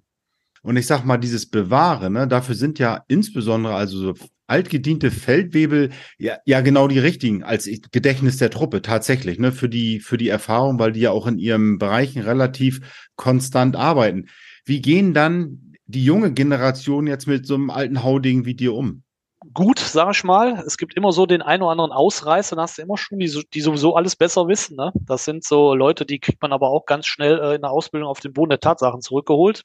Und 0.63 0.75
ich 0.75 0.87
sag 0.87 1.05
mal, 1.05 1.19
dieses 1.19 1.47
Bewahren, 1.47 2.13
ne, 2.13 2.27
dafür 2.27 2.55
sind 2.55 2.79
ja 2.79 3.03
insbesondere 3.07 3.75
also 3.75 3.99
so 3.99 4.13
altgediente 4.47 5.11
Feldwebel 5.11 5.91
ja, 6.17 6.39
ja 6.47 6.61
genau 6.61 6.87
die 6.87 6.97
richtigen 6.97 7.43
als 7.43 7.69
Gedächtnis 7.91 8.37
der 8.37 8.49
Truppe 8.49 8.81
tatsächlich, 8.81 9.37
ne, 9.37 9.51
für 9.51 9.69
die, 9.69 9.99
für 9.99 10.17
die 10.17 10.29
Erfahrung, 10.29 10.79
weil 10.79 10.93
die 10.93 11.01
ja 11.01 11.11
auch 11.11 11.27
in 11.27 11.37
ihren 11.37 11.77
Bereichen 11.77 12.23
relativ 12.23 13.07
konstant 13.17 13.75
arbeiten. 13.75 14.29
Wie 14.65 14.81
gehen 14.81 15.13
dann 15.13 15.75
die 15.85 16.03
junge 16.03 16.33
Generation 16.33 17.05
jetzt 17.05 17.27
mit 17.27 17.45
so 17.45 17.53
einem 17.53 17.69
alten 17.69 18.01
Hauding 18.01 18.45
wie 18.45 18.55
dir 18.55 18.73
um? 18.73 19.03
Gut, 19.55 19.79
sag 19.79 20.11
ich 20.11 20.23
mal. 20.23 20.63
Es 20.67 20.77
gibt 20.77 20.95
immer 20.95 21.11
so 21.11 21.25
den 21.25 21.41
einen 21.41 21.63
oder 21.63 21.71
anderen 21.71 21.91
Ausreißer, 21.91 22.55
dann 22.55 22.63
hast 22.63 22.77
du 22.77 22.83
immer 22.83 22.97
schon, 22.97 23.17
die, 23.17 23.43
die 23.53 23.61
sowieso 23.61 23.95
alles 23.95 24.15
besser 24.15 24.47
wissen. 24.47 24.75
Ne? 24.75 24.91
Das 24.93 25.25
sind 25.25 25.43
so 25.43 25.73
Leute, 25.73 26.05
die 26.05 26.19
kriegt 26.19 26.41
man 26.41 26.53
aber 26.53 26.69
auch 26.69 26.85
ganz 26.85 27.07
schnell 27.07 27.39
äh, 27.39 27.55
in 27.55 27.61
der 27.61 27.71
Ausbildung 27.71 28.09
auf 28.09 28.19
den 28.19 28.33
Boden 28.33 28.49
der 28.49 28.59
Tatsachen 28.59 29.01
zurückgeholt. 29.01 29.63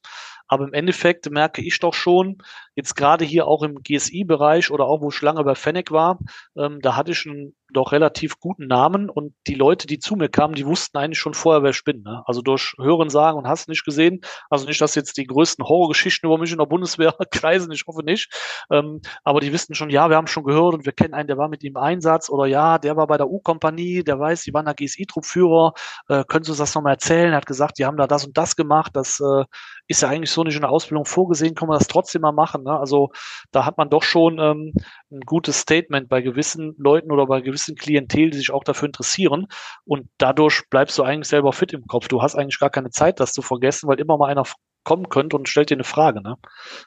Aber 0.50 0.64
im 0.64 0.72
Endeffekt 0.72 1.30
merke 1.30 1.62
ich 1.62 1.78
doch 1.78 1.94
schon, 1.94 2.38
jetzt 2.74 2.96
gerade 2.96 3.24
hier 3.24 3.46
auch 3.46 3.62
im 3.62 3.82
GSI-Bereich 3.82 4.72
oder 4.72 4.84
auch 4.86 5.00
wo 5.00 5.10
ich 5.10 5.22
lange 5.22 5.44
bei 5.44 5.54
Fennec 5.54 5.92
war, 5.92 6.18
ähm, 6.56 6.80
da 6.82 6.96
hatte 6.96 7.12
ich 7.12 7.24
einen 7.24 7.54
doch 7.72 7.92
relativ 7.92 8.40
guten 8.40 8.66
Namen 8.66 9.08
und 9.08 9.32
die 9.46 9.54
Leute, 9.54 9.86
die 9.86 10.00
zu 10.00 10.16
mir 10.16 10.28
kamen, 10.28 10.54
die 10.54 10.66
wussten 10.66 10.98
eigentlich 10.98 11.20
schon 11.20 11.34
vorher, 11.34 11.62
wer 11.62 11.70
ich 11.70 11.84
bin. 11.84 12.02
Ne? 12.02 12.22
Also 12.26 12.42
durch 12.42 12.74
Hören, 12.80 13.10
Sagen 13.10 13.38
und 13.38 13.46
hast 13.46 13.68
nicht 13.68 13.84
gesehen. 13.84 14.22
Also 14.48 14.66
nicht, 14.66 14.80
dass 14.80 14.96
jetzt 14.96 15.16
die 15.16 15.24
größten 15.24 15.64
Horrorgeschichten 15.64 16.28
über 16.28 16.36
mich 16.36 16.50
in 16.50 16.58
der 16.58 16.66
Bundeswehr 16.66 17.14
kreisen, 17.30 17.70
ich 17.70 17.84
hoffe 17.86 18.02
nicht. 18.02 18.28
Ähm, 18.72 19.00
aber 19.22 19.38
die 19.38 19.52
wissen 19.52 19.76
schon, 19.76 19.90
ja, 19.90 20.08
wir 20.10 20.16
haben 20.16 20.26
schon 20.26 20.42
gehört 20.42 20.74
und 20.74 20.84
wir 20.84 20.92
kennen 20.92 21.14
einen, 21.14 21.28
der 21.28 21.38
war 21.38 21.48
mit 21.48 21.62
ihm 21.62 21.70
im 21.70 21.76
Einsatz 21.76 22.28
oder 22.28 22.46
ja, 22.46 22.78
der 22.78 22.96
war 22.96 23.06
bei 23.06 23.16
der 23.16 23.28
U-Kompanie, 23.28 24.02
der 24.02 24.18
weiß, 24.18 24.42
die 24.42 24.52
waren 24.52 24.64
der 24.64 24.74
GSI-Truppführer. 24.74 25.74
Äh, 26.08 26.24
können 26.24 26.42
Sie 26.42 26.50
uns 26.50 26.58
das 26.58 26.74
nochmal 26.74 26.94
erzählen? 26.94 27.30
Er 27.30 27.36
hat 27.36 27.46
gesagt, 27.46 27.78
die 27.78 27.86
haben 27.86 27.96
da 27.96 28.08
das 28.08 28.26
und 28.26 28.36
das 28.36 28.56
gemacht. 28.56 28.90
Das 28.94 29.20
äh, 29.20 29.44
ist 29.86 30.02
ja 30.02 30.08
eigentlich 30.08 30.30
so 30.30 30.39
nicht 30.44 30.57
in 30.57 30.62
der 30.62 30.70
Ausbildung 30.70 31.05
vorgesehen, 31.05 31.55
kann 31.55 31.68
man 31.68 31.79
das 31.79 31.88
trotzdem 31.88 32.22
mal 32.22 32.33
machen. 32.33 32.64
Ne? 32.64 32.79
Also 32.79 33.11
da 33.50 33.64
hat 33.64 33.79
man 33.79 33.90
doch 33.90 34.03
schon 34.03 34.38
ähm, 34.38 34.72
ein 35.11 35.20
gutes 35.20 35.61
Statement 35.61 36.09
bei 36.09 36.20
gewissen 36.22 36.74
Leuten 36.79 37.11
oder 37.11 37.26
bei 37.26 37.40
gewissen 37.40 37.76
Klientel, 37.76 38.31
die 38.31 38.38
sich 38.38 38.50
auch 38.50 38.64
dafür 38.64 38.87
interessieren. 38.87 39.46
Und 39.85 40.09
dadurch 40.18 40.62
bleibst 40.70 40.98
du 40.98 41.03
eigentlich 41.03 41.29
selber 41.29 41.53
fit 41.53 41.72
im 41.72 41.87
Kopf. 41.87 42.09
Du 42.09 42.22
hast 42.22 42.35
eigentlich 42.35 42.59
gar 42.59 42.70
keine 42.70 42.90
Zeit, 42.90 43.20
das 43.20 43.33
zu 43.33 43.42
vergessen, 43.42 43.88
weil 43.88 44.00
immer 44.00 44.16
mal 44.16 44.29
einer 44.29 44.44
kommen 44.85 45.09
könnte 45.09 45.37
und 45.37 45.48
stellt 45.48 45.70
dir 45.70 45.74
eine 45.74 45.85
Frage. 45.85 46.22
Ne? 46.22 46.37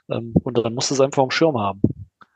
Ähm, 0.09 0.33
und 0.43 0.57
dann 0.57 0.73
musst 0.73 0.89
du 0.89 0.95
es 0.95 1.01
einfach 1.01 1.23
am 1.23 1.31
Schirm 1.31 1.57
haben. 1.57 1.81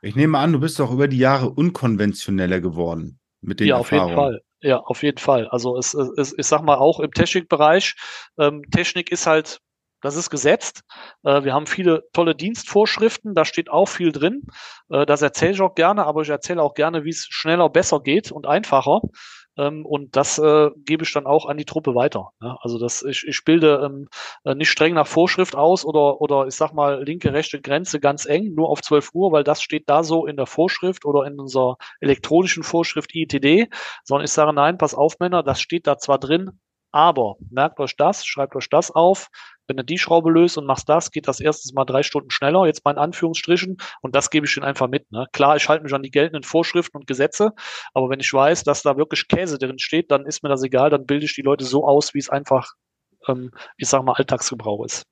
Ich 0.02 0.16
nehme 0.16 0.38
an, 0.38 0.54
du 0.54 0.60
bist 0.60 0.80
doch 0.80 0.92
über 0.92 1.08
die 1.08 1.18
Jahre 1.18 1.50
unkonventioneller 1.50 2.62
geworden 2.62 3.20
mit 3.42 3.60
den 3.60 3.68
ja, 3.68 3.78
Erfahrungen. 3.78 4.04
auf 4.04 4.10
jeden 4.10 4.32
Fall. 4.34 4.42
Ja, 4.62 4.80
auf 4.80 5.04
jeden 5.04 5.18
Fall. 5.18 5.48
Also 5.50 5.78
es, 5.78 5.94
es, 5.94 6.34
ich 6.38 6.46
sag 6.48 6.64
mal 6.64 6.78
auch 6.78 7.00
im 7.00 7.12
Technikbereich, 7.12 7.96
ähm, 8.40 8.64
Technik 8.72 9.12
ist 9.12 9.28
halt 9.28 9.60
Das 10.02 10.16
ist 10.16 10.30
gesetzt. 10.30 10.82
Äh, 11.24 11.44
wir 11.44 11.54
haben 11.54 11.68
viele 11.68 12.04
tolle 12.14 12.36
Dienstvorschriften, 12.36 13.34
da 13.34 13.46
steht 13.46 13.70
auch 13.70 13.88
viel 13.88 14.12
drin. 14.12 14.44
Äh, 14.90 15.06
das 15.06 15.22
erzähle 15.22 15.54
ich 15.54 15.62
auch 15.62 15.76
gerne, 15.76 16.06
aber 16.06 16.22
ich 16.22 16.30
erzähle 16.30 16.62
auch 16.62 16.74
gerne, 16.74 17.04
wie 17.04 17.10
es 17.10 17.28
schneller, 17.30 17.70
besser 17.70 18.00
geht 18.02 18.32
und 18.32 18.46
einfacher. 18.46 19.02
Ähm, 19.58 19.86
und 19.86 20.16
das 20.16 20.38
äh, 20.38 20.70
gebe 20.86 21.04
ich 21.04 21.14
dann 21.14 21.26
auch 21.26 21.48
an 21.48 21.58
die 21.58 21.66
Truppe 21.66 21.96
weiter. 21.96 22.30
Ja, 22.42 22.58
also 22.62 22.78
das, 22.80 23.04
ich, 23.04 23.26
ich 23.28 23.44
bilde 23.44 23.82
ähm, 23.84 24.08
äh, 24.46 24.56
nicht 24.56 24.70
streng 24.70 24.94
nach 24.94 25.08
Vorschrift 25.08 25.56
aus 25.56 25.84
oder, 25.84 26.22
oder 26.22 26.48
ich 26.48 26.56
sag 26.56 26.74
mal 26.74 27.04
linke, 27.04 27.34
rechte 27.34 27.60
Grenze 27.60 28.00
ganz 28.00 28.26
eng, 28.26 28.54
nur 28.54 28.70
auf 28.70 28.82
12 28.82 29.10
Uhr, 29.14 29.32
weil 29.32 29.44
das 29.44 29.62
steht 29.62 29.90
da 29.90 30.04
so 30.04 30.28
in 30.28 30.38
der 30.38 30.46
Vorschrift 30.46 31.06
oder 31.06 31.26
in 31.26 31.40
unserer 31.40 31.78
elektronischen 32.02 32.64
Vorschrift 32.64 33.16
ITD, 33.16 33.68
sondern 34.04 34.26
ich 34.26 34.32
sage, 34.32 34.54
nein, 34.54 34.78
pass 34.78 34.94
auf, 34.94 35.20
Männer, 35.20 35.44
das 35.44 35.60
steht 35.60 35.88
da 35.88 35.98
zwar 35.98 36.20
drin, 36.20 36.60
aber 36.92 37.36
merkt 37.50 37.80
euch 37.80 37.96
das, 37.96 38.26
schreibt 38.26 38.56
euch 38.56 38.70
das 38.70 38.92
auf. 38.92 39.30
Wenn 39.68 39.78
du 39.78 39.84
die 39.84 39.98
Schraube 39.98 40.32
löst 40.32 40.58
und 40.58 40.66
machst 40.66 40.88
das, 40.88 41.12
geht 41.12 41.28
das 41.28 41.40
erstens 41.40 41.74
mal 41.74 41.84
drei 41.84 42.02
Stunden 42.02 42.32
schneller, 42.32 42.66
jetzt 42.66 42.86
mal 42.86 42.92
in 42.92 42.98
Anführungsstrichen, 42.98 43.78
und 44.02 44.16
das 44.16 44.30
gebe 44.30 44.46
ich 44.46 44.56
ihnen 44.56 44.66
einfach 44.66 44.88
mit. 44.88 45.12
Ne? 45.12 45.28
Klar, 45.34 45.58
ich 45.58 45.68
halte 45.68 45.84
mich 45.84 45.94
an 45.94 46.04
die 46.04 46.12
geltenden 46.12 46.44
Vorschriften 46.44 46.98
und 46.98 47.08
Gesetze, 47.08 47.52
aber 47.94 48.10
wenn 48.10 48.22
ich 48.22 48.32
weiß, 48.32 48.64
dass 48.64 48.82
da 48.82 48.98
wirklich 48.98 49.28
Käse 49.28 49.58
drin 49.58 49.80
steht, 49.80 50.10
dann 50.12 50.26
ist 50.26 50.44
mir 50.44 50.50
das 50.50 50.64
egal, 50.64 50.90
dann 50.90 51.06
bilde 51.06 51.26
ich 51.26 51.36
die 51.36 51.42
Leute 51.42 51.66
so 51.66 51.86
aus, 51.86 52.14
wie 52.14 52.20
es 52.20 52.30
einfach, 52.30 52.74
ähm, 53.28 53.52
ich 53.78 53.90
sag 53.90 54.04
mal, 54.04 54.14
Alltagsgebrauch 54.14 54.86
ist. 54.86 55.04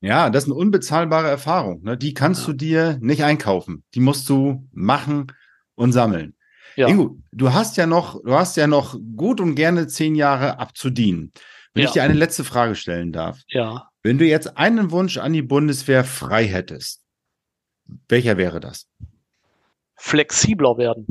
Ja, 0.00 0.30
das 0.30 0.44
ist 0.44 0.50
eine 0.50 0.58
unbezahlbare 0.58 1.28
Erfahrung. 1.28 1.82
Ne? 1.82 1.96
Die 1.96 2.12
kannst 2.12 2.42
ja. 2.42 2.46
du 2.48 2.52
dir 2.54 2.98
nicht 3.00 3.22
einkaufen. 3.22 3.84
Die 3.94 4.00
musst 4.00 4.28
du 4.28 4.68
machen 4.72 5.28
und 5.76 5.92
sammeln. 5.92 6.36
Ja. 6.76 6.88
Ingo, 6.88 7.18
du 7.32 7.52
hast 7.52 7.76
ja 7.76 7.86
noch, 7.86 8.22
du 8.22 8.32
hast 8.32 8.56
ja 8.56 8.66
noch 8.66 8.98
gut 9.16 9.40
und 9.40 9.54
gerne 9.54 9.86
zehn 9.86 10.14
Jahre 10.14 10.58
abzudienen. 10.58 11.32
Wenn 11.74 11.84
ja. 11.84 11.88
ich 11.88 11.92
dir 11.92 12.02
eine 12.02 12.14
letzte 12.14 12.44
Frage 12.44 12.74
stellen 12.74 13.12
darf. 13.12 13.40
Ja. 13.48 13.88
Wenn 14.02 14.18
du 14.18 14.26
jetzt 14.26 14.56
einen 14.56 14.90
Wunsch 14.90 15.18
an 15.18 15.32
die 15.32 15.42
Bundeswehr 15.42 16.04
frei 16.04 16.46
hättest, 16.46 17.04
welcher 18.08 18.36
wäre 18.36 18.60
das? 18.60 18.88
Flexibler 19.96 20.76
werden. 20.76 21.06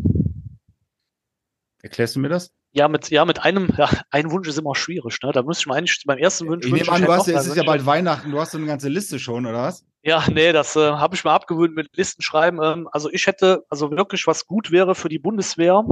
Erklärst 1.82 2.16
du 2.16 2.20
mir 2.20 2.30
das? 2.30 2.54
Ja, 2.74 2.88
mit, 2.88 3.10
ja, 3.10 3.26
mit 3.26 3.44
einem, 3.44 3.70
ja, 3.78 3.90
ein 4.12 4.32
Wunsch 4.32 4.48
ist 4.48 4.58
immer 4.58 4.76
schwierig, 4.76 5.20
ne? 5.24 5.32
Da 5.34 5.44
müsste 5.44 5.64
ich 5.64 5.68
mal 5.68 5.78
eigentlich 5.78 6.02
beim 6.06 6.18
ersten 6.18 6.48
Wunsch. 6.48 6.66
Ich 6.66 6.72
nehme 6.72 6.90
an, 6.90 7.02
du 7.02 7.12
hast, 7.12 7.28
es 7.28 7.48
ist 7.48 7.58
ja 7.58 7.64
bald 7.64 7.86
Weihnachten, 7.86 8.32
du 8.32 8.40
hast 8.40 8.52
so 8.52 8.58
eine 8.58 8.68
ganze 8.68 8.88
Liste 8.88 9.20
schon, 9.20 9.46
oder 9.46 9.64
was? 9.64 9.86
Ja, 10.04 10.24
nee, 10.32 10.52
das 10.52 10.76
äh, 10.76 10.92
habe 10.92 11.16
ich 11.16 11.24
mal 11.24 11.36
abgewöhnt 11.36 11.76
mit 11.76 11.96
Listen 11.96 12.22
schreiben. 12.22 12.60
Ähm, 12.64 12.88
also 12.92 13.10
ich 13.12 13.28
hätte, 13.28 13.66
also 13.70 13.92
wirklich 13.92 14.26
was 14.26 14.48
gut 14.48 14.72
wäre 14.72 14.96
für 14.96 15.10
die 15.10 15.20
Bundeswehr, 15.20 15.84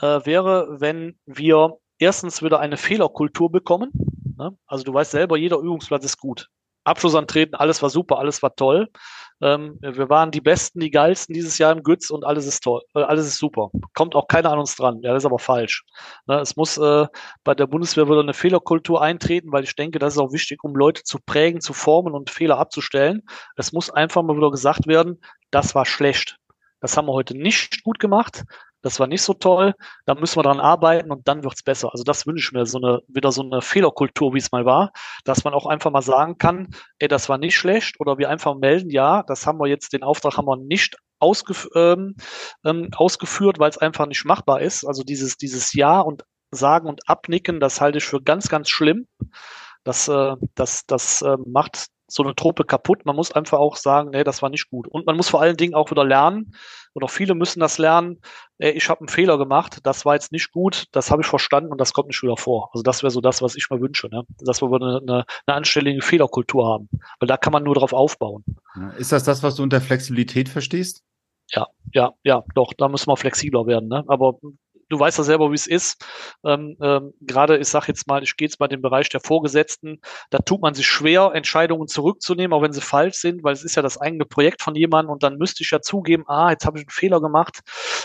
äh, 0.00 0.20
wäre, 0.24 0.76
wenn 0.80 1.18
wir 1.26 1.78
erstens 1.98 2.42
wieder 2.42 2.60
eine 2.60 2.76
Fehlerkultur 2.76 3.50
bekommen. 3.50 3.90
Ne? 4.36 4.56
Also 4.66 4.84
du 4.84 4.94
weißt 4.94 5.10
selber, 5.10 5.36
jeder 5.36 5.58
Übungsplatz 5.58 6.04
ist 6.04 6.18
gut. 6.18 6.48
Abschluss 6.84 7.14
antreten, 7.14 7.54
alles 7.54 7.82
war 7.82 7.90
super, 7.90 8.18
alles 8.18 8.42
war 8.42 8.54
toll. 8.54 8.88
Ähm, 9.40 9.78
wir 9.80 10.08
waren 10.08 10.30
die 10.30 10.40
Besten, 10.40 10.80
die 10.80 10.90
geilsten 10.90 11.34
dieses 11.34 11.58
Jahr 11.58 11.72
im 11.72 11.82
Gütz 11.82 12.10
und 12.10 12.24
alles 12.24 12.46
ist 12.46 12.62
toll, 12.62 12.82
äh, 12.94 13.00
alles 13.00 13.26
ist 13.26 13.38
super. 13.38 13.70
Kommt 13.94 14.14
auch 14.14 14.26
keiner 14.28 14.50
an 14.52 14.58
uns 14.58 14.74
dran. 14.74 15.00
Ja, 15.02 15.12
das 15.12 15.22
ist 15.22 15.26
aber 15.26 15.38
falsch. 15.38 15.84
Ne, 16.26 16.40
es 16.40 16.56
muss 16.56 16.76
äh, 16.78 17.06
bei 17.44 17.54
der 17.54 17.66
Bundeswehr 17.66 18.08
wieder 18.08 18.20
eine 18.20 18.34
Fehlerkultur 18.34 19.00
eintreten, 19.00 19.52
weil 19.52 19.64
ich 19.64 19.76
denke, 19.76 19.98
das 19.98 20.14
ist 20.14 20.18
auch 20.18 20.32
wichtig, 20.32 20.64
um 20.64 20.74
Leute 20.74 21.02
zu 21.04 21.18
prägen, 21.24 21.60
zu 21.60 21.72
formen 21.72 22.14
und 22.14 22.30
Fehler 22.30 22.58
abzustellen. 22.58 23.22
Es 23.56 23.72
muss 23.72 23.90
einfach 23.90 24.22
mal 24.22 24.36
wieder 24.36 24.50
gesagt 24.50 24.86
werden, 24.86 25.20
das 25.50 25.74
war 25.74 25.86
schlecht. 25.86 26.38
Das 26.80 26.96
haben 26.96 27.06
wir 27.06 27.12
heute 27.12 27.36
nicht 27.36 27.82
gut 27.82 27.98
gemacht 27.98 28.44
das 28.82 29.00
war 29.00 29.06
nicht 29.06 29.22
so 29.22 29.34
toll, 29.34 29.74
da 30.06 30.14
müssen 30.14 30.36
wir 30.36 30.42
dran 30.42 30.60
arbeiten 30.60 31.10
und 31.10 31.26
dann 31.26 31.42
wird's 31.44 31.62
besser. 31.62 31.90
Also 31.92 32.04
das 32.04 32.26
wünsche 32.26 32.48
ich 32.48 32.52
mir, 32.52 32.66
so 32.66 32.78
eine, 32.78 33.00
wieder 33.08 33.32
so 33.32 33.42
eine 33.42 33.60
Fehlerkultur, 33.62 34.34
wie 34.34 34.38
es 34.38 34.52
mal 34.52 34.64
war, 34.64 34.92
dass 35.24 35.44
man 35.44 35.54
auch 35.54 35.66
einfach 35.66 35.90
mal 35.90 36.02
sagen 36.02 36.38
kann, 36.38 36.68
ey, 36.98 37.08
das 37.08 37.28
war 37.28 37.38
nicht 37.38 37.56
schlecht 37.56 38.00
oder 38.00 38.18
wir 38.18 38.28
einfach 38.30 38.54
melden, 38.54 38.90
ja, 38.90 39.22
das 39.24 39.46
haben 39.46 39.58
wir 39.58 39.66
jetzt, 39.66 39.92
den 39.92 40.02
Auftrag 40.02 40.36
haben 40.36 40.46
wir 40.46 40.56
nicht 40.56 40.96
ausgef 41.18 41.68
ähm, 41.74 42.14
ähm, 42.64 42.90
ausgeführt, 42.96 43.58
weil 43.58 43.70
es 43.70 43.78
einfach 43.78 44.06
nicht 44.06 44.24
machbar 44.24 44.60
ist. 44.60 44.84
Also 44.86 45.02
dieses, 45.02 45.36
dieses 45.36 45.72
Ja 45.74 46.00
und 46.00 46.24
Sagen 46.50 46.88
und 46.88 47.08
Abnicken, 47.08 47.60
das 47.60 47.80
halte 47.80 47.98
ich 47.98 48.04
für 48.04 48.22
ganz, 48.22 48.48
ganz 48.48 48.70
schlimm. 48.70 49.06
Das, 49.84 50.08
äh, 50.08 50.36
das, 50.54 50.86
das 50.86 51.22
äh, 51.22 51.36
macht 51.46 51.88
so 52.08 52.22
eine 52.22 52.34
Truppe 52.34 52.64
kaputt. 52.64 53.04
Man 53.04 53.16
muss 53.16 53.32
einfach 53.32 53.58
auch 53.58 53.76
sagen, 53.76 54.10
nee, 54.10 54.24
das 54.24 54.42
war 54.42 54.50
nicht 54.50 54.70
gut. 54.70 54.88
Und 54.88 55.06
man 55.06 55.16
muss 55.16 55.28
vor 55.28 55.40
allen 55.40 55.56
Dingen 55.56 55.74
auch 55.74 55.90
wieder 55.90 56.04
lernen, 56.04 56.54
oder 56.94 57.06
viele 57.06 57.34
müssen 57.34 57.60
das 57.60 57.78
lernen, 57.78 58.20
ey, 58.58 58.72
ich 58.72 58.88
habe 58.88 59.00
einen 59.00 59.08
Fehler 59.08 59.38
gemacht, 59.38 59.78
das 59.84 60.04
war 60.04 60.14
jetzt 60.14 60.32
nicht 60.32 60.50
gut, 60.50 60.86
das 60.92 61.10
habe 61.10 61.22
ich 61.22 61.28
verstanden 61.28 61.70
und 61.70 61.78
das 61.78 61.92
kommt 61.92 62.08
nicht 62.08 62.22
wieder 62.22 62.36
vor. 62.36 62.70
Also 62.72 62.82
das 62.82 63.02
wäre 63.02 63.10
so 63.10 63.20
das, 63.20 63.40
was 63.40 63.54
ich 63.54 63.68
mir 63.70 63.80
wünsche, 63.80 64.08
ne? 64.08 64.24
dass 64.40 64.60
wir 64.62 64.72
eine, 64.72 65.00
eine, 65.00 65.24
eine 65.46 65.56
anständige 65.56 66.02
Fehlerkultur 66.02 66.66
haben. 66.66 66.88
Weil 67.20 67.28
da 67.28 67.36
kann 67.36 67.52
man 67.52 67.62
nur 67.62 67.74
drauf 67.74 67.92
aufbauen. 67.92 68.44
Ist 68.96 69.12
das 69.12 69.22
das, 69.22 69.42
was 69.42 69.54
du 69.56 69.62
unter 69.62 69.80
Flexibilität 69.80 70.48
verstehst? 70.48 71.04
Ja, 71.50 71.66
ja, 71.92 72.12
ja, 72.24 72.44
doch, 72.54 72.72
da 72.76 72.88
müssen 72.88 73.08
wir 73.08 73.16
flexibler 73.16 73.66
werden. 73.66 73.88
Ne? 73.88 74.04
Aber 74.08 74.38
du 74.88 74.98
weißt 74.98 75.18
ja 75.18 75.24
selber, 75.24 75.50
wie 75.50 75.56
es 75.56 75.66
ist. 75.66 76.04
Ähm, 76.44 76.76
ähm, 76.82 77.12
Gerade, 77.20 77.58
ich 77.58 77.68
sage 77.68 77.86
jetzt 77.88 78.06
mal, 78.06 78.22
ich 78.22 78.36
gehe 78.36 78.46
jetzt 78.46 78.60
mal 78.60 78.68
den 78.68 78.82
Bereich 78.82 79.08
der 79.08 79.20
Vorgesetzten, 79.20 80.00
da 80.30 80.38
tut 80.38 80.60
man 80.60 80.74
sich 80.74 80.86
schwer, 80.86 81.32
Entscheidungen 81.34 81.88
zurückzunehmen, 81.88 82.52
auch 82.52 82.62
wenn 82.62 82.72
sie 82.72 82.80
falsch 82.80 83.16
sind, 83.16 83.42
weil 83.44 83.52
es 83.52 83.64
ist 83.64 83.76
ja 83.76 83.82
das 83.82 83.98
eigene 83.98 84.24
Projekt 84.24 84.62
von 84.62 84.74
jemandem 84.74 85.12
und 85.12 85.22
dann 85.22 85.36
müsste 85.36 85.62
ich 85.62 85.70
ja 85.70 85.80
zugeben, 85.80 86.24
ah, 86.26 86.50
jetzt 86.50 86.66
habe 86.66 86.78
ich 86.78 86.84
einen 86.84 86.90
Fehler 86.90 87.20
gemacht, 87.20 87.60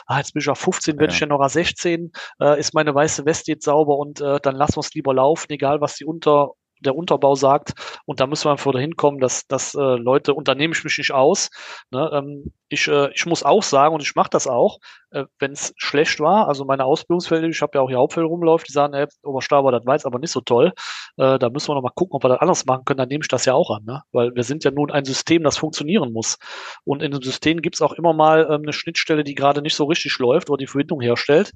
ah, 0.08 0.17
jetzt 0.17 0.34
bin 0.34 0.41
ich 0.41 0.50
auf 0.50 0.60
15, 0.60 0.96
ja. 0.96 1.00
werde 1.02 1.13
ich 1.13 1.19
ja 1.19 1.28
noch 1.28 1.39
auf 1.39 1.52
16, 1.52 2.12
äh, 2.39 2.60
ist 2.60 2.74
meine 2.74 2.93
weiße 2.93 3.26
Weste 3.26 3.52
jetzt 3.52 3.65
sauber 3.65 3.98
und 3.98 4.22
äh, 4.22 4.39
dann 4.41 4.56
lassen 4.56 4.76
wir 4.76 4.82
es 4.82 4.93
lieber 4.93 5.13
laufen, 5.13 5.52
egal 5.52 5.82
was 5.82 5.96
die 5.96 6.06
unter 6.06 6.52
der 6.84 6.96
Unterbau 6.96 7.36
sagt. 7.36 7.74
Und 8.06 8.19
da 8.19 8.28
müssen 8.28 8.46
wir 8.46 8.52
einfach 8.52 8.72
dahin 8.72 8.96
kommen, 8.96 9.19
dass, 9.19 9.48
dass 9.48 9.74
äh, 9.74 9.80
Leute, 9.80 10.34
und 10.34 10.48
da 10.48 10.56
nehme 10.56 10.74
ich 10.74 10.84
mich 10.84 10.98
nicht 10.98 11.12
aus. 11.12 11.50
Ne, 11.91 12.10
ähm, 12.13 12.54
ich, 12.69 12.88
äh, 12.88 13.12
ich 13.13 13.26
muss 13.26 13.43
auch 13.43 13.63
sagen, 13.63 13.96
und 13.96 14.02
ich 14.02 14.15
mache 14.15 14.30
das 14.30 14.48
auch, 14.48 14.80
äh, 15.13 15.26
wenn 15.39 15.52
es 15.52 15.73
schlecht 15.78 16.19
war, 16.19 16.47
also 16.47 16.65
meine 16.65 16.86
Ausbildungsfelder, 16.86 17.47
ich 17.47 17.62
habe 17.62 17.78
ja 17.78 17.82
auch 17.82 17.89
hier 17.89 17.97
Hauptfelder 17.97 18.28
rumläuft, 18.28 18.67
die 18.67 18.73
sagen, 18.73 18.93
ey, 18.93 19.06
Oberstaber, 19.23 19.71
das 19.71 19.86
war 19.86 19.95
jetzt 19.95 20.06
aber 20.06 20.19
nicht 20.19 20.32
so 20.32 20.41
toll. 20.41 20.73
Äh, 21.17 21.39
da 21.39 21.49
müssen 21.49 21.69
wir 21.69 21.76
noch 21.76 21.84
mal 21.84 21.91
gucken, 21.95 22.15
ob 22.15 22.23
wir 22.23 22.30
das 22.30 22.39
anders 22.39 22.65
machen 22.65 22.84
können, 22.86 22.97
dann 22.97 23.10
nehme 23.10 23.23
ich 23.23 23.28
das 23.28 23.45
ja 23.45 23.54
auch 23.54 23.69
an. 23.69 23.84
Ne? 23.86 24.02
Weil 24.12 24.36
wir 24.36 24.43
sind 24.43 24.63
ja 24.63 24.71
nun 24.71 24.91
ein 24.91 25.06
System, 25.06 25.43
das 25.43 25.58
funktionieren 25.58 26.12
muss. 26.12 26.38
Und 26.84 27.02
in 27.02 27.12
dem 27.12 27.21
System 27.21 27.62
gibt 27.62 27.76
es 27.76 27.82
auch 27.82 27.93
immer 27.93 28.13
mal 28.13 28.47
ähm, 28.49 28.63
eine 28.63 28.73
Schnittstelle, 28.73 29.23
die 29.23 29.36
gerade 29.36 29.62
nicht 29.62 29.76
so 29.76 29.86
richtig 29.86 30.17
läuft 30.19 30.49
oder 30.49 30.58
die 30.58 30.67
Verbindung 30.67 31.02
herstellt. 31.02 31.52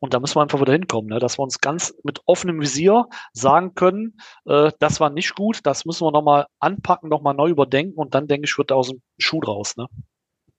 Und 0.00 0.14
da 0.14 0.20
müssen 0.20 0.36
wir 0.36 0.42
einfach 0.42 0.60
wieder 0.60 0.72
hinkommen, 0.72 1.10
ne? 1.10 1.18
dass 1.18 1.38
wir 1.38 1.42
uns 1.42 1.60
ganz 1.60 1.94
mit 2.02 2.20
offenem 2.26 2.60
Visier 2.60 3.06
sagen 3.32 3.74
können, 3.74 4.16
äh, 4.46 4.72
das 4.78 5.00
war 5.00 5.10
nicht 5.10 5.34
gut, 5.34 5.60
das 5.64 5.84
müssen 5.84 6.06
wir 6.06 6.12
nochmal 6.12 6.46
anpacken, 6.58 7.08
nochmal 7.08 7.34
neu 7.34 7.48
überdenken 7.48 7.98
und 7.98 8.14
dann 8.14 8.26
denke 8.26 8.46
ich, 8.46 8.58
wird 8.58 8.70
da 8.70 8.74
aus 8.74 8.88
dem 8.88 9.02
Schuh 9.18 9.40
draus. 9.40 9.76
Ne? 9.76 9.86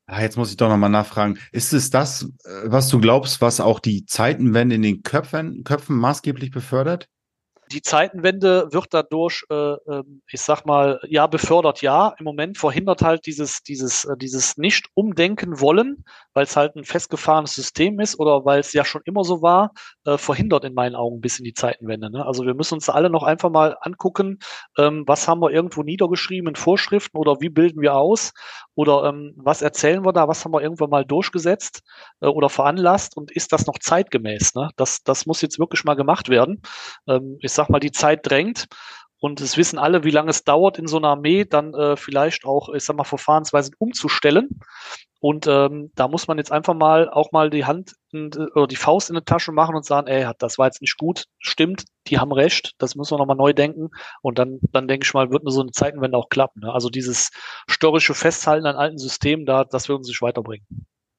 Ah, 0.07 0.21
jetzt 0.21 0.37
muss 0.37 0.51
ich 0.51 0.57
doch 0.57 0.69
nochmal 0.69 0.89
nachfragen. 0.91 1.39
Ist 1.51 1.73
es 1.73 1.89
das, 1.89 2.23
äh, 2.43 2.49
was 2.65 2.89
du 2.89 2.99
glaubst, 2.99 3.41
was 3.41 3.59
auch 3.59 3.79
die 3.79 4.05
Zeitenwende 4.05 4.75
in 4.75 4.83
den 4.83 5.01
Köpfen, 5.01 5.63
Köpfen 5.63 5.97
maßgeblich 5.97 6.51
befördert? 6.51 7.09
Die 7.71 7.81
Zeitenwende 7.81 8.71
wird 8.71 8.93
dadurch, 8.93 9.43
äh, 9.49 9.55
ähm, 9.55 10.21
ich 10.31 10.41
sag 10.41 10.65
mal, 10.67 10.99
ja, 11.09 11.25
befördert, 11.25 11.81
ja. 11.81 12.13
Im 12.19 12.25
Moment 12.25 12.59
verhindert 12.59 13.01
halt 13.01 13.25
dieses, 13.25 13.63
dieses, 13.63 14.05
äh, 14.05 14.15
dieses 14.17 14.57
Nicht-Umdenken 14.57 15.59
wollen, 15.59 16.05
weil 16.33 16.43
es 16.43 16.55
halt 16.55 16.75
ein 16.75 16.83
festgefahrenes 16.83 17.55
System 17.55 17.99
ist 17.99 18.19
oder 18.19 18.45
weil 18.45 18.59
es 18.59 18.73
ja 18.73 18.85
schon 18.85 19.01
immer 19.05 19.23
so 19.23 19.41
war, 19.41 19.71
äh, 20.05 20.17
verhindert 20.17 20.63
in 20.65 20.73
meinen 20.73 20.95
Augen 20.95 21.17
ein 21.17 21.21
bisschen 21.21 21.43
die 21.43 21.53
Zeitenwende. 21.53 22.11
Ne? 22.11 22.25
Also 22.25 22.45
wir 22.45 22.53
müssen 22.53 22.75
uns 22.75 22.89
alle 22.89 23.09
noch 23.09 23.23
einfach 23.23 23.49
mal 23.49 23.75
angucken, 23.81 24.39
ähm, 24.77 25.03
was 25.07 25.27
haben 25.27 25.41
wir 25.41 25.51
irgendwo 25.51 25.83
niedergeschrieben 25.83 26.49
in 26.49 26.55
Vorschriften 26.55 27.17
oder 27.17 27.41
wie 27.41 27.49
bilden 27.49 27.81
wir 27.81 27.95
aus 27.95 28.33
oder 28.75 29.05
ähm, 29.05 29.33
was 29.37 29.61
erzählen 29.61 30.05
wir 30.05 30.13
da, 30.13 30.27
was 30.27 30.43
haben 30.45 30.53
wir 30.53 30.61
irgendwann 30.61 30.89
mal 30.89 31.05
durchgesetzt 31.05 31.81
äh, 32.21 32.27
oder 32.27 32.49
veranlasst 32.49 33.17
und 33.17 33.31
ist 33.31 33.51
das 33.51 33.65
noch 33.65 33.79
zeitgemäß? 33.79 34.55
Ne? 34.55 34.69
Das, 34.75 35.03
das 35.03 35.25
muss 35.25 35.41
jetzt 35.41 35.59
wirklich 35.59 35.83
mal 35.83 35.95
gemacht 35.95 36.29
werden. 36.29 36.61
Ähm, 37.07 37.37
ich 37.41 37.51
sag 37.51 37.69
mal, 37.69 37.79
die 37.79 37.91
Zeit 37.91 38.19
drängt. 38.23 38.67
Und 39.19 39.41
es 39.41 39.57
wissen 39.57 39.79
alle, 39.79 40.03
wie 40.03 40.11
lange 40.11 40.29
es 40.29 40.43
dauert, 40.43 40.77
in 40.77 40.87
so 40.87 40.97
einer 40.97 41.07
Armee 41.07 41.45
dann 41.45 41.73
äh, 41.73 41.95
vielleicht 41.95 42.45
auch, 42.45 42.69
ich 42.69 42.83
sag 42.83 42.95
mal, 42.97 43.05
Verfahrensweisen 43.05 43.73
umzustellen. 43.79 44.59
Und 45.27 45.47
ähm, 45.47 45.89
da 45.95 46.07
muss 46.07 46.27
man 46.27 46.37
jetzt 46.37 46.51
einfach 46.51 46.75
mal 46.75 47.09
auch 47.09 47.31
mal 47.31 47.49
die 47.49 47.65
Hand 47.65 47.95
in, 48.11 48.29
oder 48.53 48.67
die 48.67 48.75
Faust 48.75 49.09
in 49.09 49.15
die 49.15 49.23
Tasche 49.23 49.51
machen 49.51 49.75
und 49.75 49.83
sagen, 49.83 50.05
ey, 50.05 50.29
das 50.37 50.59
war 50.59 50.67
jetzt 50.67 50.83
nicht 50.83 50.99
gut, 50.99 51.25
stimmt, 51.39 51.85
die 52.05 52.19
haben 52.19 52.31
recht, 52.31 52.73
das 52.77 52.93
müssen 52.93 53.15
wir 53.15 53.17
nochmal 53.17 53.35
neu 53.35 53.51
denken. 53.51 53.89
Und 54.21 54.37
dann, 54.37 54.59
dann 54.71 54.87
denke 54.87 55.03
ich 55.03 55.15
mal, 55.15 55.31
wird 55.31 55.43
nur 55.43 55.51
so 55.51 55.61
eine 55.61 55.71
Zeitenwende 55.71 56.15
auch 56.15 56.29
klappen. 56.29 56.59
Ne? 56.59 56.71
Also 56.71 56.91
dieses 56.91 57.31
störrische 57.67 58.13
Festhalten 58.13 58.67
an 58.67 58.75
alten 58.75 58.99
Systemen, 58.99 59.47
da, 59.47 59.63
das 59.63 59.89
wird 59.89 59.97
uns 59.97 60.07
nicht 60.09 60.21
weiterbringen. 60.21 60.67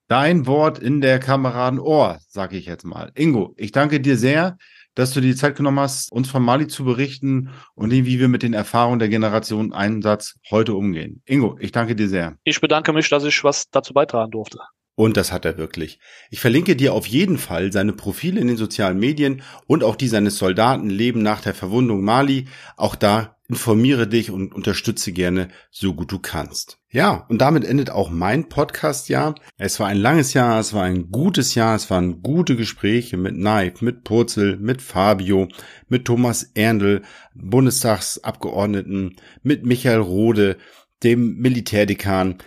Dein 0.06 0.46
Wort 0.46 0.78
in 0.78 1.00
der 1.00 1.18
Kameradenohr, 1.18 2.20
sage 2.28 2.58
ich 2.58 2.66
jetzt 2.66 2.84
mal. 2.84 3.10
Ingo, 3.16 3.54
ich 3.56 3.72
danke 3.72 4.00
dir 4.00 4.16
sehr 4.16 4.56
dass 4.96 5.12
du 5.12 5.20
dir 5.20 5.28
die 5.28 5.36
Zeit 5.36 5.56
genommen 5.56 5.78
hast, 5.78 6.10
uns 6.10 6.28
von 6.28 6.42
Mali 6.42 6.66
zu 6.66 6.84
berichten 6.84 7.50
und 7.74 7.92
wie 7.92 8.18
wir 8.18 8.28
mit 8.28 8.42
den 8.42 8.54
Erfahrungen 8.54 8.98
der 8.98 9.08
Generation 9.08 9.72
Einsatz 9.72 10.34
heute 10.50 10.74
umgehen. 10.74 11.22
Ingo, 11.26 11.56
ich 11.60 11.70
danke 11.70 11.94
dir 11.94 12.08
sehr. 12.08 12.36
Ich 12.42 12.60
bedanke 12.60 12.92
mich, 12.92 13.08
dass 13.08 13.22
ich 13.22 13.44
was 13.44 13.70
dazu 13.70 13.94
beitragen 13.94 14.32
durfte. 14.32 14.58
Und 14.96 15.18
das 15.18 15.30
hat 15.30 15.44
er 15.44 15.58
wirklich. 15.58 16.00
Ich 16.30 16.40
verlinke 16.40 16.74
dir 16.74 16.94
auf 16.94 17.06
jeden 17.06 17.36
Fall 17.36 17.70
seine 17.70 17.92
Profile 17.92 18.40
in 18.40 18.48
den 18.48 18.56
sozialen 18.56 18.98
Medien 18.98 19.42
und 19.66 19.84
auch 19.84 19.94
die 19.94 20.08
seines 20.08 20.38
Soldaten 20.38 20.88
Leben 20.88 21.22
nach 21.22 21.42
der 21.42 21.52
Verwundung 21.52 22.02
Mali. 22.02 22.46
Auch 22.78 22.94
da 22.94 23.36
informiere 23.46 24.08
dich 24.08 24.30
und 24.30 24.54
unterstütze 24.54 25.12
gerne 25.12 25.48
so 25.70 25.92
gut 25.92 26.10
du 26.10 26.18
kannst. 26.18 26.78
Ja, 26.90 27.26
und 27.28 27.42
damit 27.42 27.64
endet 27.64 27.90
auch 27.90 28.08
mein 28.08 28.48
Podcast-Jahr. 28.48 29.34
Es 29.58 29.78
war 29.78 29.86
ein 29.86 29.98
langes 29.98 30.32
Jahr, 30.32 30.58
es 30.58 30.72
war 30.72 30.84
ein 30.84 31.10
gutes 31.10 31.54
Jahr, 31.54 31.76
es 31.76 31.90
waren 31.90 32.22
gute 32.22 32.56
Gespräche 32.56 33.18
mit 33.18 33.34
Knife, 33.34 33.84
mit 33.84 34.02
Purzel, 34.02 34.56
mit 34.56 34.80
Fabio, 34.80 35.48
mit 35.88 36.06
Thomas 36.06 36.52
Erndl, 36.54 37.02
Bundestagsabgeordneten, 37.34 39.16
mit 39.42 39.66
Michael 39.66 40.00
Rode, 40.00 40.56
dem 41.02 41.36
Militärdekan, 41.36 42.38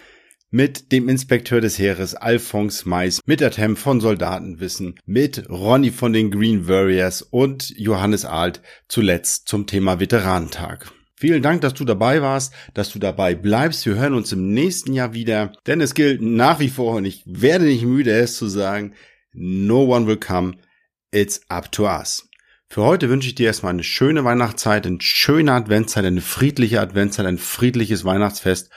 mit 0.52 0.92
dem 0.92 1.10
Inspekteur 1.10 1.62
des 1.62 1.78
Heeres 1.78 2.16
Alphonse 2.16 2.88
Mais, 2.88 3.22
mit 3.26 3.44
Atem 3.44 3.76
von 3.76 4.02
Soldatenwissen, 4.02 5.00
mit 5.06 5.50
Ronny 5.50 5.92
von 5.92 6.14
den 6.14 6.32
Green 6.32 6.68
Warriors 6.68 7.22
und 7.22 7.74
Johannes 7.78 8.26
Alt 8.26 8.62
zuletzt 8.88 9.48
zum 9.48 9.68
Thema 9.68 10.00
Veteranentag. 10.00 10.92
Vielen 11.16 11.44
Dank, 11.44 11.62
dass 11.62 11.74
du 11.74 11.84
dabei 11.84 12.22
warst, 12.22 12.54
dass 12.74 12.92
du 12.92 12.98
dabei 12.98 13.36
bleibst. 13.36 13.86
Wir 13.86 13.96
hören 13.96 14.14
uns 14.14 14.32
im 14.32 14.54
nächsten 14.54 14.94
Jahr 14.94 15.14
wieder, 15.14 15.52
denn 15.68 15.82
es 15.82 15.94
gilt 15.94 16.22
nach 16.22 16.60
wie 16.60 16.70
vor 16.70 16.96
und 16.96 17.06
ich 17.06 17.24
werde 17.26 17.66
nicht 17.66 17.84
müde, 17.84 18.12
es 18.12 18.38
zu 18.38 18.48
sagen, 18.48 18.94
no 19.34 19.84
one 19.84 20.08
will 20.08 20.18
come, 20.18 20.54
it's 21.12 21.42
up 21.50 21.72
to 21.72 21.84
us. 21.84 22.30
Für 22.70 22.84
heute 22.84 23.10
wünsche 23.10 23.28
ich 23.28 23.36
dir 23.36 23.48
erstmal 23.48 23.74
eine 23.74 23.84
schöne 23.84 24.24
Weihnachtszeit, 24.24 24.88
eine 24.88 25.02
schöne 25.02 25.52
Adventszeit, 25.52 26.06
eine 26.06 26.22
friedliche 26.22 26.80
Adventszeit, 26.80 27.26
ein 27.26 27.38
friedliches 27.38 28.06
Weihnachtsfest 28.06 28.72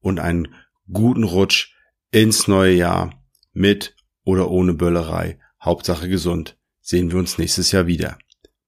und 0.00 0.20
einen 0.20 0.54
guten 0.92 1.24
Rutsch 1.24 1.74
ins 2.10 2.48
neue 2.48 2.74
Jahr 2.74 3.22
mit 3.52 3.96
oder 4.24 4.50
ohne 4.50 4.74
Böllerei. 4.74 5.38
Hauptsache 5.60 6.08
gesund. 6.08 6.56
Sehen 6.80 7.10
wir 7.10 7.18
uns 7.18 7.38
nächstes 7.38 7.72
Jahr 7.72 7.86
wieder. 7.86 8.18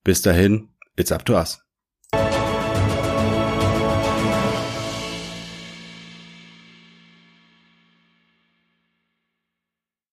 Bis 0.05 0.23
dahin, 0.23 0.71
it's 0.97 1.13
up 1.13 1.25
to 1.25 1.35
us. 1.35 1.61